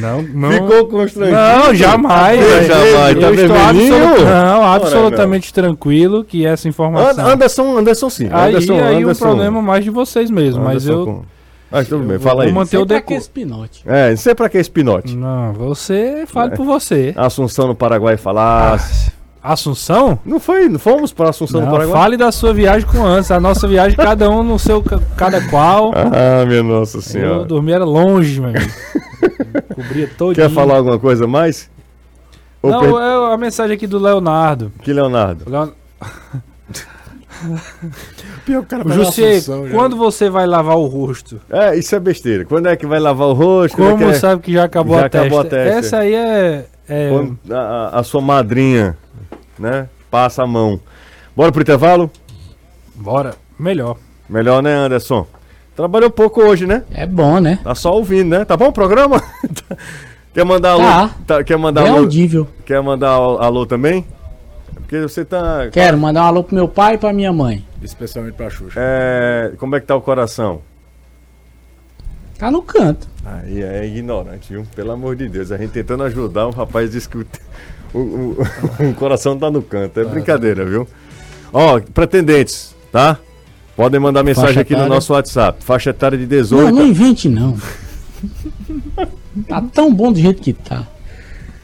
Não, 0.00 0.22
não. 0.22 0.50
Ficou 0.50 0.86
constrangido? 0.88 1.36
Não, 1.36 1.74
jamais. 1.74 2.40
Eu 2.40 2.64
jamais, 2.64 3.18
tá 3.18 3.26
Eu 3.26 3.34
estou 3.34 4.24
Não, 4.24 4.60
Ora, 4.60 4.76
absolutamente 4.76 5.52
tranquilo 5.52 6.24
que 6.24 6.46
essa 6.46 6.66
informação. 6.68 7.26
Anderson, 7.26 7.76
Anderson 7.76 8.08
sim. 8.10 8.28
aí 8.32 8.50
Anderson, 8.54 8.72
aí 8.74 8.94
o 8.96 9.08
Anderson, 9.08 9.24
problema 9.26 9.60
mais 9.62 9.84
de 9.84 9.90
vocês 9.90 10.30
mesmo, 10.30 10.64
mas 10.64 10.86
Anderson 10.86 11.00
eu 11.00 11.04
com- 11.06 11.22
Mas 11.70 11.88
tudo 11.88 12.04
bem, 12.04 12.18
fala 12.18 12.34
vou 12.36 12.42
aí. 12.44 12.52
manter 12.52 12.70
Sei 12.70 12.78
o 12.80 12.86
pra 12.86 12.96
deco- 12.96 13.08
que 13.08 13.14
esse 13.14 13.30
pinote. 13.30 13.82
É, 13.86 14.10
não 14.10 14.16
sei 14.16 14.34
pra 14.34 14.48
que 14.48 14.56
esse 14.58 14.70
pinote. 14.70 15.14
Não, 15.16 15.52
você 15.52 16.24
fale 16.26 16.56
por 16.56 16.64
você. 16.64 17.12
Assunção 17.14 17.66
no 17.68 17.74
Paraguai 17.74 18.16
falasse. 18.16 19.12
Assunção? 19.42 20.18
Não 20.24 20.38
foi, 20.38 20.68
não 20.68 20.78
fomos 20.78 21.12
pra 21.12 21.30
Assunção 21.30 21.62
Não, 21.62 21.70
Paraguai? 21.70 22.00
fale 22.00 22.16
da 22.16 22.30
sua 22.30 22.54
viagem 22.54 22.86
com 22.88 23.04
antes. 23.04 23.30
A 23.30 23.40
nossa 23.40 23.66
viagem, 23.66 23.96
cada 23.96 24.30
um 24.30 24.42
no 24.44 24.56
seu, 24.58 24.80
ca- 24.82 25.00
cada 25.16 25.40
qual. 25.48 25.90
Ah, 25.96 26.44
minha 26.46 26.62
nossa 26.62 26.98
Eu 26.98 27.02
senhora. 27.02 27.44
dormia 27.44 27.74
era 27.76 27.84
longe, 27.84 28.40
meu 28.40 28.50
amigo. 28.50 28.70
Cobria 29.74 30.08
todo 30.16 30.34
Quer 30.36 30.48
falar 30.50 30.76
alguma 30.76 30.98
coisa 30.98 31.26
mais? 31.26 31.68
Ou 32.62 32.70
Não, 32.70 32.80
per- 32.80 32.90
é 33.02 33.34
a 33.34 33.36
mensagem 33.36 33.74
aqui 33.74 33.86
do 33.88 33.98
Leonardo. 33.98 34.70
Que 34.82 34.92
Leonardo? 34.92 35.44
Leon- 35.50 35.70
Pior 38.44 38.60
que 38.60 38.74
o 38.74 38.78
cara 38.84 38.88
José, 38.94 39.32
Assunção, 39.38 39.66
já. 39.68 39.74
quando 39.74 39.96
você 39.96 40.30
vai 40.30 40.46
lavar 40.46 40.76
o 40.76 40.86
rosto? 40.86 41.40
É, 41.50 41.76
isso 41.76 41.94
é 41.94 41.98
besteira. 42.00 42.44
Quando 42.44 42.68
é 42.68 42.76
que 42.76 42.86
vai 42.86 43.00
lavar 43.00 43.28
o 43.28 43.32
rosto? 43.32 43.82
É 43.82 43.86
Como 43.90 43.98
que 43.98 44.04
é- 44.04 44.14
sabe 44.14 44.42
que 44.42 44.52
já 44.52 44.64
acabou, 44.64 44.96
Já 44.98 45.06
a, 45.06 45.08
testa? 45.08 45.26
acabou 45.26 45.40
a 45.40 45.44
testa. 45.44 45.78
Essa 45.78 45.98
aí 45.98 46.14
é. 46.14 46.64
é- 46.88 47.10
a- 47.50 47.98
a 47.98 48.02
sua 48.04 48.20
madrinha, 48.20 48.96
né? 49.62 49.88
Passa 50.10 50.42
a 50.42 50.46
mão. 50.46 50.78
Bora 51.34 51.50
pro 51.50 51.62
intervalo? 51.62 52.10
Bora. 52.94 53.34
Melhor. 53.58 53.96
Melhor, 54.28 54.62
né, 54.62 54.74
Anderson? 54.74 55.26
Trabalhou 55.74 56.10
pouco 56.10 56.42
hoje, 56.42 56.66
né? 56.66 56.82
É 56.92 57.06
bom, 57.06 57.40
né? 57.40 57.58
Tá 57.64 57.74
só 57.74 57.94
ouvindo, 57.94 58.28
né? 58.30 58.44
Tá 58.44 58.56
bom 58.56 58.68
o 58.68 58.72
programa? 58.72 59.22
quer 60.34 60.44
mandar 60.44 60.72
alô? 60.72 60.82
Tá. 60.82 61.10
Tá, 61.26 61.44
quer 61.44 61.56
mandar 61.56 61.86
É 61.86 61.88
alô? 61.88 62.00
audível. 62.00 62.46
Quer 62.66 62.82
mandar 62.82 63.08
alô 63.10 63.64
também? 63.64 64.04
É 64.76 64.80
Porque 64.80 65.00
você 65.00 65.24
tá. 65.24 65.68
Quero 65.72 65.96
mandar 65.96 66.24
um 66.24 66.26
alô 66.26 66.44
pro 66.44 66.54
meu 66.54 66.68
pai 66.68 66.94
e 66.94 66.98
pra 66.98 67.12
minha 67.12 67.32
mãe. 67.32 67.64
Especialmente 67.80 68.34
pra 68.34 68.50
Xuxa. 68.50 68.78
É, 68.78 69.52
como 69.58 69.74
é 69.74 69.80
que 69.80 69.86
tá 69.86 69.96
o 69.96 70.02
coração? 70.02 70.60
Tá 72.38 72.50
no 72.50 72.60
canto. 72.62 73.06
Aí 73.24 73.62
é 73.62 73.86
ignorante, 73.86 74.52
viu? 74.52 74.66
Pelo 74.74 74.90
amor 74.92 75.16
de 75.16 75.28
Deus. 75.28 75.52
A 75.52 75.56
gente 75.56 75.70
tentando 75.70 76.02
ajudar, 76.04 76.46
o 76.48 76.50
rapaz 76.50 76.90
disse 76.90 77.08
que 77.08 77.18
o, 77.18 77.26
o, 77.94 77.98
o- 77.98 78.36
o 78.90 78.94
coração 78.94 79.38
tá 79.38 79.50
no 79.50 79.62
canto. 79.62 79.98
É 80.00 80.04
brincadeira, 80.04 80.64
viu? 80.64 80.86
Ó, 81.52 81.80
pretendentes, 81.80 82.74
tá? 82.90 83.18
Podem 83.76 83.98
mandar 84.00 84.22
mensagem 84.22 84.48
Faixa 84.48 84.60
aqui 84.60 84.72
no 84.74 84.80
etária. 84.80 84.94
nosso 84.94 85.12
WhatsApp. 85.12 85.64
Faixa 85.64 85.90
etária 85.90 86.16
de 86.18 86.24
Não, 86.24 86.28
18. 86.30 86.74
não 86.74 86.86
invente 86.86 87.28
não. 87.30 87.56
tá 89.48 89.62
tão 89.72 89.92
bom 89.92 90.12
do 90.12 90.18
jeito 90.18 90.40
que 90.42 90.52
tá. 90.52 90.86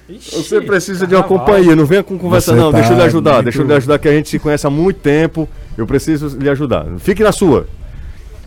Você 0.09 0.61
precisa 0.63 1.07
de 1.07 1.15
uma 1.15 1.23
companhia, 1.23 1.77
não 1.77 1.85
venha 1.85 2.03
com 2.03 2.17
conversa 2.19 2.53
Você 2.55 2.59
não, 2.59 2.73
deixa 2.73 2.89
eu 2.89 2.95
lhe 2.95 3.01
tá 3.01 3.07
ajudar, 3.07 3.33
muito- 3.35 3.45
deixa 3.45 3.59
eu 3.61 3.67
lhe 3.67 3.75
ajudar 3.75 3.99
que 3.99 4.09
a 4.09 4.13
gente 4.13 4.29
se 4.31 4.39
conhece 4.39 4.67
há 4.67 4.71
muito 4.71 5.01
tempo, 5.01 5.47
eu 5.77 5.87
preciso 5.87 6.35
lhe 6.39 6.49
ajudar. 6.49 6.87
Fique 6.99 7.23
na 7.23 7.31
sua. 7.31 7.67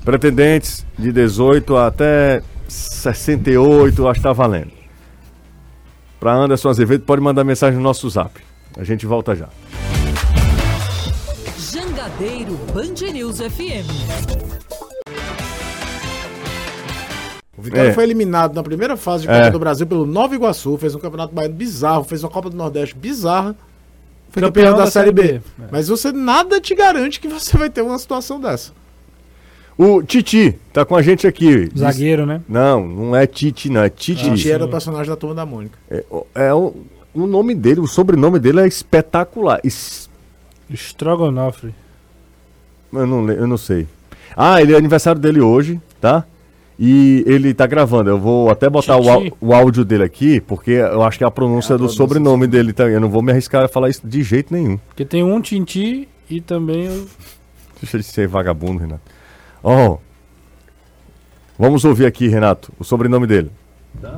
Pretendentes 0.03 0.83
de 0.97 1.11
18 1.11 1.77
até 1.77 2.41
68, 2.67 4.07
acho 4.07 4.19
que 4.19 4.23
tá 4.23 4.33
valendo. 4.33 4.71
Para 6.21 6.35
Anderson 6.35 6.69
Azevedo, 6.69 7.03
pode 7.03 7.19
mandar 7.19 7.43
mensagem 7.43 7.77
no 7.77 7.83
nosso 7.83 8.07
zap. 8.07 8.39
A 8.77 8.83
gente 8.83 9.07
volta 9.07 9.35
já. 9.35 9.49
Jangadeiro 11.57 12.59
Band 12.71 13.11
News 13.11 13.37
FM. 13.39 13.89
O 17.57 17.61
Vitória 17.63 17.89
É. 17.89 17.93
foi 17.93 18.03
eliminado 18.03 18.53
na 18.53 18.61
primeira 18.61 18.95
fase 18.95 19.23
de 19.23 19.29
Copa 19.29 19.39
É. 19.39 19.49
do 19.49 19.57
Brasil 19.57 19.87
pelo 19.87 20.05
Nova 20.05 20.35
Iguaçu, 20.35 20.77
fez 20.77 20.93
um 20.93 20.99
campeonato 20.99 21.33
baiano 21.33 21.55
bizarro, 21.55 22.03
fez 22.03 22.23
uma 22.23 22.29
Copa 22.29 22.51
do 22.51 22.55
Nordeste 22.55 22.95
bizarra. 22.95 23.55
Foi 24.29 24.43
campeão, 24.43 24.77
da, 24.77 24.85
Série 24.91 25.11
B. 25.11 25.41
Mas 25.71 25.87
você 25.87 26.11
nada 26.11 26.61
te 26.61 26.75
garante 26.75 27.19
que 27.19 27.27
você 27.27 27.57
vai 27.57 27.69
ter 27.71 27.81
uma 27.81 27.97
situação 27.97 28.39
dessa. 28.39 28.73
O 29.77 30.03
Titi 30.03 30.55
tá 30.71 30.85
com 30.85 30.95
a 30.95 31.01
gente 31.01 31.25
aqui. 31.25 31.69
Zagueiro, 31.77 32.25
né? 32.25 32.41
Não, 32.47 32.85
não 32.87 33.15
é 33.15 33.25
Titi, 33.25 33.69
não, 33.69 33.81
é 33.81 33.89
Titi. 33.89 34.29
Titi 34.35 34.51
era 34.51 34.63
o 34.63 34.67
personagem 34.69 35.07
da 35.09 35.15
turma 35.15 35.33
da 35.35 35.45
Mônica. 35.45 35.77
É, 35.89 36.03
o- 36.11 36.27
é 36.35 36.53
o, 36.53 36.73
o 37.13 37.25
nome 37.25 37.55
dele, 37.55 37.79
o 37.79 37.87
sobrenome 37.87 38.37
dele 38.39 38.59
é 38.61 38.67
espetacular. 38.67 39.59
Es- 39.63 40.09
Strogonoff. 40.69 41.73
Eu 42.93 43.07
não, 43.07 43.29
eu 43.31 43.47
não 43.47 43.57
sei. 43.57 43.87
Ah, 44.35 44.61
ele 44.61 44.73
é 44.73 44.77
aniversário 44.77 45.19
dele 45.19 45.41
hoje, 45.41 45.79
tá? 45.99 46.25
E 46.79 47.23
ele 47.27 47.53
tá 47.53 47.65
gravando. 47.67 48.09
Eu 48.09 48.17
vou 48.19 48.49
até 48.49 48.69
botar 48.69 48.97
o, 48.97 49.23
Titi. 49.23 49.35
áudio 49.53 49.85
dele 49.85 50.03
aqui, 50.03 50.39
porque 50.41 50.71
eu 50.71 51.03
acho 51.03 51.17
que 51.17 51.23
é 51.23 51.27
a 51.27 51.31
pronúncia 51.31 51.73
É 51.73 51.75
a 51.75 51.77
do 51.77 51.89
sobrenome 51.89 52.47
dele 52.47 52.73
também. 52.73 52.93
Eu 52.93 52.99
não 53.01 53.09
vou 53.09 53.21
me 53.21 53.31
arriscar 53.31 53.63
a 53.63 53.67
falar 53.67 53.89
isso 53.89 54.01
de 54.05 54.23
jeito 54.23 54.53
nenhum. 54.53 54.77
Porque 54.87 55.05
tem 55.05 55.23
um 55.23 55.39
Tinti 55.41 56.07
e 56.29 56.39
também 56.41 56.87
o. 56.87 57.07
Deixa 57.81 57.97
de 57.97 58.03
ser 58.03 58.27
vagabundo, 58.27 58.79
Renato. 58.79 59.01
Ó. 59.63 59.97
vamos 61.57 61.85
ouvir 61.85 62.05
aqui, 62.05 62.27
Renato, 62.27 62.71
o 62.79 62.83
sobrenome 62.83 63.27
dele. 63.27 63.51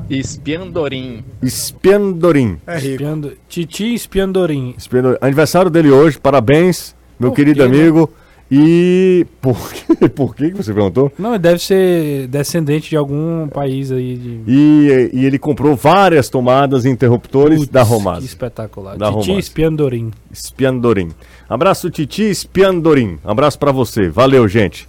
Espiandorim. 0.10 1.24
Espiandorim. 1.42 2.58
É 2.68 2.78
rico. 2.78 2.92
Espiando... 2.94 3.34
Titi 3.50 3.94
Espiandorim. 3.94 4.76
Espiandorim. 4.78 5.18
Aniversário 5.20 5.72
dele 5.72 5.90
hoje, 5.92 6.20
parabéns, 6.20 6.96
meu 7.20 7.32
Por 7.32 7.36
querido 7.36 7.64
quê, 7.64 7.70
né? 7.70 7.82
amigo. 7.82 8.10
E. 8.52 9.26
Por 9.42 9.58
quê? 9.72 10.10
Por 10.14 10.36
que 10.36 10.52
que 10.52 10.58
você 10.58 10.72
perguntou? 10.72 11.12
Não, 11.18 11.38
deve 11.40 11.58
ser 11.60 12.28
descendente 12.28 12.90
de 12.90 12.96
algum 12.96 13.48
país 13.48 13.92
aí 13.92 14.16
de. 14.16 14.42
E, 14.46 15.10
e 15.12 15.26
ele 15.26 15.40
comprou 15.40 15.76
várias 15.76 16.30
tomadas 16.30 16.86
e 16.86 16.90
interruptores 16.90 17.60
Putz, 17.60 17.72
da 17.72 17.82
Romaz. 17.82 18.20
Que 18.20 18.26
espetacular. 18.26 18.96
Da 18.96 19.08
Titi 19.08 19.30
Romaz. 19.30 19.46
Espiandorim. 19.46 20.12
Spiandorim. 20.32 21.12
Abraço, 21.50 21.90
Titi 21.90 22.34
Spiandorim. 22.36 23.18
Abraço 23.24 23.58
pra 23.58 23.72
você. 23.72 24.08
Valeu, 24.08 24.48
gente. 24.48 24.88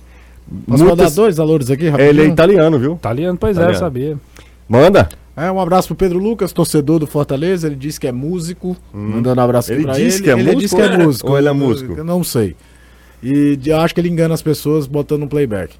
Posso 0.67 0.85
mandar 0.85 1.11
dois 1.11 1.37
valores 1.37 1.71
aqui, 1.71 1.89
rapidinho? 1.89 2.11
Ele 2.11 2.23
é 2.23 2.27
italiano, 2.27 2.79
viu? 2.79 2.95
Italiano, 2.95 3.39
pois 3.39 3.57
é, 3.57 3.61
Italiano. 3.61 3.75
eu 3.77 3.79
sabia. 3.81 4.19
Manda. 4.69 5.09
É, 5.37 5.51
um 5.51 5.59
abraço 5.61 5.89
pro 5.89 5.97
Pedro 5.97 6.19
Lucas, 6.19 6.53
torcedor 6.53 6.99
do 7.01 7.07
Fortaleza. 7.07 7.67
Ele 7.67 7.75
disse 7.77 7.99
que 7.99 8.07
é 8.07 8.13
músico. 8.13 8.77
Mandando 8.93 9.41
um 9.41 9.45
abraço 9.45 9.73
aqui 9.73 9.81
Ele 9.81 9.87
pra 9.87 9.95
disse 9.95 10.19
ele. 10.19 10.25
que 10.25 10.31
é 10.31 10.33
ele 10.35 10.43
músico 10.43 10.61
disse 10.61 10.77
que 10.77 10.83
ou 10.83 10.89
é 10.89 10.95
é- 10.95 10.99
músico. 11.05 11.31
ou 11.31 11.39
ele 11.39 11.49
é 11.49 11.51
Eu- 11.51 11.55
músico? 11.55 11.93
Eu 11.95 12.05
não 12.05 12.23
sei. 12.23 12.55
E 13.23 13.59
eu 13.67 13.79
acho 13.81 13.95
que 13.95 14.01
ele 14.01 14.09
engana 14.11 14.35
as 14.35 14.43
pessoas 14.43 14.87
botando 14.87 15.23
um 15.25 15.29
playback. 15.29 15.75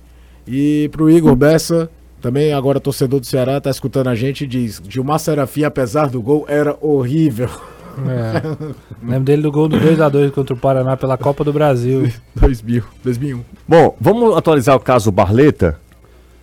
E 0.49 0.89
pro 0.93 1.09
Igor 1.11 1.37
Bessa, 1.37 1.89
também 2.21 2.53
agora 2.53 2.81
torcedor 2.81 3.21
do 3.21 3.27
Ceará, 3.27 3.61
tá 3.61 3.71
escutando 3.71 4.09
a 4.09 4.15
gente 4.15 4.47
diz: 4.47 4.83
Gilmar 4.89 5.19
Serafim, 5.21 5.63
apesar 5.65 6.09
do 6.09 6.21
gol, 6.21 6.45
era 6.49 6.77
horrível. 6.81 7.49
É. 8.09 9.07
Lembro 9.07 9.25
dele 9.25 9.43
do 9.43 9.53
gol 9.53 9.69
do 9.69 9.79
2x2 9.79 10.31
contra 10.33 10.55
o 10.55 10.59
Paraná 10.59 10.97
pela 10.97 11.17
Copa 11.17 11.45
do 11.45 11.53
Brasil. 11.53 12.11
2000, 12.37 12.83
2001. 13.03 13.41
Bom, 13.69 13.97
vamos 14.01 14.37
atualizar 14.37 14.75
o 14.77 14.81
caso 14.81 15.11
Barleta. 15.13 15.79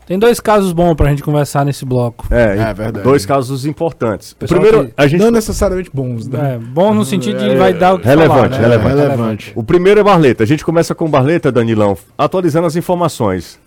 Tem 0.08 0.20
dois 0.20 0.40
casos 0.42 0.74
bons 0.74 0.96
pra 0.96 1.10
gente 1.10 1.24
conversar 1.24 1.64
nesse 1.64 1.86
bloco. 1.86 2.28
É, 2.30 2.58
É 2.58 2.74
verdade. 2.74 3.02
dois 3.04 3.26
casos 3.26 3.66
importantes. 3.66 4.34
Pessoal 4.34 4.60
primeiro, 4.60 4.88
que- 4.88 4.94
a 4.98 5.08
gente. 5.08 5.22
Não 5.22 5.32
necessariamente 5.32 5.90
bons, 5.94 6.28
né? 6.28 6.56
É, 6.56 6.58
bom 6.58 6.94
no 6.94 7.06
sentido 7.06 7.40
de 7.40 7.50
É, 7.52 7.56
vai 7.56 7.74
dar 7.74 7.94
o 7.94 8.00
que 8.00 8.06
relevante, 8.08 8.36
falar, 8.36 8.50
né? 8.50 8.58
relevante. 8.58 8.96
relevante. 8.98 9.52
O 9.56 9.64
primeiro 9.64 10.00
é 10.02 10.04
Barleta. 10.04 10.44
A 10.44 10.48
gente 10.48 10.66
começa 10.66 10.94
com 10.94 11.10
Barleta, 11.10 11.50
Danilão, 11.52 11.98
atualizando 12.18 12.68
as 12.68 12.76
informações. 12.76 13.58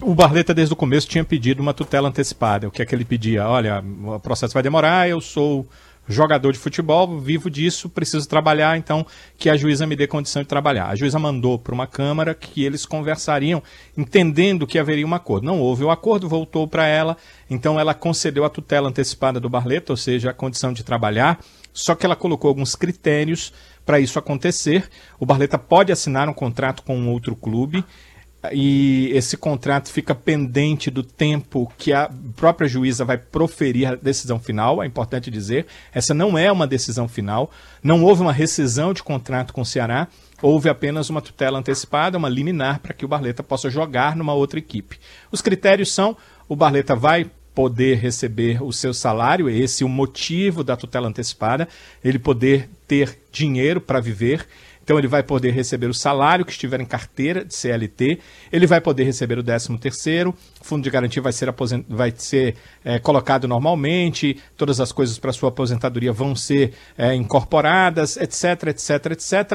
O 0.00 0.14
Barleta, 0.14 0.52
desde 0.52 0.72
o 0.74 0.76
começo, 0.76 1.08
tinha 1.08 1.24
pedido 1.24 1.60
uma 1.60 1.72
tutela 1.72 2.08
antecipada. 2.08 2.68
O 2.68 2.70
que 2.70 2.82
é 2.82 2.86
que 2.86 2.94
ele 2.94 3.04
pedia? 3.06 3.48
Olha, 3.48 3.82
o 4.04 4.20
processo 4.20 4.52
vai 4.52 4.62
demorar, 4.62 5.08
eu 5.08 5.20
sou 5.20 5.66
jogador 6.06 6.52
de 6.52 6.58
futebol, 6.58 7.18
vivo 7.18 7.48
disso, 7.50 7.88
preciso 7.88 8.28
trabalhar, 8.28 8.76
então 8.76 9.06
que 9.38 9.48
a 9.48 9.56
juíza 9.56 9.86
me 9.86 9.96
dê 9.96 10.06
condição 10.06 10.42
de 10.42 10.48
trabalhar. 10.48 10.88
A 10.88 10.94
juíza 10.94 11.18
mandou 11.18 11.58
para 11.58 11.74
uma 11.74 11.86
Câmara 11.86 12.34
que 12.34 12.64
eles 12.64 12.84
conversariam, 12.84 13.62
entendendo 13.96 14.66
que 14.66 14.78
haveria 14.78 15.06
um 15.06 15.14
acordo. 15.14 15.46
Não 15.46 15.60
houve 15.60 15.84
o 15.84 15.90
acordo, 15.90 16.28
voltou 16.28 16.66
para 16.66 16.86
ela, 16.86 17.16
então 17.48 17.78
ela 17.78 17.94
concedeu 17.94 18.44
a 18.44 18.50
tutela 18.50 18.88
antecipada 18.88 19.40
do 19.40 19.48
Barleta, 19.48 19.92
ou 19.92 19.96
seja, 19.96 20.30
a 20.30 20.34
condição 20.34 20.72
de 20.72 20.82
trabalhar, 20.82 21.38
só 21.72 21.94
que 21.94 22.04
ela 22.06 22.16
colocou 22.16 22.48
alguns 22.48 22.74
critérios 22.74 23.52
para 23.84 24.00
isso 24.00 24.18
acontecer. 24.18 24.88
O 25.18 25.26
Barleta 25.26 25.58
pode 25.58 25.92
assinar 25.92 26.28
um 26.28 26.34
contrato 26.34 26.82
com 26.82 26.96
um 26.96 27.10
outro 27.10 27.36
clube, 27.36 27.84
e 28.52 29.10
esse 29.12 29.36
contrato 29.36 29.90
fica 29.90 30.14
pendente 30.14 30.90
do 30.90 31.02
tempo 31.02 31.72
que 31.78 31.92
a 31.92 32.10
própria 32.36 32.68
juíza 32.68 33.04
vai 33.04 33.16
proferir 33.16 33.86
a 33.86 33.94
decisão 33.94 34.38
final, 34.38 34.82
é 34.82 34.86
importante 34.86 35.30
dizer. 35.30 35.66
Essa 35.92 36.12
não 36.12 36.36
é 36.36 36.50
uma 36.50 36.66
decisão 36.66 37.08
final, 37.08 37.50
não 37.82 38.02
houve 38.02 38.22
uma 38.22 38.32
rescisão 38.32 38.92
de 38.92 39.02
contrato 39.02 39.52
com 39.52 39.60
o 39.60 39.66
Ceará, 39.66 40.08
houve 40.42 40.68
apenas 40.68 41.08
uma 41.10 41.22
tutela 41.22 41.58
antecipada, 41.58 42.18
uma 42.18 42.28
liminar 42.28 42.80
para 42.80 42.94
que 42.94 43.04
o 43.04 43.08
Barleta 43.08 43.42
possa 43.42 43.70
jogar 43.70 44.16
numa 44.16 44.34
outra 44.34 44.58
equipe. 44.58 44.98
Os 45.30 45.40
critérios 45.40 45.92
são: 45.92 46.16
o 46.48 46.56
Barleta 46.56 46.94
vai 46.94 47.30
poder 47.54 47.98
receber 47.98 48.62
o 48.62 48.72
seu 48.72 48.92
salário, 48.92 49.48
esse 49.48 49.84
é 49.84 49.86
o 49.86 49.88
motivo 49.88 50.64
da 50.64 50.76
tutela 50.76 51.08
antecipada, 51.08 51.68
ele 52.02 52.18
poder 52.18 52.68
ter 52.88 53.18
dinheiro 53.32 53.80
para 53.80 54.00
viver. 54.00 54.46
Então 54.84 54.98
ele 54.98 55.08
vai 55.08 55.22
poder 55.22 55.50
receber 55.50 55.86
o 55.86 55.94
salário 55.94 56.44
que 56.44 56.52
estiver 56.52 56.78
em 56.78 56.84
carteira 56.84 57.42
de 57.42 57.54
CLT, 57.54 58.18
ele 58.52 58.66
vai 58.66 58.82
poder 58.82 59.04
receber 59.04 59.38
o 59.38 59.42
13 59.42 59.78
terceiro, 59.78 60.34
o 60.60 60.64
fundo 60.64 60.84
de 60.84 60.90
garantia 60.90 61.22
vai 61.22 61.32
ser, 61.32 61.48
aposen- 61.48 61.84
vai 61.88 62.12
ser 62.14 62.54
eh, 62.84 62.98
colocado 62.98 63.48
normalmente, 63.48 64.36
todas 64.58 64.80
as 64.80 64.92
coisas 64.92 65.18
para 65.18 65.32
sua 65.32 65.48
aposentadoria 65.48 66.12
vão 66.12 66.36
ser 66.36 66.74
eh, 66.98 67.14
incorporadas, 67.14 68.18
etc, 68.18 68.68
etc, 68.68 69.12
etc, 69.12 69.50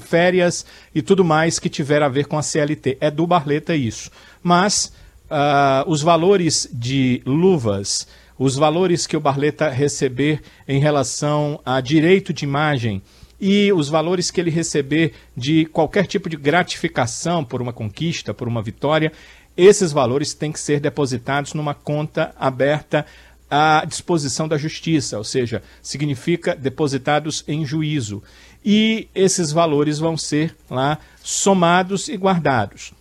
férias 0.00 0.66
e 0.94 1.00
tudo 1.00 1.24
mais 1.24 1.58
que 1.58 1.70
tiver 1.70 2.02
a 2.02 2.08
ver 2.08 2.26
com 2.26 2.36
a 2.36 2.42
CLT. 2.42 2.98
É 3.00 3.10
do 3.10 3.26
Barleta 3.26 3.74
isso. 3.74 4.10
Mas 4.42 4.92
ah, 5.30 5.84
os 5.86 6.02
valores 6.02 6.68
de 6.70 7.22
luvas, 7.24 8.06
os 8.38 8.56
valores 8.56 9.06
que 9.06 9.16
o 9.16 9.20
Barleta 9.20 9.70
receber 9.70 10.42
em 10.68 10.78
relação 10.78 11.58
a 11.64 11.80
direito 11.80 12.32
de 12.34 12.44
imagem, 12.44 13.02
e 13.40 13.72
os 13.72 13.88
valores 13.88 14.30
que 14.30 14.40
ele 14.40 14.50
receber 14.50 15.12
de 15.36 15.66
qualquer 15.66 16.06
tipo 16.06 16.28
de 16.28 16.36
gratificação 16.36 17.44
por 17.44 17.60
uma 17.60 17.72
conquista, 17.72 18.32
por 18.32 18.48
uma 18.48 18.62
vitória, 18.62 19.12
esses 19.56 19.92
valores 19.92 20.34
têm 20.34 20.52
que 20.52 20.60
ser 20.60 20.80
depositados 20.80 21.54
numa 21.54 21.74
conta 21.74 22.34
aberta 22.38 23.06
à 23.50 23.84
disposição 23.86 24.48
da 24.48 24.58
justiça, 24.58 25.18
ou 25.18 25.24
seja, 25.24 25.62
significa 25.80 26.54
depositados 26.54 27.44
em 27.46 27.64
juízo. 27.64 28.22
E 28.64 29.08
esses 29.14 29.52
valores 29.52 29.98
vão 29.98 30.16
ser 30.16 30.56
lá 30.68 30.98
somados 31.22 32.08
e 32.08 32.16
guardados. 32.16 32.92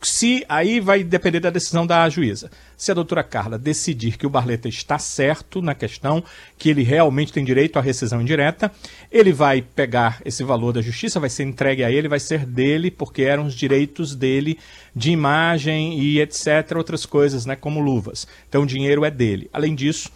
Se 0.00 0.44
aí 0.48 0.78
vai 0.78 1.02
depender 1.02 1.40
da 1.40 1.50
decisão 1.50 1.84
da 1.84 2.08
juíza. 2.08 2.50
Se 2.76 2.92
a 2.92 2.94
doutora 2.94 3.24
Carla 3.24 3.58
decidir 3.58 4.16
que 4.16 4.26
o 4.26 4.30
Barleta 4.30 4.68
está 4.68 4.96
certo 4.96 5.60
na 5.60 5.74
questão, 5.74 6.22
que 6.56 6.70
ele 6.70 6.84
realmente 6.84 7.32
tem 7.32 7.44
direito 7.44 7.78
à 7.78 7.82
rescisão 7.82 8.22
indireta, 8.22 8.70
ele 9.10 9.32
vai 9.32 9.60
pegar 9.60 10.22
esse 10.24 10.44
valor 10.44 10.72
da 10.72 10.80
justiça, 10.80 11.18
vai 11.18 11.28
ser 11.28 11.42
entregue 11.42 11.82
a 11.82 11.90
ele, 11.90 12.06
vai 12.06 12.20
ser 12.20 12.46
dele, 12.46 12.90
porque 12.90 13.22
eram 13.22 13.46
os 13.46 13.54
direitos 13.54 14.14
dele 14.14 14.58
de 14.94 15.10
imagem 15.10 15.98
e 15.98 16.20
etc, 16.20 16.76
outras 16.76 17.04
coisas, 17.04 17.44
né, 17.44 17.56
como 17.56 17.80
luvas. 17.80 18.28
Então 18.48 18.62
o 18.62 18.66
dinheiro 18.66 19.04
é 19.04 19.10
dele. 19.10 19.50
Além 19.52 19.74
disso, 19.74 20.10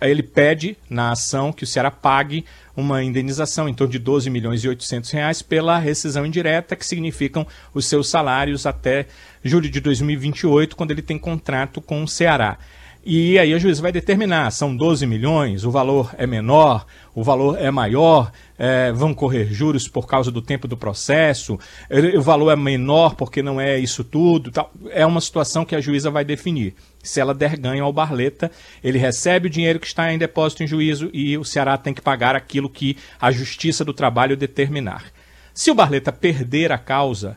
ele 0.00 0.22
pede 0.22 0.76
na 0.88 1.12
ação 1.12 1.52
que 1.52 1.64
o 1.64 1.66
Ceará 1.66 1.90
pague 1.90 2.44
uma 2.76 3.02
indenização 3.02 3.68
em 3.68 3.74
torno 3.74 3.92
de 3.92 3.98
12 3.98 4.28
milhões 4.28 4.64
e 4.64 4.68
800 4.68 5.10
reais 5.10 5.42
pela 5.42 5.78
rescisão 5.78 6.26
indireta, 6.26 6.76
que 6.76 6.84
significam 6.84 7.46
os 7.72 7.86
seus 7.86 8.08
salários 8.08 8.66
até 8.66 9.06
julho 9.42 9.70
de 9.70 9.80
2028, 9.80 10.76
quando 10.76 10.90
ele 10.90 11.02
tem 11.02 11.18
contrato 11.18 11.80
com 11.80 12.02
o 12.02 12.08
Ceará. 12.08 12.58
E 13.06 13.38
aí 13.38 13.52
a 13.52 13.58
juíza 13.58 13.82
vai 13.82 13.92
determinar, 13.92 14.50
são 14.50 14.74
12 14.74 15.06
milhões, 15.06 15.64
o 15.64 15.70
valor 15.70 16.14
é 16.16 16.26
menor, 16.26 16.86
o 17.14 17.22
valor 17.22 17.60
é 17.60 17.70
maior, 17.70 18.32
é, 18.58 18.92
vão 18.92 19.12
correr 19.12 19.52
juros 19.52 19.86
por 19.86 20.06
causa 20.06 20.30
do 20.30 20.40
tempo 20.40 20.66
do 20.66 20.74
processo, 20.74 21.58
o 22.16 22.22
valor 22.22 22.50
é 22.50 22.56
menor 22.56 23.14
porque 23.14 23.42
não 23.42 23.60
é 23.60 23.78
isso 23.78 24.02
tudo. 24.02 24.50
Tal. 24.50 24.72
É 24.88 25.04
uma 25.04 25.20
situação 25.20 25.66
que 25.66 25.76
a 25.76 25.82
juíza 25.82 26.10
vai 26.10 26.24
definir. 26.24 26.74
Se 27.02 27.20
ela 27.20 27.34
der 27.34 27.58
ganho 27.58 27.84
ao 27.84 27.92
Barleta, 27.92 28.50
ele 28.82 28.98
recebe 28.98 29.48
o 29.48 29.50
dinheiro 29.50 29.78
que 29.78 29.86
está 29.86 30.10
em 30.10 30.16
depósito 30.16 30.62
em 30.62 30.66
juízo 30.66 31.10
e 31.12 31.36
o 31.36 31.44
Ceará 31.44 31.76
tem 31.76 31.92
que 31.92 32.00
pagar 32.00 32.34
aquilo 32.34 32.70
que 32.70 32.96
a 33.20 33.30
Justiça 33.30 33.84
do 33.84 33.92
Trabalho 33.92 34.34
determinar. 34.34 35.04
Se 35.52 35.70
o 35.70 35.74
Barleta 35.74 36.10
perder 36.10 36.72
a 36.72 36.78
causa, 36.78 37.36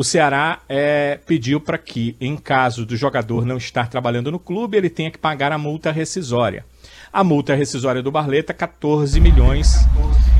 o 0.00 0.02
Ceará 0.02 0.60
é, 0.66 1.20
pediu 1.26 1.60
para 1.60 1.76
que, 1.76 2.16
em 2.18 2.34
caso 2.34 2.86
do 2.86 2.96
jogador 2.96 3.44
não 3.44 3.58
estar 3.58 3.86
trabalhando 3.90 4.32
no 4.32 4.38
clube, 4.38 4.78
ele 4.78 4.88
tenha 4.88 5.10
que 5.10 5.18
pagar 5.18 5.52
a 5.52 5.58
multa 5.58 5.92
rescisória. 5.92 6.64
A 7.12 7.22
multa 7.22 7.54
rescisória 7.54 8.02
do 8.02 8.10
Barleta, 8.10 8.54
14 8.54 9.20
milhões, 9.20 9.74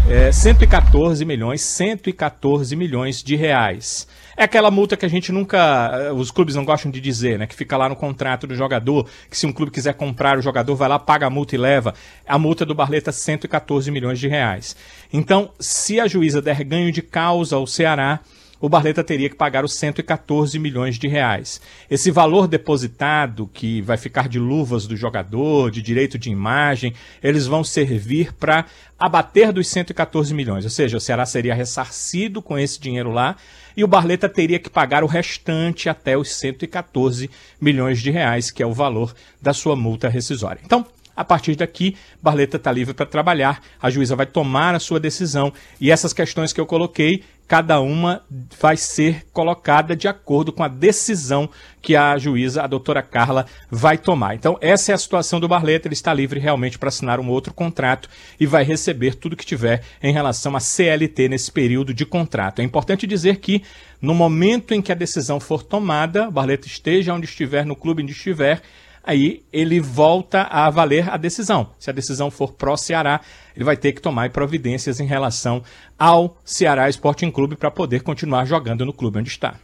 é, 0.09 0.33
114 0.33 1.27
milhões, 1.27 1.61
114 1.61 2.75
milhões 2.75 3.23
de 3.23 3.37
reais. 3.37 4.09
É 4.35 4.45
aquela 4.45 4.71
multa 4.71 4.97
que 4.97 5.05
a 5.05 5.11
gente 5.11 5.31
nunca, 5.31 5.91
eh, 5.93 6.13
os 6.13 6.31
clubes 6.31 6.55
não 6.55 6.65
gostam 6.65 6.91
de 6.91 6.99
dizer, 6.99 7.39
né? 7.39 7.47
Que 7.47 7.55
fica 7.55 7.77
lá 7.77 7.87
no 7.87 7.97
contrato 7.97 8.47
do 8.47 8.55
jogador, 8.55 9.07
que 9.29 9.37
se 9.37 9.47
um 9.47 9.53
clube 9.53 9.71
quiser 9.71 9.93
comprar 9.93 10.39
o 10.39 10.41
jogador, 10.41 10.75
vai 10.75 10.89
lá, 10.89 10.99
paga 10.99 11.27
a 11.27 11.31
multa 11.31 11.55
e 11.55 11.59
leva. 11.59 11.93
A 12.27 12.39
multa 12.39 12.65
do 12.65 12.75
Barleta, 12.75 13.13
114 13.13 13.91
milhões 13.91 14.19
de 14.19 14.27
reais. 14.27 14.75
Então, 15.13 15.51
se 15.61 16.01
a 16.01 16.09
juíza 16.09 16.41
der 16.41 16.65
ganho 16.65 16.91
de 16.91 17.03
causa 17.03 17.57
ao 17.57 17.67
Ceará, 17.67 18.21
o 18.61 18.69
Barleta 18.69 19.03
teria 19.03 19.31
que 19.31 19.35
pagar 19.35 19.65
os 19.65 19.75
114 19.75 20.59
milhões 20.59 20.99
de 20.99 21.09
reais. 21.09 21.61
Esse 21.91 22.11
valor 22.11 22.47
depositado, 22.47 23.49
que 23.53 23.81
vai 23.81 23.97
ficar 23.97 24.29
de 24.29 24.39
luvas 24.39 24.87
do 24.87 24.97
jogador, 24.97 25.71
de 25.71 25.81
direito 25.81 26.19
de 26.19 26.31
imagem, 26.31 26.93
eles 27.23 27.47
vão 27.47 27.65
servir 27.65 28.35
para 28.35 28.67
abater 28.99 29.51
dos 29.53 29.67
114 29.69 30.35
milhões. 30.35 30.65
Ou 30.65 30.71
seja, 30.71 30.99
o 30.99 31.01
Ceará 31.01 31.25
seria 31.25 31.55
ressarcido 31.55 32.43
com 32.43 32.59
esse 32.59 32.79
dinheiro 32.79 33.11
lá 33.11 33.37
e 33.77 33.83
o 33.83 33.89
Barleta 33.89 34.29
teria 34.29 34.59
que 34.59 34.69
pagar 34.69 35.03
o 35.03 35.07
restante 35.07 35.89
até 35.89 36.19
os 36.19 36.35
114 36.35 37.31
milhões 37.59 38.03
de 38.03 38.11
reais, 38.11 38.51
que 38.51 38.63
é 38.63 38.67
o 38.67 38.75
valor 38.75 39.15
da 39.41 39.55
sua 39.55 39.75
multa 39.75 40.09
rescisória. 40.09 40.61
Então, 40.65 40.85
a 41.17 41.25
partir 41.25 41.55
daqui, 41.55 41.97
Barleta 42.23 42.57
está 42.57 42.73
livre 42.73 42.95
para 42.95 43.05
trabalhar, 43.05 43.63
a 43.81 43.91
juíza 43.91 44.17
vai 44.17 44.27
tomar 44.27 44.75
a 44.75 44.79
sua 44.79 44.99
decisão 44.99 45.53
e 45.81 45.91
essas 45.91 46.13
questões 46.13 46.53
que 46.53 46.61
eu 46.61 46.67
coloquei, 46.67 47.23
cada 47.51 47.81
uma 47.81 48.23
vai 48.61 48.77
ser 48.77 49.27
colocada 49.33 49.97
de 49.97 50.07
acordo 50.07 50.53
com 50.53 50.63
a 50.63 50.69
decisão 50.69 51.51
que 51.83 51.97
a 51.97 52.17
juíza, 52.17 52.63
a 52.63 52.67
doutora 52.69 53.03
Carla, 53.03 53.45
vai 53.69 53.99
tomar. 53.99 54.37
Então, 54.37 54.57
essa 54.61 54.93
é 54.93 54.95
a 54.95 54.99
situação 54.99 55.41
do 55.41 55.49
Barleta, 55.49 55.89
ele 55.89 55.95
está 55.95 56.15
livre 56.15 56.39
realmente 56.39 56.79
para 56.79 56.91
assinar 56.91 57.19
um 57.19 57.29
outro 57.29 57.53
contrato 57.53 58.09
e 58.39 58.47
vai 58.47 58.63
receber 58.63 59.17
tudo 59.17 59.35
que 59.35 59.45
tiver 59.45 59.83
em 60.01 60.13
relação 60.13 60.55
a 60.55 60.61
CLT 60.61 61.29
nesse 61.29 61.51
período 61.51 61.93
de 61.93 62.07
contrato. 62.07 62.61
É 62.61 62.63
importante 62.63 63.05
dizer 63.05 63.39
que, 63.39 63.65
no 64.01 64.15
momento 64.15 64.73
em 64.73 64.81
que 64.81 64.93
a 64.93 64.95
decisão 64.95 65.41
for 65.41 65.65
tomada, 65.65 66.29
o 66.29 66.31
Barleta 66.31 66.69
esteja 66.69 67.13
onde 67.15 67.27
estiver, 67.27 67.67
no 67.67 67.75
clube 67.75 68.05
onde 68.05 68.13
estiver, 68.13 68.63
aí 69.03 69.43
ele 69.53 69.81
volta 69.81 70.43
a 70.43 70.69
valer 70.71 71.11
a 71.11 71.17
decisão. 71.17 71.71
Se 71.79 71.91
a 71.91 71.93
decisão 71.93 72.31
for 72.31 72.53
pró-Ceará, 72.53 73.21
ele 73.55 73.65
vai 73.65 73.77
ter 73.77 73.93
que 73.93 74.01
tomar 74.01 74.31
providências 74.31 75.01
em 75.01 75.07
relação 75.07 75.63
ao 75.99 76.37
Ceará 76.45 76.89
Sporting 76.89 77.31
Clube 77.31 77.57
para 77.57 77.71
poder 77.71 78.03
continuar 78.03 78.45
jogando 78.45 78.85
no 78.85 78.93
clube 78.93 79.19
onde 79.19 79.29
está. 79.29 79.55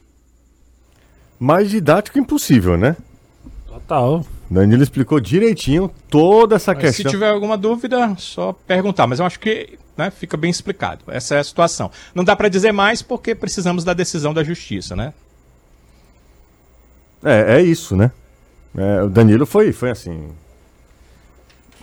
Mais 1.38 1.70
didático 1.70 2.18
impossível, 2.18 2.76
né? 2.76 2.96
Total. 3.66 4.24
Danilo 4.50 4.82
explicou 4.82 5.20
direitinho 5.20 5.90
toda 6.08 6.56
essa 6.56 6.72
Mas 6.72 6.82
questão. 6.82 7.10
Se 7.10 7.10
tiver 7.10 7.28
alguma 7.28 7.58
dúvida, 7.58 8.14
só 8.16 8.52
perguntar. 8.52 9.06
Mas 9.06 9.18
eu 9.18 9.26
acho 9.26 9.38
que 9.38 9.78
né, 9.96 10.10
fica 10.10 10.36
bem 10.36 10.50
explicado. 10.50 11.04
Essa 11.08 11.34
é 11.34 11.38
a 11.38 11.44
situação. 11.44 11.90
Não 12.14 12.24
dá 12.24 12.36
para 12.36 12.48
dizer 12.48 12.72
mais 12.72 13.02
porque 13.02 13.34
precisamos 13.34 13.84
da 13.84 13.92
decisão 13.92 14.32
da 14.32 14.44
justiça, 14.44 14.94
né? 14.94 15.12
É, 17.24 17.56
é 17.56 17.62
isso, 17.62 17.96
né? 17.96 18.12
É, 18.76 19.02
o 19.02 19.08
Danilo 19.08 19.46
foi, 19.46 19.72
foi 19.72 19.90
assim. 19.90 20.28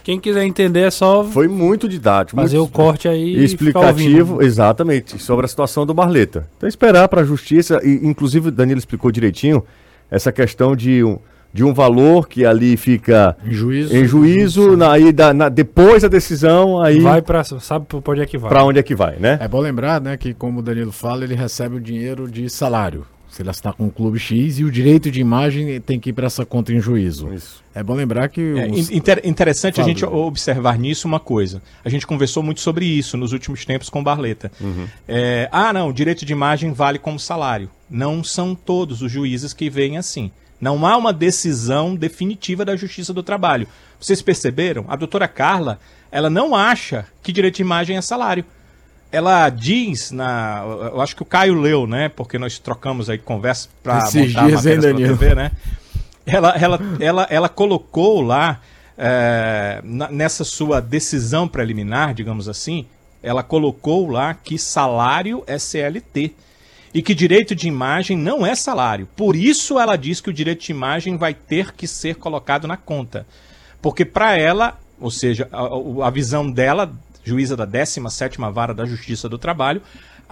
Quem 0.03 0.19
quiser 0.19 0.43
entender 0.43 0.81
é 0.81 0.91
só 0.91 1.23
Foi 1.23 1.47
muito 1.47 1.87
didático. 1.87 2.39
fazer 2.39 2.57
muito 2.57 2.69
o 2.69 2.71
corte 2.73 3.07
aí 3.07 3.41
explicativo, 3.41 4.41
exatamente, 4.43 5.17
sobre 5.17 5.45
a 5.45 5.47
situação 5.47 5.85
do 5.85 5.93
Barleta. 5.93 6.47
Então 6.57 6.67
esperar 6.67 7.07
para 7.07 7.21
a 7.21 7.23
justiça, 7.23 7.79
e 7.83 8.05
inclusive 8.05 8.49
o 8.49 8.51
Danilo 8.51 8.77
explicou 8.79 9.09
direitinho 9.11 9.63
essa 10.11 10.29
questão 10.29 10.75
de 10.75 11.01
um, 11.05 11.17
de 11.53 11.63
um 11.63 11.73
valor 11.73 12.27
que 12.27 12.45
ali 12.45 12.75
fica 12.75 13.37
Em 13.45 13.53
juízo. 13.53 13.95
em 13.95 14.05
juízo, 14.05 14.75
na, 14.75 14.91
aí 14.91 15.13
da- 15.13 15.33
na- 15.33 15.47
depois 15.47 16.01
da 16.01 16.09
decisão, 16.09 16.81
aí 16.81 16.99
Vai 16.99 17.21
pra. 17.21 17.41
Sabe 17.45 17.85
pra 17.85 18.01
onde 18.11 18.21
é 18.21 18.25
que 18.25 18.37
vai? 18.37 18.49
para 18.49 18.63
onde 18.65 18.79
é 18.79 18.83
que 18.83 18.93
vai, 18.95 19.15
né? 19.17 19.37
É 19.39 19.47
bom 19.47 19.59
lembrar, 19.61 20.01
né, 20.01 20.17
que 20.17 20.33
como 20.33 20.59
o 20.59 20.61
Danilo 20.61 20.91
fala, 20.91 21.23
ele 21.23 21.33
recebe 21.35 21.77
o 21.77 21.79
dinheiro 21.79 22.29
de 22.29 22.49
salário. 22.49 23.05
Se 23.33 23.41
ele 23.41 23.49
assinar 23.49 23.73
com 23.73 23.87
o 23.87 23.91
clube 23.91 24.19
X 24.19 24.59
e 24.59 24.63
o 24.63 24.69
direito 24.69 25.09
de 25.09 25.19
imagem 25.19 25.81
tem 25.81 25.99
que 25.99 26.11
ir 26.11 26.13
para 26.13 26.27
essa 26.27 26.45
conta 26.45 26.71
em 26.71 26.79
juízo. 26.79 27.33
Isso. 27.33 27.63
É 27.73 27.81
bom 27.81 27.95
lembrar 27.95 28.29
que 28.29 28.39
É, 28.39 28.67
os- 28.67 28.91
in- 28.91 28.97
inter- 28.97 29.21
interessante 29.23 29.81
a 29.81 29.83
gente 29.83 30.05
observar 30.05 30.77
nisso 30.77 31.07
uma 31.07 31.19
coisa. 31.19 31.59
A 31.83 31.89
gente 31.89 32.05
conversou 32.05 32.43
muito 32.43 32.61
sobre 32.61 32.85
isso 32.85 33.17
nos 33.17 33.33
últimos 33.33 33.65
tempos 33.65 33.89
com 33.89 34.01
o 34.01 34.03
Barleta. 34.03 34.51
É, 35.07 35.49
ah, 35.51 35.73
não, 35.73 35.89
o 35.89 35.93
direito 35.93 36.23
de 36.25 36.31
imagem 36.31 36.73
vale 36.73 36.99
como 36.99 37.19
salário. 37.19 37.71
Não 37.89 38.23
são 38.23 38.53
todos 38.53 39.01
os 39.01 39.11
juízes 39.11 39.51
que 39.51 39.67
veem 39.67 39.97
assim. 39.97 40.29
Não 40.61 40.85
há 40.85 40.95
uma 40.95 41.11
decisão 41.11 41.95
definitiva 41.95 42.63
da 42.63 42.75
Justiça 42.75 43.11
do 43.15 43.23
Trabalho. 43.23 43.67
Vocês 43.99 44.21
perceberam? 44.21 44.85
A 44.87 44.95
doutora 44.95 45.27
Carla, 45.27 45.79
ela 46.11 46.29
não 46.29 46.53
acha 46.55 47.05
que 47.23 47.31
direito 47.31 47.55
de 47.55 47.63
imagem 47.63 47.97
é 47.97 48.01
salário. 48.01 48.45
Ela 49.13 49.47
diz 49.49 50.09
na. 50.09 50.63
Eu 50.91 50.99
acho 50.99 51.15
que 51.15 51.21
o 51.21 51.25
Caio 51.25 51.53
leu, 51.53 51.85
né? 51.85 52.09
Porque 52.09 52.39
nós 52.39 52.57
trocamos 52.57 53.11
aí 53.11 53.19
conversa 53.19 53.69
para 53.83 53.97
montar 53.97 54.09
dias, 54.09 54.35
hein, 54.35 54.51
matérias 54.55 54.63
pra 54.63 54.91
Danilo? 54.91 55.17
TV, 55.17 55.35
né? 55.35 55.51
Ela, 56.25 56.49
ela, 56.57 56.79
ela, 56.99 57.27
ela 57.29 57.49
colocou 57.49 58.21
lá, 58.21 58.59
é, 58.97 59.81
nessa 59.83 60.43
sua 60.43 60.79
decisão 60.79 61.47
preliminar, 61.47 62.13
digamos 62.15 62.49
assim, 62.49 62.87
ela 63.21 63.43
colocou 63.43 64.09
lá 64.09 64.33
que 64.33 64.57
salário 64.57 65.43
é 65.45 65.59
CLT 65.59 66.33
e 66.93 67.01
que 67.01 67.13
direito 67.13 67.53
de 67.53 67.67
imagem 67.67 68.17
não 68.17 68.45
é 68.45 68.55
salário. 68.55 69.07
Por 69.15 69.35
isso 69.35 69.79
ela 69.79 69.95
diz 69.95 70.21
que 70.21 70.29
o 70.29 70.33
direito 70.33 70.61
de 70.61 70.71
imagem 70.71 71.17
vai 71.17 71.33
ter 71.33 71.71
que 71.73 71.87
ser 71.87 72.15
colocado 72.15 72.67
na 72.67 72.77
conta. 72.77 73.27
Porque 73.81 74.05
para 74.05 74.37
ela, 74.37 74.79
ou 74.99 75.11
seja, 75.11 75.47
a, 75.51 76.07
a 76.07 76.09
visão 76.09 76.49
dela, 76.49 76.91
juíza 77.23 77.55
da 77.55 77.65
17ª 77.65 78.51
Vara 78.51 78.73
da 78.73 78.85
Justiça 78.85 79.29
do 79.29 79.37
Trabalho, 79.37 79.81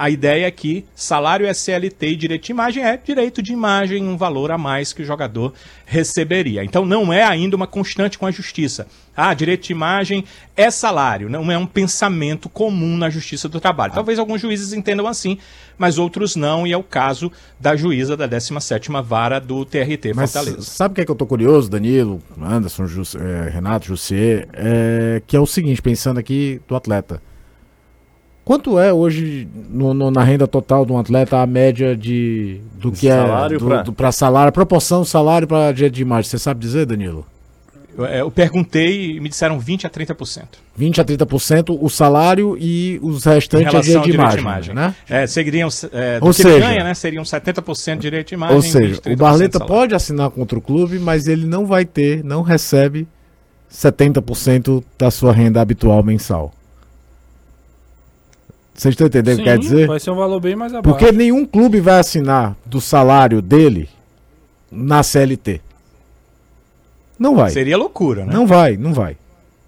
a 0.04 0.10
ideia 0.10 0.48
é 0.48 0.52
que 0.52 0.84
salário 0.96 1.46
é 1.46 1.54
CLT 1.54 2.08
e 2.08 2.16
direito 2.16 2.46
de 2.46 2.52
imagem 2.52 2.84
é 2.84 2.98
direito 2.98 3.42
de 3.42 3.54
imagem, 3.54 4.04
um 4.04 4.18
valor 4.18 4.50
a 4.52 4.58
mais 4.58 4.92
que 4.94 5.02
o 5.04 5.06
jogador 5.06 5.54
receberia. 5.86 6.64
Então 6.64 6.86
não 6.86 7.14
é 7.14 7.24
ainda 7.24 7.56
uma 7.56 7.68
constante 7.68 8.18
com 8.18 8.26
a 8.26 8.32
justiça. 8.32 8.88
Ah, 9.16 9.34
direito 9.34 9.68
de 9.68 9.74
imagem 9.74 10.24
é 10.56 10.72
salário, 10.72 11.30
não 11.30 11.52
é 11.52 11.58
um 11.58 11.66
pensamento 11.66 12.48
comum 12.50 12.96
na 12.98 13.10
Justiça 13.10 13.48
do 13.50 13.60
Trabalho. 13.60 13.94
Talvez 13.94 14.18
alguns 14.18 14.40
juízes 14.42 14.72
entendam 14.74 15.06
assim, 15.06 15.38
mas 15.78 15.98
outros 16.00 16.36
não, 16.36 16.66
e 16.66 16.72
é 16.72 16.78
o 16.78 16.82
caso 16.84 17.30
da 17.60 17.76
juíza 17.76 18.16
da 18.16 18.28
17ª 18.28 19.04
Vara 19.04 19.40
do 19.40 19.66
TRT 19.66 20.14
Mas 20.16 20.32
Fortaleza. 20.32 20.62
sabe 20.62 20.94
o 20.94 20.96
que 20.96 21.02
é 21.02 21.06
que 21.06 21.12
eu 21.12 21.16
tô 21.16 21.26
curioso, 21.28 21.70
Danilo, 21.70 22.22
Anderson, 22.42 22.88
Jus- 22.88 23.16
eh, 23.16 23.50
Renato, 23.54 23.86
Jussier? 23.86 24.48
É, 24.54 25.22
que 25.28 25.36
é 25.36 25.40
o 25.40 25.46
seguinte, 25.46 25.82
pensando 25.82 26.18
aqui 26.18 26.62
do 26.68 26.76
atleta. 26.76 27.22
Quanto 28.44 28.80
é 28.80 28.92
hoje 28.92 29.48
no- 29.70 29.94
no- 29.94 30.10
na 30.12 30.24
renda 30.24 30.48
total 30.48 30.86
de 30.86 30.92
um 30.92 30.98
atleta 30.98 31.38
a 31.38 31.46
média 31.46 31.96
de 31.96 32.60
do 32.80 32.92
que 32.92 33.08
Salário 33.08 33.56
é 33.56 33.60
do, 33.60 33.66
pra- 33.66 33.82
do- 33.84 33.94
pra 33.94 34.12
salário, 34.12 34.50
a 34.50 34.52
proporção 34.52 35.06
salário 35.06 35.48
para 35.48 35.72
direito 35.72 35.94
de 35.94 36.02
imagem? 36.02 36.30
Você 36.30 36.40
sabe 36.40 36.60
dizer, 36.60 36.86
Danilo? 36.88 37.26
Eu, 37.96 38.06
é, 38.06 38.22
eu 38.22 38.32
perguntei 38.32 39.12
e 39.18 39.20
me 39.20 39.30
disseram 39.30 39.60
20 39.60 39.86
a 39.86 39.90
30%. 39.90 40.44
20 40.76 41.00
a 41.02 41.04
30% 41.06 41.78
o 41.80 41.90
salário 41.90 42.58
e 42.60 42.98
os 43.04 43.26
Em 43.28 43.30
restantes 43.34 43.68
é 43.68 43.70
relação 43.70 43.84
direito 43.84 44.06
de 44.06 44.12
direito 44.12 44.40
imagem, 44.40 44.74
né? 44.74 44.96
É, 45.10 45.28
seriam, 45.28 45.70
é, 45.92 46.20
do 46.20 46.26
Ou 46.26 46.34
que 46.34 46.42
ele 46.42 46.50
seja- 46.54 46.68
ganha, 46.68 46.84
né? 46.86 46.94
Seriam 46.94 47.24
70% 47.26 47.96
de 47.98 48.02
direito 48.02 48.30
de 48.30 48.34
imagem. 48.36 48.56
Ou 48.56 48.62
seja, 48.62 48.88
20, 48.88 49.02
30% 49.02 49.14
o 49.14 49.18
Barleta 49.18 49.58
salário. 49.60 49.76
pode 49.76 49.94
assinar 49.96 50.30
contra 50.32 50.58
o 50.58 50.62
clube, 50.62 50.98
mas 51.00 51.28
ele 51.28 51.46
não 51.46 51.66
vai 51.66 51.84
ter, 51.86 52.24
não 52.24 52.42
recebe 52.42 53.06
70% 53.70 54.84
da 54.98 55.12
sua 55.12 55.32
renda 55.32 55.62
habitual 55.62 56.02
mensal. 56.04 56.54
Vocês 58.82 58.94
estão 58.94 59.06
entendendo 59.06 59.36
o 59.36 59.38
que 59.38 59.44
quer 59.44 59.60
dizer? 59.60 59.86
Vai 59.88 60.00
ser 60.00 60.10
um 60.10 60.16
valor 60.16 60.40
bem 60.40 60.56
mais 60.56 60.74
abaixo. 60.74 60.98
Porque 60.98 61.16
nenhum 61.16 61.46
clube 61.46 61.80
vai 61.80 62.00
assinar 62.00 62.56
do 62.66 62.82
salário 62.82 63.40
dele 63.40 63.88
na 64.72 65.04
CLT. 65.04 65.62
Não 67.20 67.36
vai. 67.36 67.52
Seria 67.52 67.78
loucura, 67.78 68.26
né? 68.26 68.34
Não 68.34 68.48
vai, 68.48 68.78
não 68.78 68.92
vai. 68.92 69.18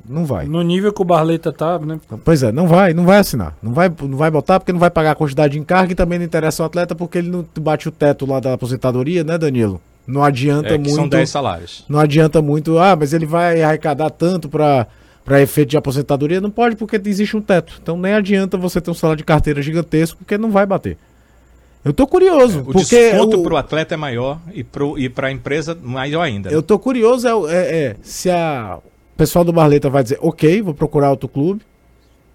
Não 0.04 0.26
vai. 0.26 0.48
No 0.48 0.64
nível 0.64 0.92
que 0.92 1.00
o 1.00 1.06
Barleta 1.06 1.54
tá, 1.54 1.78
né? 1.78 2.00
Pois 2.26 2.42
é, 2.42 2.52
não 2.52 2.68
vai, 2.68 2.96
não 2.96 3.06
vai 3.06 3.20
assinar. 3.20 3.56
Não 3.62 3.72
vai, 3.72 3.88
não 4.02 4.18
vai 4.18 4.32
botar 4.32 4.60
porque 4.60 4.74
não 4.74 4.80
vai 4.80 4.90
pagar 4.90 5.12
a 5.12 5.16
quantidade 5.16 5.54
de 5.54 5.60
encargo 5.60 5.92
e 5.92 5.96
também 5.96 6.18
não 6.18 6.26
interessa 6.26 6.64
o 6.64 6.66
atleta 6.66 6.96
porque 6.96 7.20
ele 7.20 7.30
não 7.30 7.46
bate 7.60 7.88
o 7.88 7.92
teto 7.92 8.26
lá 8.26 8.40
da 8.40 8.54
aposentadoria, 8.54 9.24
né, 9.24 9.38
Danilo? 9.38 9.80
Não 10.08 10.24
adianta 10.24 10.70
É, 10.70 10.72
que 10.72 10.78
muito. 10.80 10.96
são 10.96 11.08
10 11.08 11.30
salários. 11.30 11.86
Não 11.88 12.00
adianta 12.00 12.42
muito, 12.42 12.80
ah, 12.80 12.96
mas 12.96 13.14
ele 13.14 13.28
vai 13.28 13.62
arrecadar 13.62 14.10
tanto 14.10 14.50
para 14.50 14.88
para 15.26 15.42
efeito 15.42 15.70
de 15.70 15.78
aposentadoria. 15.78 16.42
Não 16.42 16.50
pode 16.52 16.76
porque 16.76 17.00
existe 17.06 17.36
um 17.38 17.42
teto. 17.42 17.80
Então 17.82 17.98
nem 17.98 18.14
adianta 18.14 18.58
você 18.58 18.80
ter 18.82 18.92
um 18.92 18.94
salário 18.94 19.18
de 19.18 19.24
carteira 19.24 19.62
gigantesco 19.62 20.18
porque 20.20 20.38
não 20.38 20.52
vai 20.52 20.66
bater. 20.66 20.98
Eu 21.84 21.92
tô 21.94 22.08
curioso. 22.08 22.62
O 22.62 22.66
porque 22.66 23.12
desconto 23.12 23.44
para 23.44 23.54
o 23.54 23.58
atleta 23.58 23.94
é 23.94 23.98
maior 23.98 24.40
e 24.54 25.10
para 25.10 25.28
a 25.28 25.32
empresa 25.32 25.78
maior 25.82 26.22
ainda. 26.22 26.50
né? 26.50 26.56
Eu 26.56 26.62
tô 26.64 26.80
curioso 26.80 27.28
é, 27.28 27.32
é- 27.56 27.76
é 27.88 27.96
se 28.02 28.30
a 28.30 28.80
o 29.14 29.16
pessoal 29.18 29.46
do 29.46 29.54
Barleta 29.54 29.90
vai 29.90 30.02
dizer, 30.02 30.18
ok, 30.22 30.62
vou 30.62 30.74
procurar 30.74 31.12
outro 31.12 31.28
clube. 31.30 31.62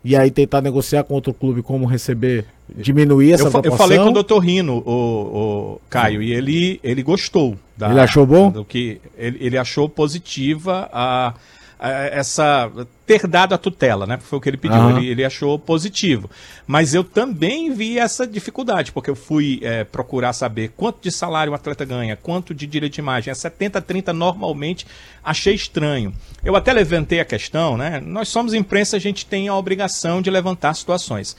E 0.05 0.15
aí 0.15 0.31
tentar 0.31 0.61
negociar 0.63 1.03
com 1.03 1.13
outro 1.15 1.35
clube 1.35 1.61
como 1.61 1.85
receber, 1.85 2.45
diminuir 2.73 3.33
essa 3.33 3.45
Eu, 3.47 3.51
fa- 3.51 3.59
eu 3.59 3.63
proporção. 3.63 3.89
falei 3.89 3.99
com 4.13 4.17
o 4.17 4.23
Dr. 4.23 4.39
Rino, 4.39 4.79
o, 4.87 4.93
o 4.93 5.81
Caio, 5.91 6.23
e 6.23 6.33
ele, 6.33 6.79
ele 6.85 7.03
gostou. 7.03 7.57
da- 7.77 7.91
Ele 7.91 7.99
achou 8.01 8.25
bom? 8.25 8.49
Do 8.51 8.65
que, 8.65 9.01
ele, 9.19 9.39
ele 9.41 9.59
achou 9.59 9.89
positiva 9.89 10.89
a- 10.93 11.35
essa. 11.81 12.71
ter 13.07 13.27
dado 13.27 13.55
a 13.55 13.59
tutela, 13.59 14.07
né? 14.07 14.19
Foi 14.19 14.39
o 14.39 14.43
que 14.43 14.49
ele 14.49 14.57
pediu. 14.57 14.77
Aham. 14.77 14.99
Ele, 14.99 15.09
ele 15.09 15.25
achou 15.25 15.59
positivo. 15.59 16.29
Mas 16.67 16.95
eu 16.95 17.05
também 17.05 17.73
vi 17.73 17.99
essa 17.99 18.27
dificuldade, 18.27 18.93
porque 18.93 19.09
eu 19.09 19.17
fui 19.17 19.61
é, 19.63 19.85
procurar 19.85 20.33
saber 20.33 20.73
quanto 20.77 21.01
de 21.01 21.11
salário 21.11 21.53
o 21.53 21.55
atleta 21.55 21.85
ganha, 21.85 22.17
quanto 22.17 22.55
de 22.55 22.67
direito 22.67 22.95
de 22.95 23.01
imagem. 23.01 23.31
É 23.31 23.35
70, 23.35 23.81
30 23.81 24.13
normalmente. 24.13 24.87
Achei 25.25 25.55
estranho. 25.55 26.13
Eu 26.45 26.57
até 26.57 26.73
levantei 26.73 27.21
a 27.21 27.25
questão, 27.25 27.77
né? 27.77 28.01
Nós 28.05 28.29
somos 28.29 28.55
imprensa, 28.55 28.97
a 28.97 29.01
gente 29.01 29.25
tem 29.25 29.49
a 29.49 29.55
obrigação 29.55 30.21
de 30.21 30.31
levantar 30.31 30.75
situações. 30.75 31.37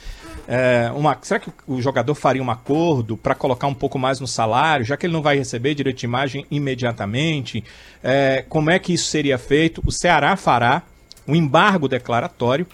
É, 0.48 0.90
uma, 0.94 1.16
será 1.22 1.38
que 1.38 1.50
o 1.66 1.80
jogador 1.80 2.14
faria 2.14 2.42
um 2.42 2.50
acordo 2.50 3.16
para 3.16 3.34
colocar 3.34 3.66
um 3.66 3.74
pouco 3.74 3.98
mais 3.98 4.20
no 4.20 4.26
salário, 4.26 4.84
já 4.84 4.96
que 4.96 5.06
ele 5.06 5.12
não 5.12 5.22
vai 5.22 5.36
receber 5.36 5.74
direito 5.74 5.98
de 5.98 6.06
imagem 6.06 6.46
imediatamente? 6.50 7.62
É, 8.02 8.44
como 8.48 8.70
é 8.70 8.78
que 8.78 8.92
isso 8.92 9.06
seria 9.06 9.38
feito? 9.38 9.82
O 9.86 9.92
Ceará 9.92 10.36
fará 10.36 10.82
um 11.26 11.36
embargo 11.36 11.88
declaratório 11.88 12.66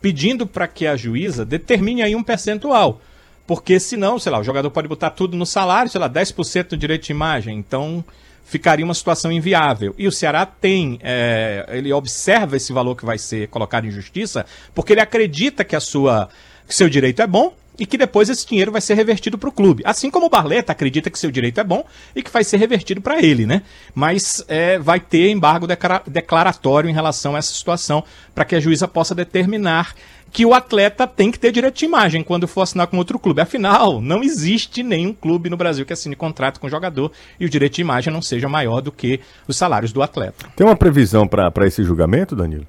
pedindo 0.00 0.46
para 0.46 0.68
que 0.68 0.86
a 0.86 0.96
juíza 0.96 1.44
determine 1.44 2.02
aí 2.02 2.14
um 2.14 2.22
percentual. 2.22 3.00
Porque 3.46 3.78
senão, 3.78 4.18
sei 4.18 4.32
lá, 4.32 4.38
o 4.38 4.44
jogador 4.44 4.70
pode 4.70 4.88
botar 4.88 5.10
tudo 5.10 5.36
no 5.36 5.46
salário, 5.46 5.90
sei 5.90 6.00
lá, 6.00 6.10
10% 6.10 6.70
do 6.70 6.76
direito 6.76 7.06
de 7.06 7.12
imagem. 7.12 7.56
Então 7.56 8.04
ficaria 8.44 8.84
uma 8.84 8.94
situação 8.94 9.30
inviável. 9.30 9.94
E 9.98 10.06
o 10.06 10.12
Ceará 10.12 10.46
tem, 10.46 10.98
é, 11.02 11.66
ele 11.70 11.92
observa 11.92 12.56
esse 12.56 12.72
valor 12.72 12.94
que 12.96 13.04
vai 13.04 13.18
ser 13.18 13.48
colocado 13.48 13.86
em 13.86 13.90
justiça, 13.90 14.46
porque 14.74 14.92
ele 14.92 15.00
acredita 15.00 15.64
que 15.64 15.74
a 15.74 15.80
sua, 15.80 16.28
que 16.66 16.74
seu 16.74 16.88
direito 16.88 17.22
é 17.22 17.26
bom 17.26 17.54
e 17.78 17.84
que 17.84 17.98
depois 17.98 18.28
esse 18.28 18.46
dinheiro 18.46 18.72
vai 18.72 18.80
ser 18.80 18.94
revertido 18.94 19.36
para 19.36 19.48
o 19.48 19.52
clube. 19.52 19.82
Assim 19.84 20.10
como 20.10 20.26
o 20.26 20.30
Barleta 20.30 20.72
acredita 20.72 21.10
que 21.10 21.18
seu 21.18 21.30
direito 21.30 21.60
é 21.60 21.64
bom 21.64 21.84
e 22.14 22.22
que 22.22 22.30
vai 22.30 22.42
ser 22.42 22.56
revertido 22.56 23.00
para 23.00 23.22
ele, 23.22 23.44
né? 23.44 23.62
Mas 23.94 24.42
é, 24.48 24.78
vai 24.78 24.98
ter 24.98 25.30
embargo 25.30 25.66
declara- 25.66 26.02
declaratório 26.06 26.88
em 26.88 26.94
relação 26.94 27.34
a 27.34 27.38
essa 27.38 27.52
situação 27.52 28.02
para 28.34 28.44
que 28.44 28.54
a 28.56 28.60
juíza 28.60 28.88
possa 28.88 29.14
determinar 29.14 29.94
que 30.32 30.44
o 30.44 30.54
atleta 30.54 31.06
tem 31.06 31.30
que 31.30 31.38
ter 31.38 31.52
direito 31.52 31.76
de 31.76 31.84
imagem 31.84 32.22
quando 32.22 32.48
for 32.48 32.62
assinar 32.62 32.86
com 32.88 32.96
outro 32.96 33.18
clube. 33.18 33.40
Afinal, 33.40 34.00
não 34.00 34.22
existe 34.22 34.82
nenhum 34.82 35.12
clube 35.12 35.48
no 35.48 35.56
Brasil 35.56 35.86
que 35.86 35.92
assine 35.92 36.16
contrato 36.16 36.58
com 36.58 36.68
jogador 36.68 37.12
e 37.38 37.44
o 37.46 37.48
direito 37.48 37.74
de 37.74 37.80
imagem 37.82 38.12
não 38.12 38.20
seja 38.20 38.48
maior 38.48 38.80
do 38.80 38.90
que 38.90 39.20
os 39.46 39.56
salários 39.56 39.92
do 39.92 40.02
atleta. 40.02 40.46
Tem 40.56 40.66
uma 40.66 40.76
previsão 40.76 41.28
para 41.28 41.66
esse 41.66 41.84
julgamento, 41.84 42.34
Danilo? 42.34 42.66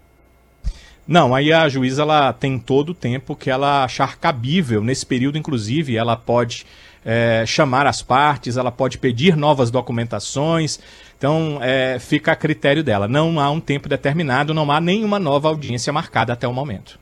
Não, 1.07 1.33
aí 1.33 1.53
a 1.53 1.69
juíza 1.69 2.01
ela 2.01 2.33
tem 2.33 2.59
todo 2.59 2.89
o 2.89 2.93
tempo 2.93 3.35
que 3.35 3.49
ela 3.49 3.85
achar 3.85 4.17
cabível. 4.17 4.83
Nesse 4.83 5.05
período, 5.05 5.37
inclusive, 5.37 5.95
ela 5.95 6.17
pode 6.17 6.65
é, 7.05 7.45
chamar 7.45 7.87
as 7.87 8.01
partes, 8.01 8.57
ela 8.57 8.71
pode 8.71 8.97
pedir 8.97 9.37
novas 9.37 9.71
documentações. 9.71 10.79
Então, 11.17 11.59
é, 11.61 11.97
fica 11.97 12.33
a 12.33 12.35
critério 12.35 12.83
dela. 12.83 13.07
Não 13.07 13.39
há 13.39 13.49
um 13.49 13.61
tempo 13.61 13.87
determinado, 13.87 14.53
não 14.53 14.69
há 14.69 14.81
nenhuma 14.81 15.17
nova 15.17 15.47
audiência 15.47 15.93
marcada 15.93 16.33
até 16.33 16.45
o 16.45 16.53
momento. 16.53 16.99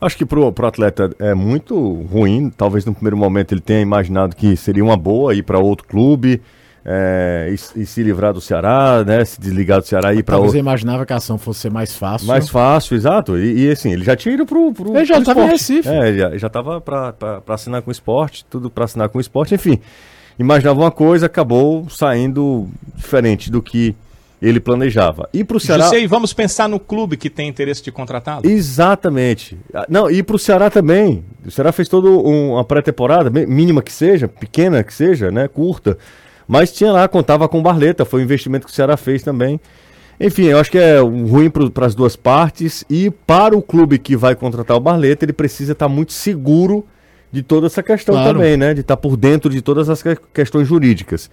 Acho 0.00 0.16
que 0.16 0.26
pro, 0.26 0.52
pro 0.52 0.66
atleta 0.66 1.10
é 1.18 1.34
muito 1.34 1.74
ruim. 2.02 2.50
Talvez 2.50 2.84
no 2.84 2.94
primeiro 2.94 3.16
momento 3.16 3.52
ele 3.52 3.62
tenha 3.62 3.80
imaginado 3.80 4.36
que 4.36 4.56
seria 4.56 4.84
uma 4.84 4.96
boa 4.96 5.34
ir 5.34 5.42
para 5.42 5.58
outro 5.58 5.86
clube 5.88 6.40
é, 6.90 7.48
e, 7.50 7.82
e 7.82 7.84
se 7.86 8.02
livrar 8.02 8.32
do 8.32 8.40
Ceará, 8.40 9.04
né? 9.06 9.22
Se 9.22 9.38
desligar 9.38 9.78
do 9.80 9.86
Ceará 9.86 10.14
e 10.14 10.20
ir 10.20 10.22
para 10.22 10.36
Talvez 10.36 10.48
outro. 10.54 10.58
eu 10.58 10.60
imaginava 10.62 11.04
que 11.04 11.12
a 11.12 11.16
ação 11.16 11.36
fosse 11.36 11.60
ser 11.60 11.70
mais 11.70 11.94
fácil. 11.94 12.26
Mais 12.26 12.48
fácil, 12.48 12.96
exato. 12.96 13.36
E, 13.38 13.66
e, 13.66 13.70
assim, 13.70 13.92
ele 13.92 14.04
já 14.04 14.16
tinha 14.16 14.34
ido 14.34 14.46
pro. 14.46 14.72
pro 14.72 14.96
Ele 14.96 15.04
já 15.04 15.16
pro 15.16 15.24
tava 15.26 15.44
em. 15.44 15.48
Recife. 15.50 15.86
É, 15.86 16.08
ele 16.08 16.18
já, 16.18 16.38
já 16.38 16.48
tava 16.48 16.80
pra, 16.80 17.12
pra, 17.12 17.40
pra 17.42 17.54
assinar 17.54 17.82
com 17.82 17.90
o 17.90 17.92
esporte, 17.92 18.42
tudo 18.48 18.70
pra 18.70 18.84
assinar 18.86 19.10
com 19.10 19.18
o 19.18 19.20
esporte, 19.20 19.54
enfim. 19.54 19.78
Imaginava 20.38 20.80
uma 20.80 20.90
coisa, 20.90 21.26
acabou 21.26 21.86
saindo 21.90 22.68
diferente 22.96 23.50
do 23.50 23.60
que 23.60 23.94
ele 24.40 24.58
planejava. 24.60 25.28
E 25.34 25.42
pro 25.44 25.58
Ceará. 25.60 25.84
José, 25.84 26.06
vamos 26.06 26.32
pensar 26.32 26.68
no 26.68 26.78
clube 26.80 27.16
que 27.18 27.28
tem 27.28 27.48
interesse 27.48 27.82
de 27.82 27.90
contratá-lo? 27.92 28.46
Exatamente. 28.48 29.58
Ah, 29.74 29.84
Não, 29.88 30.08
e 30.10 30.22
pro 30.22 30.38
Ceará 30.38 30.70
também. 30.70 31.24
O 31.44 31.50
Ceará 31.50 31.72
fez 31.72 31.88
toda 31.88 32.08
um- 32.08 32.52
uma 32.52 32.64
pré-temporada, 32.64 33.28
mínima 33.30 33.82
que 33.82 33.92
seja, 33.92 34.28
pequena 34.28 34.82
que 34.84 34.94
seja, 34.94 35.30
né? 35.30 35.48
Curta. 35.48 35.98
Mas 36.48 36.72
tinha 36.72 36.90
lá, 36.90 37.06
contava 37.06 37.46
com 37.46 37.62
Barleta, 37.62 38.04
foi 38.06 38.20
um 38.20 38.24
investimento 38.24 38.66
que 38.66 38.72
o 38.72 38.74
Ceará 38.74 38.96
fez 38.96 39.22
também. 39.22 39.60
Enfim, 40.18 40.44
eu 40.46 40.58
acho 40.58 40.70
que 40.70 40.78
é 40.78 40.98
ruim 40.98 41.50
para 41.50 41.86
as 41.86 41.94
duas 41.94 42.16
partes. 42.16 42.84
E 42.88 43.10
para 43.10 43.56
o 43.56 43.60
clube 43.62 43.98
que 43.98 44.16
vai 44.16 44.34
contratar 44.34 44.76
o 44.76 44.80
Barleta, 44.80 45.24
ele 45.24 45.32
precisa 45.34 45.72
estar 45.72 45.88
muito 45.88 46.12
seguro 46.12 46.84
de 47.30 47.42
toda 47.42 47.66
essa 47.66 47.82
questão 47.82 48.14
Claro. 48.14 48.32
também, 48.38 48.56
né? 48.56 48.72
De 48.72 48.80
estar 48.80 48.96
por 48.96 49.14
dentro 49.16 49.50
de 49.50 49.60
todas 49.60 49.90
as 49.90 50.02
que- 50.02 50.16
questões 50.32 50.66
jurídicas. 50.66 51.30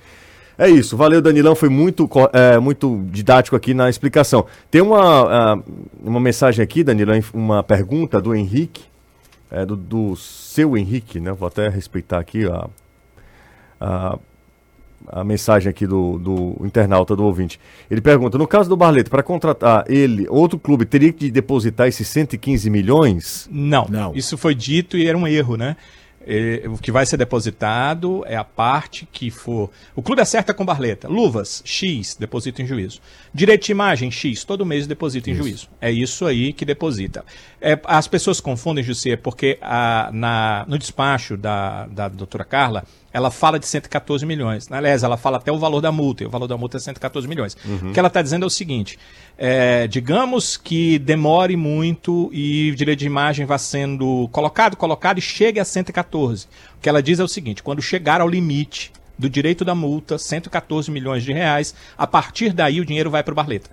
É 0.57 0.69
isso, 0.69 0.95
valeu 0.95 1.21
Danilão, 1.21 1.53
foi 1.55 1.67
muito, 1.67 2.09
é, 2.31 2.57
muito 2.59 3.01
didático 3.11 3.55
aqui 3.57 3.73
na 3.73 3.89
explicação. 3.89 4.45
Tem 4.71 4.81
uma, 4.81 5.61
uma 6.01 6.19
mensagem 6.19 6.63
aqui, 6.63 6.81
Danilão, 6.83 7.19
uma 7.33 7.61
pergunta 7.63 8.21
do 8.21 8.33
Henrique, 8.35 8.83
é, 9.51 9.65
do, 9.65 9.75
do 9.75 10.15
seu 10.15 10.77
Henrique, 10.77 11.19
né? 11.19 11.31
Vou 11.33 11.47
até 11.47 11.67
respeitar 11.67 12.19
aqui 12.19 12.45
a, 12.45 12.67
a, 13.81 14.17
a 15.07 15.23
mensagem 15.23 15.69
aqui 15.69 15.85
do, 15.85 16.17
do 16.17 16.65
internauta, 16.65 17.15
do 17.15 17.23
ouvinte. 17.23 17.59
Ele 17.89 18.01
pergunta, 18.01 18.37
no 18.37 18.47
caso 18.47 18.69
do 18.69 18.77
Barleto, 18.77 19.09
para 19.09 19.23
contratar 19.23 19.85
ele, 19.87 20.27
outro 20.29 20.59
clube 20.59 20.85
teria 20.85 21.11
que 21.11 21.31
depositar 21.31 21.87
esses 21.87 22.07
115 22.07 22.69
milhões? 22.69 23.49
Não, 23.51 23.87
Não. 23.89 24.15
Isso 24.15 24.37
foi 24.37 24.55
dito 24.55 24.97
e 24.97 25.07
era 25.07 25.17
um 25.17 25.27
erro, 25.27 25.57
né? 25.57 25.75
É, 26.27 26.63
o 26.67 26.77
que 26.77 26.91
vai 26.91 27.05
ser 27.05 27.17
depositado 27.17 28.23
é 28.25 28.35
a 28.35 28.43
parte 28.43 29.07
que 29.11 29.29
for. 29.29 29.69
O 29.95 30.01
clube 30.01 30.21
acerta 30.21 30.55
com 30.55 30.65
Barleta. 30.65 31.07
Luvas, 31.07 31.61
X, 31.63 32.15
deposita 32.19 32.63
em 32.63 32.65
juízo. 32.65 32.99
Direito 33.31 33.65
de 33.65 33.71
imagem, 33.71 34.09
X, 34.09 34.43
todo 34.43 34.65
mês 34.65 34.87
deposita 34.87 35.29
em 35.29 35.35
juízo. 35.35 35.69
É 35.79 35.91
isso 35.91 36.25
aí 36.25 36.51
que 36.51 36.65
deposita. 36.65 37.23
É, 37.61 37.79
as 37.85 38.07
pessoas 38.07 38.41
confundem, 38.41 38.83
José, 38.83 39.15
porque 39.15 39.59
a, 39.61 40.09
na, 40.11 40.65
no 40.67 40.79
despacho 40.79 41.37
da, 41.37 41.85
da 41.85 42.07
doutora 42.07 42.43
Carla, 42.43 42.83
ela 43.15 43.31
fala 43.31 43.57
de 43.57 43.65
114 43.65 44.25
milhões. 44.25 44.69
Aliás, 44.69 45.01
ela 45.01 45.15
fala 45.15 45.37
até 45.37 45.49
o 45.49 45.57
valor 45.57 45.79
da 45.79 45.89
multa, 45.89 46.23
e 46.23 46.25
o 46.27 46.29
valor 46.29 46.47
da 46.47 46.57
multa 46.57 46.75
é 46.75 46.79
114 46.81 47.25
milhões. 47.29 47.55
O 47.81 47.93
que 47.93 47.97
ela 47.99 48.09
está 48.09 48.21
dizendo 48.21 48.43
é 48.43 48.45
o 48.47 48.49
seguinte: 48.49 48.99
é, 49.37 49.87
digamos 49.87 50.57
que 50.57 50.99
demore 50.99 51.55
muito 51.55 52.29
e 52.33 52.71
o 52.71 52.75
direito 52.75 52.99
de 52.99 53.05
imagem 53.05 53.45
vá 53.45 53.57
sendo 53.57 54.27
colocado, 54.33 54.75
colocado 54.75 55.17
e 55.17 55.21
chegue 55.21 55.61
a 55.61 55.65
114. 55.65 56.45
O 56.77 56.81
que 56.81 56.89
ela 56.89 57.01
diz 57.01 57.17
é 57.19 57.23
o 57.23 57.27
seguinte: 57.27 57.63
quando 57.63 57.81
chegar 57.81 58.19
ao 58.19 58.27
limite 58.27 58.91
do 59.17 59.29
direito 59.29 59.63
da 59.63 59.73
multa, 59.73 60.17
114 60.17 60.91
milhões 60.91 61.23
de 61.23 61.31
reais, 61.31 61.73
a 61.97 62.05
partir 62.05 62.51
daí 62.51 62.81
o 62.81 62.85
dinheiro 62.85 63.09
vai 63.09 63.23
para 63.23 63.31
o 63.31 63.35
Barleta. 63.35 63.69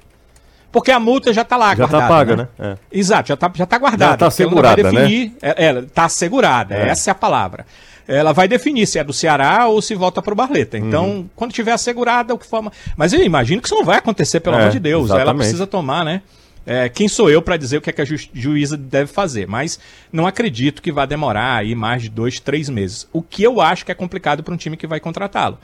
Porque 0.70 0.90
a 0.90 0.99
multa 1.01 1.32
já 1.34 1.43
está 1.43 1.57
lá 1.57 1.74
Já 1.74 1.86
tá 1.86 1.90
guardada. 1.90 2.09
paga, 2.14 2.36
né? 2.36 2.49
né? 2.59 2.78
Exato, 2.90 3.28
já 3.28 3.34
está 3.34 3.51
já 3.55 3.66
tá 3.66 3.76
guardada. 3.76 4.12
Já 4.12 4.16
tá 4.16 4.24
vai 4.26 4.28
assegurada, 4.28 4.82
né? 4.84 5.01
definir- 5.03 5.32
é, 5.43 5.64
Ela 5.66 5.80
está 5.80 6.05
assegurada, 6.05 6.74
É. 6.74 6.88
essa 6.88 7.11
é 7.11 7.12
a 7.12 7.14
palavra. 7.14 7.66
Ela 8.07 8.32
vai 8.32 8.48
definir 8.48 8.86
se 8.86 8.98
é 8.98 9.05
do 9.05 9.12
Ceará 9.12 9.66
ou 9.68 9.80
se 9.80 9.94
volta 9.94 10.20
para 10.20 10.32
o 10.32 10.36
Barleta. 10.36 10.76
Então, 10.76 11.05
Uhum. 11.09 11.28
quando 11.36 11.53
tiver 11.53 11.72
assegurada, 11.72 12.34
o 12.34 12.38
que 12.38 12.46
forma. 12.46 12.72
Mas 12.96 13.12
eu 13.12 13.22
imagino 13.22 13.61
que 13.62 13.68
isso 13.68 13.74
não 13.74 13.84
vai 13.84 13.98
acontecer, 13.98 14.40
pelo 14.40 14.57
É, 14.57 14.61
amor 14.61 14.70
de 14.72 14.80
Deus. 14.80 15.09
Ela 15.11 15.20
exatamente. 15.20 15.38
precisa 15.40 15.66
tomar, 15.66 16.05
né? 16.05 16.22
É, 16.64 16.88
quem 16.88 17.09
sou 17.09 17.28
eu 17.28 17.42
para 17.42 17.57
dizer 17.57 17.78
o 17.78 17.80
que, 17.80 17.90
é 17.90 17.92
que 17.92 18.00
a 18.03 18.05
ju- 18.05 18.28
juíza 18.32 18.76
deve 18.76 19.11
fazer? 19.12 19.48
Mas 19.48 19.80
não 20.12 20.26
acredito 20.26 20.80
que 20.80 20.92
vá 20.92 21.05
demorar 21.05 21.57
aí 21.57 21.74
mais 21.74 22.03
de 22.03 22.09
dois, 22.09 22.38
três 22.38 22.68
meses. 22.68 23.09
O 23.12 23.20
que 23.20 23.42
eu 23.42 23.61
acho 23.61 23.84
que 23.84 23.90
é 23.90 23.94
complicado 23.94 24.42
para 24.44 24.55
um 24.55 24.57
time 24.57 24.76
que 24.76 24.86
vai 24.86 25.00
contratá-lo. 25.00 25.59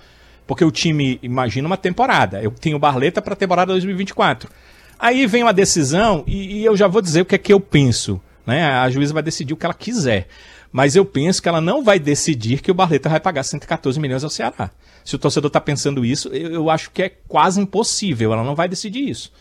Porque 0.44 0.64
o 0.64 0.70
time 0.72 1.18
imagina 1.22 1.66
uma 1.68 1.76
temporada. 1.76 2.42
Eu 2.42 2.50
tenho 2.50 2.78
Barleta 2.78 3.20
para 3.22 3.34
a 3.34 3.36
temporada 3.36 3.70
2024. 3.72 4.50
Aí 4.98 5.24
vem 5.26 5.44
uma 5.44 5.52
decisão 5.52 6.24
e, 6.26 6.58
e 6.60 6.64
eu 6.64 6.76
já 6.76 6.88
vou 6.88 7.00
dizer 7.00 7.20
o 7.20 7.24
que 7.24 7.34
é 7.34 7.38
que 7.38 7.52
eu 7.52 7.60
penso. 7.60 8.20
Né? 8.44 8.64
A 8.64 8.88
juíza 8.90 9.12
vai 9.14 9.22
decidir 9.22 9.52
o 9.54 9.56
que 9.56 9.66
ela 9.66 9.74
quiser. 9.74 10.26
Mas 10.70 10.94
eu 10.94 11.04
penso 11.04 11.42
que 11.42 11.48
ela 11.48 11.60
não 11.60 11.82
vai 11.82 11.98
decidir 11.98 12.60
que 12.60 12.70
o 12.70 12.74
Barleta 12.74 13.08
vai 13.08 13.20
pagar 13.20 13.42
114 13.42 13.98
milhões 13.98 14.22
ao 14.22 14.30
Ceará. 14.30 14.70
Se 15.04 15.16
o 15.16 15.18
torcedor 15.18 15.48
está 15.48 15.60
pensando 15.60 16.04
isso, 16.04 16.28
eu, 16.28 16.52
eu 16.52 16.70
acho 16.70 16.90
que 16.90 17.02
é 17.02 17.08
quase 17.26 17.60
impossível. 17.60 18.32
Ela 18.32 18.44
não 18.44 18.54
vai 18.54 18.68
decidir 18.68 19.08
isso. 19.08 19.32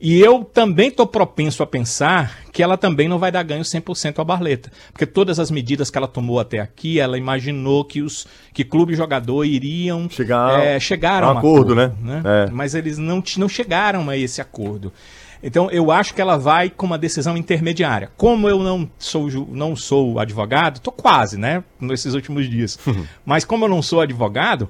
E 0.00 0.20
eu 0.20 0.44
também 0.44 0.88
estou 0.88 1.06
propenso 1.06 1.60
a 1.62 1.66
pensar 1.66 2.38
que 2.52 2.62
ela 2.62 2.76
também 2.76 3.08
não 3.08 3.18
vai 3.18 3.32
dar 3.32 3.42
ganho 3.42 3.62
100% 3.62 4.20
à 4.20 4.24
Barleta. 4.24 4.70
Porque 4.92 5.04
todas 5.04 5.40
as 5.40 5.50
medidas 5.50 5.90
que 5.90 5.98
ela 5.98 6.06
tomou 6.06 6.38
até 6.38 6.60
aqui, 6.60 7.00
ela 7.00 7.18
imaginou 7.18 7.84
que 7.84 8.00
os 8.00 8.26
que 8.52 8.64
clube 8.64 8.92
e 8.92 8.96
jogador 8.96 9.44
iriam 9.44 10.08
Chegar 10.08 10.60
é, 10.60 10.78
chegar 10.78 11.24
a 11.24 11.32
um 11.32 11.38
acordo, 11.38 11.74
né? 11.74 11.92
É. 12.24 12.50
Mas 12.50 12.74
eles 12.74 12.96
não, 12.96 13.22
não 13.36 13.48
chegaram 13.48 14.08
a 14.08 14.16
esse 14.16 14.40
acordo. 14.40 14.92
Então 15.42 15.70
eu 15.70 15.90
acho 15.90 16.14
que 16.14 16.20
ela 16.20 16.36
vai 16.36 16.68
com 16.70 16.86
uma 16.86 16.98
decisão 16.98 17.36
intermediária. 17.36 18.10
Como 18.16 18.48
eu 18.48 18.58
não 18.62 18.88
sou, 18.98 19.28
não 19.50 19.76
sou 19.76 20.18
advogado, 20.18 20.80
tô 20.80 20.90
quase, 20.92 21.38
né? 21.38 21.62
Nesses 21.80 22.14
últimos 22.14 22.48
dias. 22.48 22.78
Mas 23.24 23.44
como 23.44 23.64
eu 23.64 23.68
não 23.68 23.80
sou 23.82 24.00
advogado, 24.00 24.68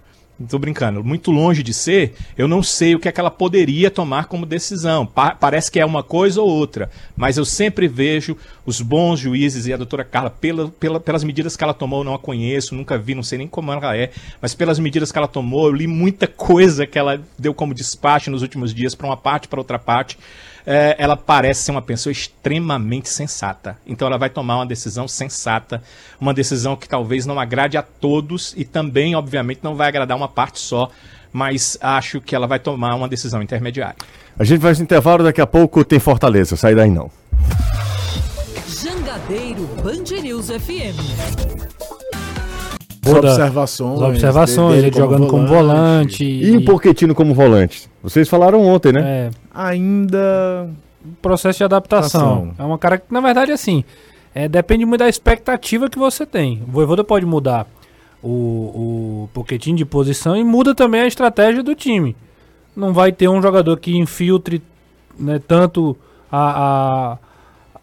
tô 0.48 0.56
brincando, 0.56 1.02
muito 1.02 1.32
longe 1.32 1.64
de 1.64 1.74
ser, 1.74 2.14
eu 2.36 2.46
não 2.46 2.62
sei 2.62 2.94
o 2.94 3.00
que 3.00 3.08
é 3.08 3.12
que 3.12 3.18
ela 3.18 3.30
poderia 3.30 3.90
tomar 3.90 4.26
como 4.26 4.46
decisão. 4.46 5.04
Pa- 5.04 5.34
parece 5.34 5.68
que 5.68 5.80
é 5.80 5.84
uma 5.84 6.02
coisa 6.02 6.40
ou 6.40 6.48
outra. 6.48 6.88
Mas 7.16 7.36
eu 7.36 7.44
sempre 7.44 7.88
vejo 7.88 8.36
os 8.64 8.80
bons 8.80 9.18
juízes 9.18 9.66
e 9.66 9.72
a 9.72 9.76
doutora 9.76 10.04
Carla, 10.04 10.30
pela, 10.30 10.68
pela- 10.68 11.00
pelas 11.00 11.24
medidas 11.24 11.56
que 11.56 11.64
ela 11.64 11.74
tomou, 11.74 12.00
eu 12.00 12.04
não 12.04 12.14
a 12.14 12.18
conheço, 12.20 12.74
nunca 12.76 12.96
vi, 12.96 13.16
não 13.16 13.22
sei 13.24 13.38
nem 13.38 13.48
como 13.48 13.72
ela 13.72 13.96
é, 13.96 14.10
mas 14.40 14.54
pelas 14.54 14.78
medidas 14.78 15.10
que 15.10 15.18
ela 15.18 15.26
tomou, 15.26 15.66
eu 15.66 15.72
li 15.72 15.88
muita 15.88 16.28
coisa 16.28 16.86
que 16.86 16.98
ela 16.98 17.20
deu 17.36 17.52
como 17.52 17.74
despacho 17.74 18.30
nos 18.30 18.42
últimos 18.42 18.72
dias 18.72 18.94
para 18.94 19.06
uma 19.08 19.16
parte, 19.16 19.48
para 19.48 19.58
outra 19.58 19.78
parte. 19.78 20.16
É, 20.70 20.96
ela 20.98 21.16
parece 21.16 21.62
ser 21.62 21.70
uma 21.70 21.80
pessoa 21.80 22.12
extremamente 22.12 23.08
sensata. 23.08 23.78
Então 23.86 24.06
ela 24.06 24.18
vai 24.18 24.28
tomar 24.28 24.56
uma 24.56 24.66
decisão 24.66 25.08
sensata, 25.08 25.82
uma 26.20 26.34
decisão 26.34 26.76
que 26.76 26.86
talvez 26.86 27.24
não 27.24 27.40
agrade 27.40 27.78
a 27.78 27.82
todos 27.82 28.52
e 28.54 28.66
também, 28.66 29.14
obviamente, 29.14 29.60
não 29.62 29.74
vai 29.74 29.88
agradar 29.88 30.14
uma 30.14 30.28
parte 30.28 30.58
só, 30.58 30.90
mas 31.32 31.78
acho 31.80 32.20
que 32.20 32.34
ela 32.36 32.46
vai 32.46 32.58
tomar 32.58 32.94
uma 32.96 33.08
decisão 33.08 33.40
intermediária. 33.40 33.96
A 34.38 34.44
gente 34.44 34.60
vai 34.60 34.74
no 34.74 34.82
intervalo, 34.82 35.24
daqui 35.24 35.40
a 35.40 35.46
pouco 35.46 35.82
tem 35.82 35.98
Fortaleza. 35.98 36.54
Sai 36.54 36.74
daí 36.74 36.90
não. 36.90 37.10
Jangadeiro 38.68 39.66
Band 39.82 40.20
News 40.20 40.48
FM. 40.48 41.77
As 43.08 43.14
Toda- 43.14 43.28
observações. 43.28 44.00
As 44.02 44.08
observações, 44.08 44.84
ele 44.84 44.96
jogando 44.96 45.26
como 45.26 45.46
volante. 45.46 46.24
E 46.24 46.56
o 46.56 46.64
Poquetino 46.64 47.14
como 47.14 47.34
volante? 47.34 47.88
Vocês 48.02 48.28
falaram 48.28 48.62
ontem, 48.66 48.92
né? 48.92 49.00
É, 49.04 49.30
Ainda. 49.54 50.68
processo 51.22 51.58
de 51.58 51.64
adaptação. 51.64 52.20
Adaptação. 52.32 52.54
É 52.58 52.62
uma 52.68 52.78
cara 52.78 52.98
que, 52.98 53.04
na 53.10 53.20
verdade, 53.20 53.52
assim, 53.52 53.84
é, 54.34 54.48
depende 54.48 54.84
muito 54.84 55.00
da 55.00 55.08
expectativa 55.08 55.88
que 55.88 55.98
você 55.98 56.24
tem. 56.26 56.62
O 56.68 56.70
Voivoda 56.72 57.02
pode 57.02 57.24
mudar 57.26 57.66
o, 58.22 58.28
o 59.24 59.28
Pochettino 59.32 59.76
de 59.76 59.84
posição 59.84 60.36
e 60.36 60.44
muda 60.44 60.74
também 60.74 61.00
a 61.02 61.06
estratégia 61.06 61.62
do 61.62 61.74
time. 61.74 62.14
Não 62.76 62.92
vai 62.92 63.10
ter 63.12 63.28
um 63.28 63.40
jogador 63.42 63.78
que 63.78 63.96
infiltre 63.96 64.62
né, 65.18 65.40
tanto 65.46 65.96
a, 66.30 67.14
a 67.14 67.18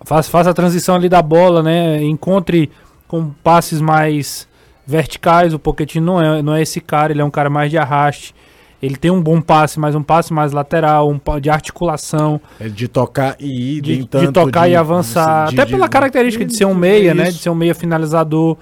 faz, 0.05 0.27
faça 0.29 0.51
a 0.51 0.53
transição 0.53 0.95
ali 0.95 1.09
da 1.09 1.21
bola, 1.21 1.61
né? 1.61 2.01
Encontre 2.03 2.71
com 3.07 3.29
passes 3.43 3.81
mais 3.81 4.47
verticais. 4.85 5.53
O 5.53 5.59
Pochettino 5.59 6.05
não 6.05 6.21
é, 6.21 6.41
não 6.41 6.53
é 6.53 6.61
esse 6.61 6.79
cara, 6.81 7.11
ele 7.13 7.21
é 7.21 7.25
um 7.25 7.31
cara 7.31 7.49
mais 7.49 7.69
de 7.71 7.77
arraste. 7.77 8.33
Ele 8.81 8.97
tem 8.97 9.09
um 9.09 9.21
bom 9.21 9.41
passe, 9.41 9.79
mas 9.79 9.95
um 9.95 10.03
passe 10.03 10.31
mais 10.33 10.51
lateral, 10.51 11.09
um 11.09 11.19
de 11.39 11.49
articulação 11.49 12.39
É 12.59 12.67
de 12.67 12.87
tocar 12.87 13.35
e 13.39 13.77
ir, 13.77 13.81
de, 13.81 13.97
de 14.05 14.31
tocar 14.31 14.67
e 14.69 14.75
avançar. 14.75 15.47
de- 15.49 15.55
Até 15.55 15.65
de- 15.65 15.71
pela 15.71 15.87
característica 15.89 16.45
de 16.45 16.53
ser 16.55 16.65
um 16.65 16.71
Isso, 16.71 16.79
meia, 16.79 17.13
né? 17.15 17.25
De 17.31 17.37
ser 17.39 17.49
um 17.49 17.55
meia 17.55 17.73
finalizador. 17.73 18.57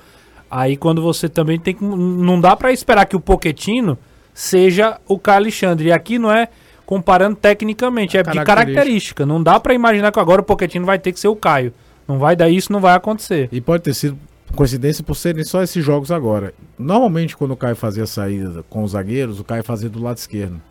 Aí 0.50 0.78
quando 0.78 1.02
você 1.02 1.28
também 1.28 1.60
tem 1.60 1.74
que. 1.74 1.84
Não 1.84 2.40
dá 2.40 2.56
pra 2.56 2.72
esperar 2.72 3.06
que 3.06 3.16
o 3.16 3.20
Poquetino 3.20 3.98
seja 4.34 4.98
o 5.08 5.18
Caio 5.18 5.38
Alexandre. 5.40 5.88
E 5.88 5.92
aqui 5.92 6.18
não 6.20 6.32
é 6.32 6.48
comparando 6.86 7.36
tecnicamente, 7.36 8.16
é 8.16 8.22
de 8.22 8.26
Característica. 8.26 8.56
característica. 8.76 9.26
Não 9.26 9.42
dá 9.42 9.60
pra 9.60 9.74
imaginar 9.74 10.12
que 10.12 10.20
agora 10.20 10.42
o 10.42 10.44
Poquetino 10.44 10.86
vai 10.86 11.00
ter 11.00 11.12
que 11.12 11.20
ser 11.20 11.28
o 11.28 11.36
Caio. 11.36 11.74
Não 12.08 12.20
vai 12.20 12.36
dar 12.36 12.50
isso, 12.50 12.72
não 12.72 12.80
vai 12.80 12.94
acontecer. 12.94 13.50
E 13.52 13.60
pode 13.60 13.84
ter 13.84 13.94
sido 13.94 14.18
coincidência 14.56 15.04
por 15.04 15.16
serem 15.16 15.44
só 15.44 15.62
esses 15.62 15.84
jogos 15.84 16.12
agora. 16.12 16.54
Normalmente, 16.78 17.36
quando 17.36 17.52
o 17.52 17.58
Caio 17.58 17.76
fazia 17.76 18.06
saída 18.06 18.64
com 18.70 18.84
os 18.84 18.92
zagueiros, 18.92 19.40
o 19.40 19.44
Caio 19.44 19.64
fazia 19.64 19.90
do 19.90 20.02
lado 20.02 20.18
esquerdo. 20.18 20.62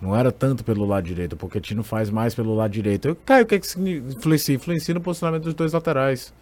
Não 0.00 0.14
era 0.14 0.30
tanto 0.30 0.62
pelo 0.62 0.84
lado 0.84 1.04
direito, 1.04 1.32
o 1.32 1.36
Pochettino 1.36 1.82
faz 1.82 2.08
mais 2.08 2.34
pelo 2.34 2.54
lado 2.54 2.70
direito. 2.70 3.08
Eu, 3.08 3.16
Caio, 3.16 3.44
o 3.44 3.46
que, 3.46 3.56
é 3.56 3.58
que 3.58 3.66
influencia? 3.66 4.54
Influencia 4.54 4.94
no 4.94 5.00
posicionamento 5.00 5.44
dos 5.44 5.54
dois 5.54 5.72
laterais. 5.72 6.32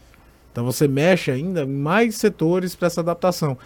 Então 0.52 0.64
você 0.64 0.86
mexe 0.86 1.30
ainda 1.30 1.62
em 1.62 1.66
mais 1.66 2.16
setores 2.16 2.74
para 2.74 2.86
essa 2.86 3.00
adaptação. 3.00 3.56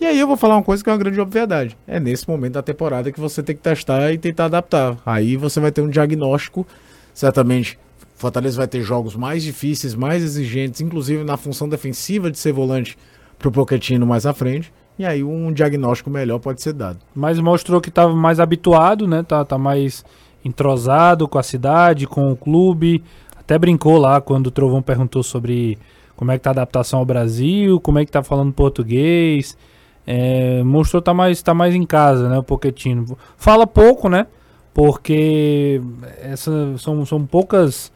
E 0.00 0.06
aí 0.06 0.18
eu 0.18 0.26
vou 0.26 0.36
falar 0.36 0.56
uma 0.56 0.62
coisa 0.62 0.82
que 0.82 0.88
é 0.88 0.92
uma 0.92 0.98
grande 0.98 1.20
obviedade. 1.20 1.76
É 1.86 1.98
nesse 1.98 2.28
momento 2.28 2.54
da 2.54 2.62
temporada 2.62 3.10
que 3.10 3.18
você 3.18 3.42
tem 3.42 3.56
que 3.56 3.62
testar 3.62 4.12
e 4.12 4.18
tentar 4.18 4.46
adaptar. 4.46 4.96
Aí 5.04 5.36
você 5.36 5.60
vai 5.60 5.72
ter 5.72 5.80
um 5.80 5.88
diagnóstico, 5.88 6.66
certamente. 7.12 7.78
Fortaleza 8.18 8.56
vai 8.56 8.66
ter 8.66 8.82
jogos 8.82 9.14
mais 9.14 9.44
difíceis, 9.44 9.94
mais 9.94 10.24
exigentes, 10.24 10.80
inclusive 10.80 11.22
na 11.22 11.36
função 11.36 11.68
defensiva 11.68 12.28
de 12.28 12.36
ser 12.36 12.52
volante 12.52 12.98
pro 13.38 13.52
Pochettino 13.52 14.04
mais 14.04 14.26
à 14.26 14.34
frente. 14.34 14.72
E 14.98 15.06
aí 15.06 15.22
um 15.22 15.52
diagnóstico 15.52 16.10
melhor 16.10 16.40
pode 16.40 16.60
ser 16.60 16.72
dado. 16.72 16.98
Mas 17.14 17.38
mostrou 17.38 17.80
que 17.80 17.90
estava 17.90 18.12
mais 18.12 18.40
habituado, 18.40 19.06
né? 19.06 19.22
Tá, 19.22 19.44
tá 19.44 19.56
mais 19.56 20.04
entrosado 20.44 21.28
com 21.28 21.38
a 21.38 21.44
cidade, 21.44 22.08
com 22.08 22.32
o 22.32 22.36
clube. 22.36 23.04
Até 23.38 23.56
brincou 23.56 23.96
lá 23.96 24.20
quando 24.20 24.48
o 24.48 24.50
Trovão 24.50 24.82
perguntou 24.82 25.22
sobre 25.22 25.78
como 26.16 26.32
é 26.32 26.38
que 26.38 26.42
tá 26.42 26.50
a 26.50 26.54
adaptação 26.54 26.98
ao 26.98 27.06
Brasil, 27.06 27.78
como 27.78 28.00
é 28.00 28.04
que 28.04 28.10
tá 28.10 28.24
falando 28.24 28.52
português. 28.52 29.56
É, 30.04 30.60
mostrou 30.64 31.00
tá 31.00 31.14
mais 31.14 31.40
tá 31.40 31.54
mais 31.54 31.72
em 31.72 31.86
casa, 31.86 32.28
né, 32.28 32.36
o 32.36 32.42
Pochettino. 32.42 33.16
Fala 33.36 33.64
pouco, 33.64 34.08
né? 34.08 34.26
Porque 34.74 35.80
essa, 36.20 36.76
são, 36.78 37.06
são 37.06 37.24
poucas 37.24 37.92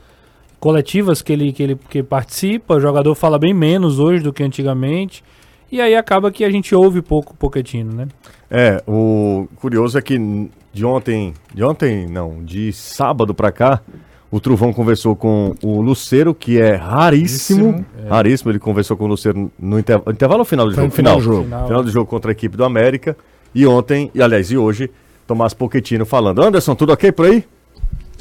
coletivas 0.63 1.21
que 1.21 1.33
ele, 1.33 1.53
que 1.53 1.61
ele 1.61 1.77
que 1.91 2.05
participa. 2.05 2.77
O 2.77 2.81
jogador 2.81 3.17
fala 3.17 3.37
bem 3.37 3.53
menos 3.53 3.99
hoje 3.99 4.23
do 4.23 4.33
que 4.33 4.45
antigamente. 4.45 5.25
E 5.73 5.81
aí 5.81 5.97
acaba 5.97 6.31
que 6.31 6.45
a 6.45 6.51
gente 6.51 6.73
ouve 6.73 7.03
pouco 7.03 7.33
o 7.33 7.37
Pochettino, 7.37 7.93
né? 7.93 8.07
É, 8.49 8.81
o 8.87 9.49
curioso 9.57 9.99
é 9.99 10.03
que 10.03 10.17
de 10.73 10.85
ontem, 10.85 11.35
de 11.53 11.65
ontem 11.65 12.07
não, 12.07 12.45
de 12.45 12.73
sábado 12.73 13.35
pra 13.35 13.51
cá, 13.51 13.81
o 14.31 14.39
Truvão 14.39 14.73
conversou 14.73 15.17
com 15.17 15.53
o 15.65 15.81
Luceiro, 15.81 16.33
que 16.33 16.61
é 16.61 16.77
raríssimo, 16.77 17.73
Raríssimo, 17.73 17.87
raríssimo, 18.09 18.51
ele 18.53 18.59
conversou 18.61 18.97
com 18.97 19.05
o 19.05 19.09
Luceiro 19.09 19.51
no 19.59 19.81
intervalo, 19.81 20.13
intervalo 20.13 20.41
ou 20.41 20.45
final 20.45 20.67
do 20.67 20.75
jogo? 20.75 20.87
no 20.87 20.93
final 20.93 21.17
do 21.17 21.23
jogo. 21.23 21.45
Final. 21.45 21.67
Final 21.67 21.83
do 21.83 21.91
jogo 21.91 22.07
contra 22.07 22.31
a 22.31 22.33
equipe 22.33 22.57
do 22.57 22.65
América. 22.65 23.17
E 23.53 23.67
ontem, 23.67 24.13
e 24.15 24.23
aliás, 24.23 24.53
e 24.53 24.57
hoje, 24.57 24.89
Tomás 25.27 25.55
Pochettino 25.55 26.07
falando. 26.07 26.41
Anderson, 26.41 26.77
tudo 26.77 26.93
ok 26.93 27.11
por 27.11 27.27
aí? 27.27 27.45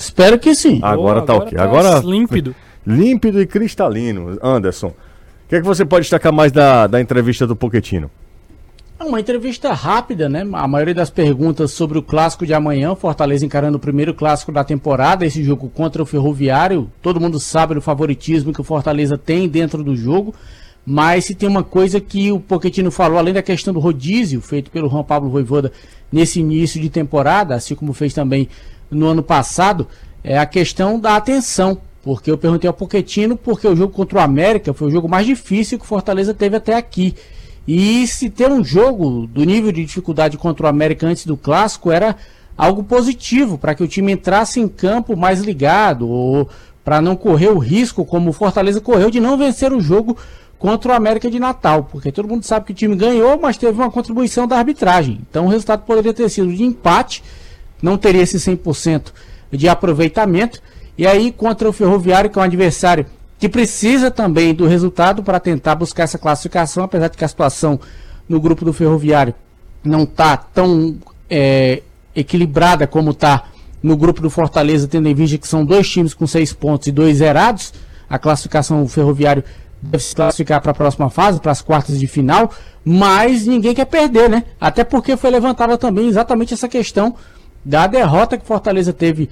Espero 0.02 0.40
que 0.40 0.56
sim. 0.56 0.80
Agora 0.82 1.22
Pô, 1.22 1.28
tá 1.28 1.34
ok. 1.36 1.58
Agora 1.60 2.00
límpido. 2.00 2.56
límpido 2.86 3.40
e 3.40 3.46
cristalino. 3.46 4.38
Anderson, 4.42 4.88
o 4.88 4.96
que, 5.48 5.56
é 5.56 5.62
que 5.62 5.66
você 5.66 5.86
pode 5.86 6.04
destacar 6.04 6.34
mais 6.34 6.52
da, 6.52 6.88
da 6.88 7.00
entrevista 7.00 7.46
do 7.46 7.56
Pochettino? 7.56 8.10
É 9.00 9.04
uma 9.04 9.20
entrevista 9.20 9.74
rápida, 9.74 10.28
né? 10.28 10.42
A 10.54 10.68
maioria 10.68 10.94
das 10.94 11.10
perguntas 11.10 11.72
sobre 11.72 12.00
o 12.00 12.02
clássico 12.02 12.46
de 12.46 12.54
amanhã, 12.54 12.96
Fortaleza 12.96 13.46
encarando 13.46 13.78
o 13.78 13.80
primeiro 13.80 14.14
clássico 14.14 14.52
da 14.52 14.64
temporada, 14.64 15.26
esse 15.26 15.44
jogo 15.44 15.70
contra 15.70 16.02
o 16.02 16.06
Ferroviário. 16.06 16.90
Todo 17.02 17.20
mundo 17.20 17.40
sabe 17.40 17.76
do 17.76 17.82
favoritismo 17.82 18.54
que 18.54 18.62
o 18.62 18.64
Fortaleza 18.64 19.18
tem 19.18 19.48
dentro 19.48 19.84
do 19.84 19.96
jogo. 19.96 20.34
Mas 20.84 21.26
se 21.26 21.36
tem 21.36 21.48
uma 21.48 21.64
coisa 21.64 22.02
que 22.02 22.32
o 22.32 22.40
Pochettino 22.40 22.90
falou, 22.90 23.20
além 23.20 23.36
da 23.36 23.44
questão 23.44 23.72
do 23.72 23.80
rodízio 23.80 24.42
feito 24.42 24.72
pelo 24.72 24.90
Juan 24.90 25.04
Pablo 25.04 25.30
Voivoda 25.30 25.72
nesse 26.12 26.40
início 26.40 26.82
de 26.82 26.90
temporada, 26.90 27.54
assim 27.54 27.76
como 27.76 27.94
fez 27.94 28.14
também 28.16 28.50
no 28.92 29.08
ano 29.08 29.24
passado, 29.24 29.88
é 30.24 30.38
a 30.38 30.46
questão 30.46 31.00
da 31.00 31.16
atenção. 31.16 31.78
Porque 32.04 32.30
eu 32.32 32.38
perguntei 32.38 32.68
ao 32.68 32.74
Pochettino 32.74 33.38
porque 33.38 33.68
o 33.68 33.76
jogo 33.76 33.94
contra 33.94 34.20
o 34.20 34.22
América 34.22 34.74
foi 34.74 34.88
o 34.88 34.92
jogo 34.92 35.08
mais 35.08 35.26
difícil 35.26 35.78
que 35.78 35.86
o 35.86 35.88
Fortaleza 35.88 36.34
teve 36.34 36.58
até 36.58 36.76
aqui. 36.76 37.16
E 37.68 38.08
se 38.08 38.30
ter 38.30 38.52
um 38.52 38.64
jogo 38.64 39.28
do 39.28 39.44
nível 39.44 39.72
de 39.72 39.86
dificuldade 39.86 40.38
contra 40.38 40.66
o 40.66 40.70
América 40.70 41.06
antes 41.06 41.26
do 41.26 41.38
clássico 41.38 41.92
era 41.92 42.16
algo 42.58 42.84
positivo 42.84 43.58
para 43.58 43.76
que 43.76 43.84
o 43.84 43.88
time 43.88 44.12
entrasse 44.12 44.60
em 44.60 44.68
campo 44.68 45.16
mais 45.16 45.42
ligado 45.42 46.10
ou 46.10 46.50
para 46.84 47.02
não 47.02 47.16
correr 47.16 47.50
o 47.50 47.60
risco 47.60 48.04
como 48.04 48.32
o 48.32 48.34
Fortaleza 48.34 48.82
correu 48.82 49.12
de 49.12 49.20
não 49.20 49.38
vencer 49.38 49.72
o 49.72 49.80
jogo 49.80 50.18
contra 50.58 50.92
o 50.92 50.96
América 50.96 51.30
de 51.30 51.40
Natal, 51.40 51.88
porque 51.92 52.12
todo 52.12 52.28
mundo 52.28 52.44
sabe 52.44 52.68
que 52.68 52.72
o 52.72 52.76
time 52.76 52.96
ganhou, 52.96 53.40
mas 53.40 53.58
teve 53.58 53.74
uma 53.74 53.90
contribuição 53.90 54.48
da 54.48 54.58
arbitragem. 54.58 55.20
Então 55.28 55.46
o 55.46 55.50
resultado 55.50 55.84
poderia 55.86 56.14
ter 56.14 56.30
sido 56.30 56.54
de 56.54 56.64
empate, 56.64 57.24
não 57.82 57.98
teria 57.98 58.22
esse 58.22 58.38
100% 58.38 59.12
de 59.52 59.68
aproveitamento. 59.68 60.62
E 60.98 61.08
aí 61.08 61.32
contra 61.32 61.70
o 61.70 61.74
Ferroviário, 61.74 62.30
que 62.30 62.38
é 62.38 62.42
um 62.42 62.46
adversário 62.46 63.06
que 63.40 63.50
precisa 63.50 64.12
também 64.12 64.54
do 64.54 64.68
resultado 64.68 65.24
para 65.24 65.40
tentar 65.40 65.76
buscar 65.76 66.04
essa 66.04 66.20
classificação, 66.20 66.84
apesar 66.84 67.08
de 67.08 67.18
que 67.18 67.26
a 67.26 67.28
situação 67.28 67.80
no 68.30 68.40
grupo 68.40 68.64
do 68.64 68.72
Ferroviário 68.72 69.34
não 69.84 70.04
está 70.04 70.38
tão 70.38 70.96
é, 71.30 71.82
equilibrada 72.16 72.86
como 72.86 73.12
está 73.12 73.46
no 73.82 73.98
grupo 73.98 74.22
do 74.22 74.30
Fortaleza, 74.30 74.88
tendo 74.88 75.08
em 75.08 75.16
vista 75.16 75.38
que 75.38 75.48
são 75.48 75.66
dois 75.66 75.90
times 75.90 76.14
com 76.14 76.28
seis 76.28 76.54
pontos 76.54 76.88
e 76.88 76.92
dois 76.92 77.18
zerados. 77.18 77.74
A 78.08 78.20
classificação 78.20 78.84
do 78.84 78.90
Ferroviário 78.90 79.44
deve 79.82 80.04
se 80.04 80.16
classificar 80.16 80.62
para 80.62 80.72
a 80.72 80.76
próxima 80.76 81.10
fase, 81.10 81.40
para 81.40 81.52
as 81.52 81.62
quartas 81.62 82.00
de 82.00 82.06
final, 82.06 82.52
mas 82.86 83.48
ninguém 83.48 83.74
quer 83.74 83.86
perder, 83.86 84.30
né? 84.30 84.44
Até 84.60 84.84
porque 84.84 85.18
foi 85.18 85.32
levantada 85.32 85.78
também 85.78 86.08
exatamente 86.08 86.54
essa 86.54 86.68
questão 86.68 87.16
da 87.64 87.88
derrota 87.88 88.38
que 88.38 88.46
Fortaleza 88.46 88.92
teve 88.94 89.30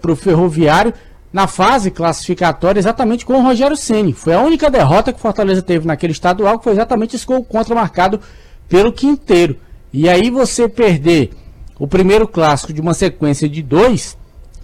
para 0.00 0.12
o 0.12 0.16
Ferroviário 0.16 0.92
na 1.32 1.46
fase 1.46 1.90
classificatória 1.90 2.78
exatamente 2.78 3.26
com 3.26 3.34
o 3.34 3.42
Rogério 3.42 3.76
Ceni. 3.76 4.12
Foi 4.12 4.32
a 4.32 4.40
única 4.40 4.70
derrota 4.70 5.12
que 5.12 5.20
Fortaleza 5.20 5.60
teve 5.60 5.86
naquele 5.86 6.12
estadual, 6.12 6.58
que 6.58 6.64
foi 6.64 6.72
exatamente 6.72 7.16
esse 7.16 7.26
gol 7.26 7.44
contra 7.44 7.74
marcado 7.74 8.20
pelo 8.68 8.92
Quinteiro. 8.92 9.56
E 9.92 10.08
aí 10.08 10.30
você 10.30 10.68
perder 10.68 11.30
o 11.78 11.86
primeiro 11.86 12.26
clássico 12.26 12.72
de 12.72 12.80
uma 12.80 12.94
sequência 12.94 13.48
de 13.48 13.62
dois, 13.62 14.16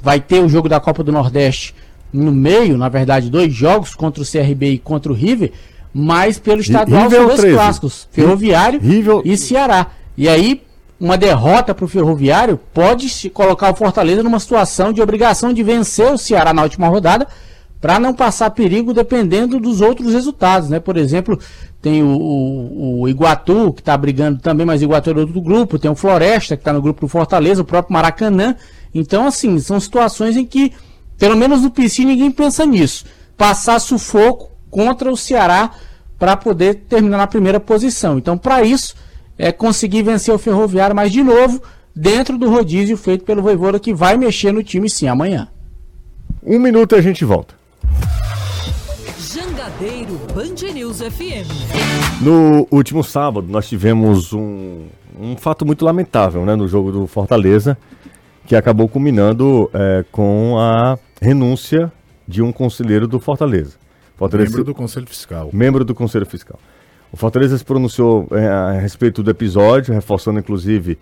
vai 0.03 0.21
ter 0.21 0.41
o 0.43 0.49
jogo 0.49 0.69
da 0.69 0.81
Copa 0.81 1.03
do 1.03 1.13
Nordeste 1.13 1.75
no 2.13 2.31
meio, 2.33 2.77
na 2.79 2.89
verdade, 2.89 3.31
dois 3.31 3.53
jogos 3.53 3.95
contra 3.95 4.23
o 4.23 4.27
CRB 4.27 4.73
e 4.73 4.79
contra 4.79 5.11
o 5.11 5.15
River, 5.15 5.53
mas 5.93 6.39
pelo 6.39 6.61
estadual 6.61 7.03
River 7.03 7.19
são 7.19 7.25
é 7.25 7.27
dois 7.29 7.41
13. 7.41 7.57
clássicos, 7.57 8.09
Ferroviário 8.13 8.81
River- 8.81 9.23
e 9.25 9.37
Ceará. 9.37 9.89
E 10.17 10.29
aí, 10.29 10.63
uma 11.03 11.19
derrota 11.19 11.75
para 11.75 11.85
o 11.85 11.89
Ferroviário 11.89 12.59
pode 12.73 13.29
colocar 13.31 13.73
o 13.73 13.75
Fortaleza 13.75 14.23
numa 14.23 14.39
situação 14.39 14.93
de 14.93 15.03
obrigação 15.03 15.53
de 15.53 15.63
vencer 15.63 16.13
o 16.13 16.17
Ceará 16.17 16.53
na 16.55 16.63
última 16.63 16.87
rodada 16.89 17.27
para 17.81 17.99
não 17.99 18.15
passar 18.15 18.51
perigo 18.51 18.95
dependendo 18.95 19.59
dos 19.59 19.81
outros 19.81 20.13
resultados, 20.13 20.69
né? 20.69 20.79
Por 20.79 20.97
exemplo, 20.97 21.37
tem 21.81 22.01
o, 22.05 22.07
o- 22.17 23.01
o 23.01 23.09
Iguatu, 23.09 23.73
que 23.73 23.81
está 23.81 23.97
brigando 23.97 24.39
também, 24.39 24.65
mas 24.65 24.81
Iguatu 24.81 25.11
é 25.11 25.15
do 25.15 25.21
outro 25.23 25.41
grupo, 25.41 25.79
tem 25.81 25.91
o 25.91 25.97
Floresta, 25.97 26.57
que 26.57 26.61
está 26.61 26.73
no 26.73 26.81
grupo 26.81 27.01
do 27.01 27.09
Fortaleza, 27.09 27.63
o 27.63 27.65
próprio 27.65 27.93
Maracanã. 27.93 28.55
Então, 28.95 29.27
assim, 29.27 29.59
são 29.59 29.81
situações 29.81 30.37
em 30.37 30.45
que, 30.47 30.73
pelo 31.19 31.37
menos 31.37 31.63
no 31.63 31.71
PC, 31.73 32.05
ninguém 32.05 32.31
pensa 32.31 32.65
nisso. 32.65 33.05
Passar 33.37 33.81
sufoco 33.81 34.51
contra 34.71 35.11
o 35.11 35.17
Ceará 35.17 35.73
para 36.17 36.37
poder 36.37 36.85
terminar 36.89 37.17
na 37.19 37.27
primeira 37.27 37.59
posição. 37.59 38.17
Então, 38.17 38.39
para 38.39 38.63
isso, 38.63 38.95
é 39.39 39.51
conseguir 39.53 40.03
vencer 40.03 40.35
o 40.35 40.39
Ferroviário, 40.39 40.95
mas 40.95 41.11
de 41.11 41.23
novo, 41.23 41.63
dentro 41.95 42.39
do 42.39 42.51
rodízio 42.51 42.97
feito 42.97 43.25
pelo 43.25 43.43
Voivoda, 43.43 43.79
que 43.79 43.93
vai 43.95 44.17
mexer 44.17 44.53
no 44.53 44.63
time 44.63 44.89
sim 44.89 45.09
amanhã. 45.09 45.49
Um 46.43 46.59
minuto 46.59 46.95
e 46.95 46.99
a 46.99 47.03
gente 47.03 47.25
volta. 47.25 47.55
Jangadeiro 49.19 50.19
Band 50.35 50.73
News 50.73 50.99
FM. 50.99 51.49
No 52.21 52.67
último 52.71 53.03
sábado, 53.03 53.47
nós 53.49 53.69
tivemos 53.69 54.33
um, 54.33 54.87
um 55.19 55.37
fato 55.37 55.65
muito 55.65 55.85
lamentável 55.85 56.45
né, 56.45 56.55
no 56.55 56.67
jogo 56.67 56.93
do 56.93 57.07
Fortaleza, 57.07 57.77
que 58.47 58.57
acabou 58.57 58.89
culminando 58.89 59.71
é, 59.73 60.05
com 60.11 60.57
a 60.59 60.99
renúncia 61.21 61.93
de 62.27 62.43
um 62.43 62.53
conselheiro 62.53 63.07
do 63.07 63.21
Fortaleza. 63.21 63.77
Fortaleza 64.17 64.51
Membro 64.51 64.65
do 64.65 64.75
Conselho 64.75 65.07
Fiscal. 65.07 65.51
membro 65.53 65.85
do 65.85 65.95
Conselho 65.95 66.27
Fiscal. 66.27 66.59
O 67.13 67.17
Fortaleza 67.17 67.59
se 67.59 67.65
pronunciou 67.65 68.27
é, 68.33 68.47
a 68.47 68.73
respeito 68.73 69.23
do 69.23 69.31
episódio, 69.31 69.93
reforçando 69.93 70.39
inclusive 70.39 70.99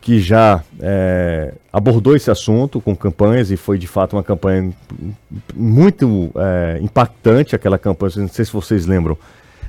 que 0.00 0.18
já 0.18 0.64
é, 0.80 1.52
abordou 1.70 2.16
esse 2.16 2.30
assunto 2.30 2.80
com 2.80 2.96
campanhas 2.96 3.50
e 3.50 3.56
foi 3.58 3.76
de 3.76 3.86
fato 3.86 4.16
uma 4.16 4.22
campanha 4.22 4.72
muito 5.54 6.30
é, 6.34 6.78
impactante, 6.80 7.54
aquela 7.54 7.78
campanha, 7.78 8.12
não 8.16 8.28
sei 8.28 8.46
se 8.46 8.52
vocês 8.52 8.86
lembram, 8.86 9.18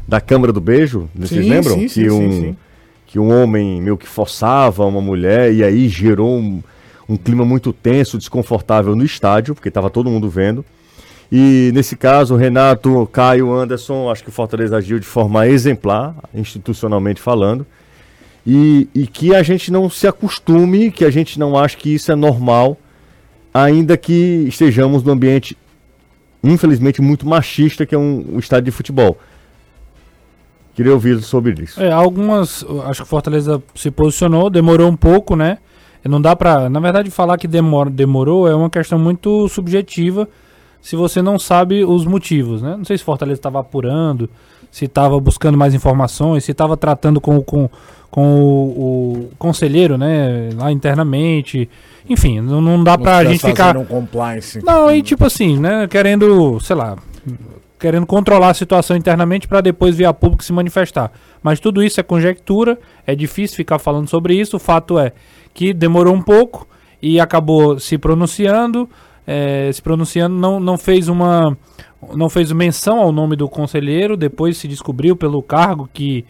da 0.08 0.22
Câmara 0.22 0.54
do 0.54 0.62
Beijo, 0.62 1.10
vocês 1.14 1.44
Sim, 1.44 1.50
lembram? 1.50 1.76
sim, 1.76 1.82
que, 1.82 1.90
sim, 1.90 2.10
um, 2.10 2.32
sim, 2.32 2.42
sim. 2.42 2.58
que 3.06 3.20
um 3.20 3.30
homem 3.30 3.82
meio 3.82 3.98
que 3.98 4.08
forçava 4.08 4.86
uma 4.86 5.02
mulher 5.02 5.54
e 5.54 5.64
aí 5.64 5.90
gerou 5.90 6.38
um, 6.38 6.64
um 7.10 7.18
clima 7.18 7.44
muito 7.44 7.74
tenso, 7.74 8.18
desconfortável 8.18 8.96
no 8.96 9.04
estádio, 9.04 9.54
porque 9.54 9.68
estava 9.68 9.90
todo 9.90 10.10
mundo 10.10 10.30
vendo. 10.30 10.64
E 11.32 11.72
nesse 11.74 11.96
caso, 11.96 12.36
Renato, 12.36 13.08
Caio, 13.12 13.54
Anderson, 13.54 14.12
acho 14.12 14.22
que 14.22 14.30
o 14.30 14.34
Fortaleza 14.34 14.76
agiu 14.76 15.00
de 15.00 15.06
forma 15.06 15.48
exemplar, 15.48 16.14
institucionalmente 16.34 17.22
falando. 17.22 17.66
E, 18.46 18.90
e 18.94 19.08
que 19.08 19.34
a 19.34 19.42
gente 19.42 19.72
não 19.72 19.90
se 19.90 20.06
acostume, 20.08 20.92
que 20.92 21.06
a 21.06 21.10
gente 21.10 21.40
não 21.40 21.58
ache 21.58 21.78
que 21.78 21.94
isso 21.94 22.12
é 22.12 22.16
normal, 22.16 22.78
ainda 23.54 23.96
que 23.96 24.46
estejamos 24.46 25.04
num 25.04 25.14
ambiente, 25.14 25.58
infelizmente, 26.44 27.02
muito 27.02 27.26
machista, 27.26 27.86
que 27.86 27.96
é 27.96 27.98
um, 27.98 28.26
um 28.34 28.40
estádio 28.40 28.66
de 28.66 28.72
futebol. 28.72 29.18
Queria 30.76 30.92
ouvir 30.92 31.22
sobre 31.22 31.64
isso. 31.64 31.82
É, 31.82 31.92
algumas, 31.92 32.66
acho 32.86 33.04
que 33.04 33.08
Fortaleza 33.08 33.64
se 33.74 33.90
posicionou, 33.90 34.50
demorou 34.50 34.90
um 34.90 34.98
pouco, 34.98 35.36
né? 35.38 35.60
Não 36.04 36.20
dá 36.20 36.36
pra, 36.36 36.68
na 36.68 36.80
verdade, 36.80 37.10
falar 37.12 37.38
que 37.38 37.48
demora, 37.48 37.90
demorou 37.90 38.50
é 38.50 38.56
uma 38.56 38.70
questão 38.70 38.98
muito 38.98 39.48
subjetiva 39.48 40.28
se 40.82 40.96
você 40.96 41.22
não 41.22 41.38
sabe 41.38 41.84
os 41.86 42.06
motivos, 42.06 42.62
né? 42.62 42.76
Não 42.78 42.84
sei 42.86 42.98
se 42.98 43.04
o 43.04 43.06
Fortaleza 43.06 43.40
estava 43.40 43.60
apurando, 43.60 44.30
se 44.72 44.86
estava 44.86 45.20
buscando 45.20 45.58
mais 45.58 45.74
informações, 45.74 46.44
se 46.44 46.52
estava 46.52 46.76
tratando 46.76 47.22
com, 47.22 47.38
o- 47.38 47.44
com, 47.44 47.70
com 48.10 48.36
o, 48.42 49.28
o 49.28 49.30
conselheiro, 49.38 49.98
né? 49.98 50.50
Lá 50.56 50.72
internamente. 50.72 51.70
Enfim, 52.10 52.42
não, 52.42 52.60
não 52.62 52.84
dá 52.84 52.98
pra 52.98 53.24
gente 53.24 53.46
ficar. 53.46 53.78
um 53.78 53.86
compliance. 53.86 54.64
Não, 54.66 54.94
e 54.94 55.02
tipo 55.02 55.26
assim, 55.26 55.58
né? 55.60 55.88
Querendo, 55.88 56.60
sei 56.60 56.76
lá, 56.76 56.98
querendo 57.80 58.06
controlar 58.06 58.50
a 58.50 58.54
situação 58.54 58.96
internamente 58.98 59.48
para 59.48 59.62
depois 59.62 59.96
vir 59.96 60.06
a 60.06 60.14
público 60.14 60.44
se 60.44 60.52
manifestar. 60.54 61.12
Mas 61.44 61.60
tudo 61.60 61.84
isso 61.84 62.00
é 62.00 62.04
conjectura, 62.04 62.78
é 63.06 63.16
difícil 63.16 63.56
ficar 63.58 63.78
falando 63.80 64.08
sobre 64.10 64.34
isso. 64.36 64.58
O 64.58 64.60
fato 64.60 64.98
é 65.00 65.12
que 65.54 65.74
demorou 65.74 66.14
um 66.14 66.22
pouco 66.22 66.68
e 67.02 67.20
acabou 67.20 67.80
se 67.80 67.98
pronunciando. 67.98 68.90
Eh, 69.26 69.70
se 69.72 69.82
pronunciando, 69.82 70.36
não, 70.36 70.60
não 70.60 70.78
fez 70.78 71.08
uma. 71.08 71.58
Não 72.16 72.30
fez 72.30 72.52
menção 72.52 73.00
ao 73.00 73.12
nome 73.12 73.36
do 73.36 73.48
conselheiro, 73.48 74.18
depois 74.18 74.58
se 74.58 74.68
descobriu 74.68 75.16
pelo 75.16 75.44
cargo 75.44 75.88
que, 75.94 76.26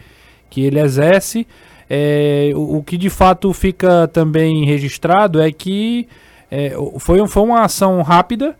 que 0.50 0.60
ele 0.62 0.78
exerce. 0.78 1.46
É, 1.88 2.52
o, 2.54 2.78
o 2.78 2.82
que 2.82 2.98
de 2.98 3.08
fato 3.08 3.52
fica 3.54 4.06
também 4.08 4.66
registrado 4.66 5.40
é 5.40 5.50
que 5.50 6.06
é, 6.50 6.76
foi, 6.98 7.26
foi 7.26 7.42
uma 7.42 7.62
ação 7.62 8.02
rápida, 8.02 8.54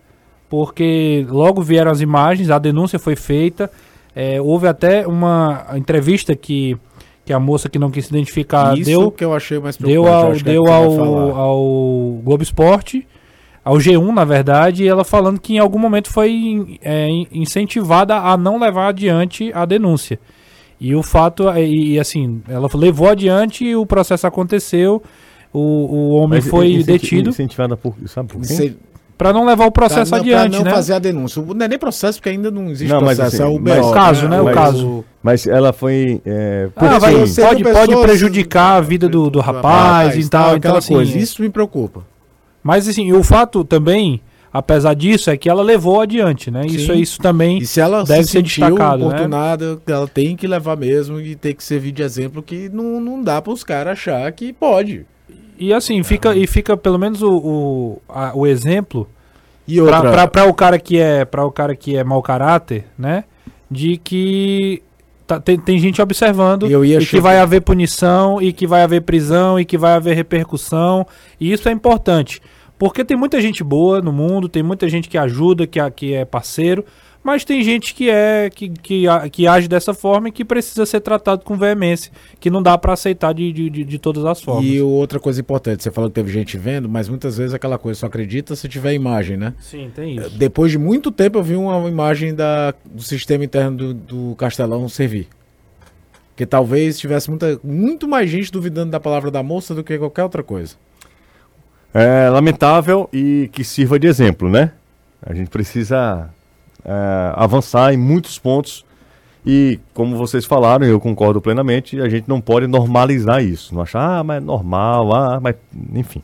porque 0.48 1.26
logo 1.28 1.60
vieram 1.60 1.90
as 1.90 2.00
imagens, 2.00 2.48
a 2.48 2.58
denúncia 2.58 2.98
foi 2.98 3.14
feita. 3.14 3.70
é, 4.14 4.40
houve 4.40 4.66
até 4.66 5.06
uma 5.06 5.66
entrevista 5.74 6.34
que, 6.34 6.76
que 7.24 7.32
a 7.32 7.38
moça 7.38 7.68
que 7.68 7.78
não 7.78 7.90
quis 7.90 8.06
se 8.06 8.10
identificar 8.12 8.76
Isso 8.76 8.84
deu, 8.84 9.10
que 9.10 9.24
eu 9.24 9.34
achei 9.34 9.58
mais 9.58 9.76
deu 9.76 10.06
ao, 10.06 10.32
é 10.32 10.38
deu 10.38 10.66
ao, 10.68 11.38
ao 11.38 12.20
Globo 12.22 12.42
Esporte, 12.42 13.06
ao 13.64 13.76
G1, 13.76 14.12
na 14.12 14.24
verdade, 14.24 14.86
ela 14.86 15.04
falando 15.04 15.40
que 15.40 15.54
em 15.54 15.58
algum 15.58 15.78
momento 15.78 16.10
foi 16.10 16.78
é, 16.82 17.08
in- 17.08 17.26
incentivada 17.32 18.16
a 18.16 18.36
não 18.36 18.58
levar 18.58 18.88
adiante 18.88 19.50
a 19.54 19.64
denúncia. 19.64 20.18
E 20.80 20.94
o 20.96 21.02
fato, 21.02 21.48
é- 21.48 21.64
e, 21.64 21.92
e, 21.94 22.00
assim, 22.00 22.42
ela 22.48 22.68
levou 22.74 23.08
adiante, 23.08 23.74
o 23.76 23.86
processo 23.86 24.26
aconteceu, 24.26 25.00
o, 25.52 25.58
o 25.60 26.10
homem 26.14 26.40
Mas 26.40 26.48
foi 26.48 26.72
incenti- 26.72 26.86
detido 26.92 27.30
Incentivada 27.30 27.76
por. 27.76 27.94
Sabe 28.06 28.28
por 28.28 28.40
quê? 28.40 28.46
Você- 28.54 28.76
para 29.16 29.32
não 29.32 29.44
levar 29.44 29.66
o 29.66 29.70
processo 29.70 30.10
pra, 30.10 30.18
não- 30.18 30.24
adiante, 30.24 30.48
pra 30.50 30.58
não 30.58 30.64
né? 30.64 30.70
fazer 30.72 30.94
a 30.94 30.98
denúncia. 30.98 31.40
O- 31.40 31.54
Não 31.54 31.64
é 31.64 31.68
nem 31.68 31.78
processo, 31.78 32.18
porque 32.18 32.30
ainda 32.30 32.50
não 32.50 32.68
existe 32.70 32.92
Não, 32.92 33.00
mas 33.00 33.16
processo, 33.18 33.42
assim, 33.44 33.52
é 33.52 33.56
o 33.56 33.60
mas- 33.60 33.78
BO. 33.80 33.90
O 33.90 33.92
caso, 33.92 34.28
né? 34.28 34.40
O 34.40 34.44
Mas 34.46 34.54
caso. 34.54 35.04
Mas 35.22 35.46
ela 35.46 35.72
foi. 35.72 36.20
É, 36.26 36.68
Ah, 36.74 36.80
porque, 36.80 36.98
vai- 36.98 37.14
assim, 37.14 37.26
você- 37.26 37.42
pode, 37.42 37.62
sendo 37.62 37.72
pode 37.72 37.96
prejudicar 38.02 38.78
a 38.78 38.80
vida 38.80 39.08
do, 39.08 39.30
do 39.30 39.38
rapaz 39.38 40.16
e 40.16 40.28
tal, 40.28 40.46
então 40.46 40.56
aquela 40.56 40.78
assim, 40.78 40.94
coisa. 40.94 41.16
Isso 41.16 41.40
me 41.40 41.48
preocupa. 41.50 42.02
Mas 42.62 42.86
assim, 42.88 43.12
o 43.12 43.22
fato 43.22 43.64
também, 43.64 44.20
apesar 44.52 44.94
disso, 44.94 45.30
é 45.30 45.36
que 45.36 45.48
ela 45.48 45.62
levou 45.62 46.00
adiante, 46.00 46.50
né? 46.50 46.64
Isso, 46.66 46.92
Sim. 46.92 47.00
isso 47.00 47.18
também 47.20 47.58
E 47.58 47.66
se 47.66 47.80
ela 47.80 48.04
deve 48.04 48.24
se 48.24 48.30
ser 48.32 48.42
destacado, 48.42 49.00
né? 49.00 49.06
oportunada, 49.06 49.80
ela 49.86 50.06
tem 50.08 50.36
que 50.36 50.46
levar 50.46 50.76
mesmo 50.76 51.20
e 51.20 51.34
tem 51.34 51.54
que 51.54 51.64
servir 51.64 51.92
de 51.92 52.02
exemplo 52.02 52.42
que 52.42 52.68
não, 52.68 53.00
não 53.00 53.22
dá 53.22 53.40
para 53.42 53.52
os 53.52 53.64
caras 53.64 53.92
achar 53.94 54.30
que 54.32 54.52
pode. 54.52 55.04
E 55.58 55.72
assim, 55.72 56.02
fica, 56.02 56.34
e 56.34 56.46
fica 56.46 56.76
pelo 56.76 56.98
menos 56.98 57.22
o, 57.22 57.30
o, 57.36 58.02
a- 58.08 58.32
o 58.34 58.46
exemplo 58.46 59.08
E 59.66 59.80
outra, 59.80 60.26
para 60.28 60.44
o 60.46 60.54
cara 60.54 60.78
que 60.78 60.98
é 60.98 61.24
para 61.24 61.44
o 61.44 61.52
cara 61.52 61.76
que 61.76 61.96
é 61.96 62.02
mau 62.04 62.22
caráter, 62.22 62.84
né? 62.98 63.24
De 63.70 63.96
que 63.96 64.82
tá- 65.34 65.40
tem, 65.40 65.58
tem 65.58 65.78
gente 65.78 66.00
observando 66.02 66.66
e 67.02 67.06
que 67.16 67.20
vai 67.20 67.38
haver 67.38 67.60
punição 67.62 68.40
e 68.40 68.52
que 68.52 68.66
vai 68.66 68.82
haver 68.82 69.02
prisão 69.02 69.58
e 69.58 69.64
que 69.64 69.78
vai 69.78 69.92
haver 69.94 70.14
repercussão. 70.14 71.06
E 71.40 71.52
isso 71.52 71.68
é 71.68 71.72
importante. 71.72 72.40
Porque 72.78 73.04
tem 73.04 73.16
muita 73.16 73.40
gente 73.40 73.62
boa 73.62 74.00
no 74.00 74.12
mundo, 74.12 74.48
tem 74.48 74.62
muita 74.62 74.88
gente 74.88 75.08
que 75.08 75.16
ajuda, 75.16 75.66
que, 75.66 75.78
que 75.92 76.14
é 76.14 76.24
parceiro, 76.24 76.84
mas 77.22 77.44
tem 77.44 77.62
gente 77.62 77.94
que 77.94 78.10
é 78.10 78.50
que, 78.50 78.68
que, 78.68 79.04
que 79.30 79.46
age 79.46 79.68
dessa 79.68 79.94
forma 79.94 80.28
e 80.28 80.32
que 80.32 80.44
precisa 80.44 80.84
ser 80.84 81.00
tratado 81.00 81.44
com 81.44 81.56
veemência, 81.56 82.10
que 82.40 82.50
não 82.50 82.62
dá 82.62 82.76
para 82.76 82.92
aceitar 82.92 83.32
de, 83.32 83.52
de, 83.52 83.70
de, 83.70 83.84
de 83.84 83.98
todas 83.98 84.24
as 84.24 84.42
formas. 84.42 84.64
E 84.64 84.80
outra 84.80 85.20
coisa 85.20 85.40
importante, 85.40 85.82
você 85.82 85.90
falou 85.90 86.10
que 86.10 86.14
teve 86.14 86.32
gente 86.32 86.58
vendo, 86.58 86.88
mas 86.88 87.08
muitas 87.08 87.38
vezes 87.38 87.54
aquela 87.54 87.78
coisa 87.78 88.00
só 88.00 88.06
acredita 88.06 88.56
se 88.56 88.68
tiver 88.68 88.92
imagem, 88.94 89.36
né? 89.36 89.54
Sim, 89.60 89.90
tem 89.94 90.16
isso. 90.16 90.30
Depois 90.30 90.72
de 90.72 90.78
muito 90.78 91.12
tempo 91.12 91.38
eu 91.38 91.42
vi 91.42 91.54
uma 91.54 91.88
imagem 91.88 92.34
da, 92.34 92.74
do 92.84 93.02
sistema 93.02 93.44
interno 93.44 93.76
do, 93.76 93.94
do 93.94 94.34
Castelão 94.36 94.88
servir. 94.88 95.28
Que 96.34 96.46
talvez 96.46 96.98
tivesse 96.98 97.28
muita, 97.30 97.60
muito 97.62 98.08
mais 98.08 98.28
gente 98.28 98.50
duvidando 98.50 98.90
da 98.90 98.98
palavra 98.98 99.30
da 99.30 99.42
moça 99.42 99.74
do 99.74 99.84
que 99.84 99.96
qualquer 99.98 100.24
outra 100.24 100.42
coisa. 100.42 100.74
É 101.94 102.28
lamentável 102.30 103.08
e 103.12 103.50
que 103.52 103.62
sirva 103.62 103.98
de 103.98 104.06
exemplo, 104.06 104.48
né? 104.48 104.72
A 105.22 105.34
gente 105.34 105.50
precisa 105.50 106.30
é, 106.84 107.32
avançar 107.34 107.92
em 107.92 107.96
muitos 107.96 108.38
pontos 108.38 108.84
e, 109.44 109.80
como 109.92 110.16
vocês 110.16 110.44
falaram, 110.44 110.86
eu 110.86 111.00
concordo 111.00 111.40
plenamente, 111.40 112.00
a 112.00 112.08
gente 112.08 112.28
não 112.28 112.40
pode 112.40 112.66
normalizar 112.66 113.42
isso. 113.42 113.74
Não 113.74 113.82
achar, 113.82 114.18
ah, 114.18 114.24
mas 114.24 114.36
é 114.36 114.40
normal, 114.40 115.14
ah, 115.14 115.40
mas. 115.40 115.56
Enfim. 115.94 116.22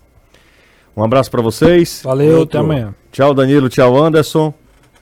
Um 0.97 1.03
abraço 1.03 1.31
pra 1.31 1.43
vocês. 1.43 2.01
Valeu, 2.05 2.43
até 2.43 2.59
amanhã. 2.59 2.95
Tchau, 3.11 3.35
Danilo. 3.35 3.69
Tchau, 3.69 3.97
Anderson. 3.97 4.53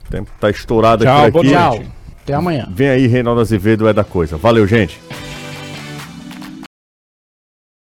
O 0.05 0.11
tempo 0.11 0.31
tá 0.39 0.49
estourado 0.49 1.03
Tchau, 1.03 1.25
aqui 1.25 1.37
aqui. 1.37 1.49
Tchau. 1.49 1.79
Até 2.23 2.33
amanhã. 2.33 2.67
Vem 2.71 2.89
aí, 2.89 3.07
Reinaldo 3.07 3.41
Azevedo 3.41 3.87
é 3.87 3.93
da 3.93 4.03
coisa. 4.03 4.37
Valeu, 4.37 4.65
gente. 4.67 4.99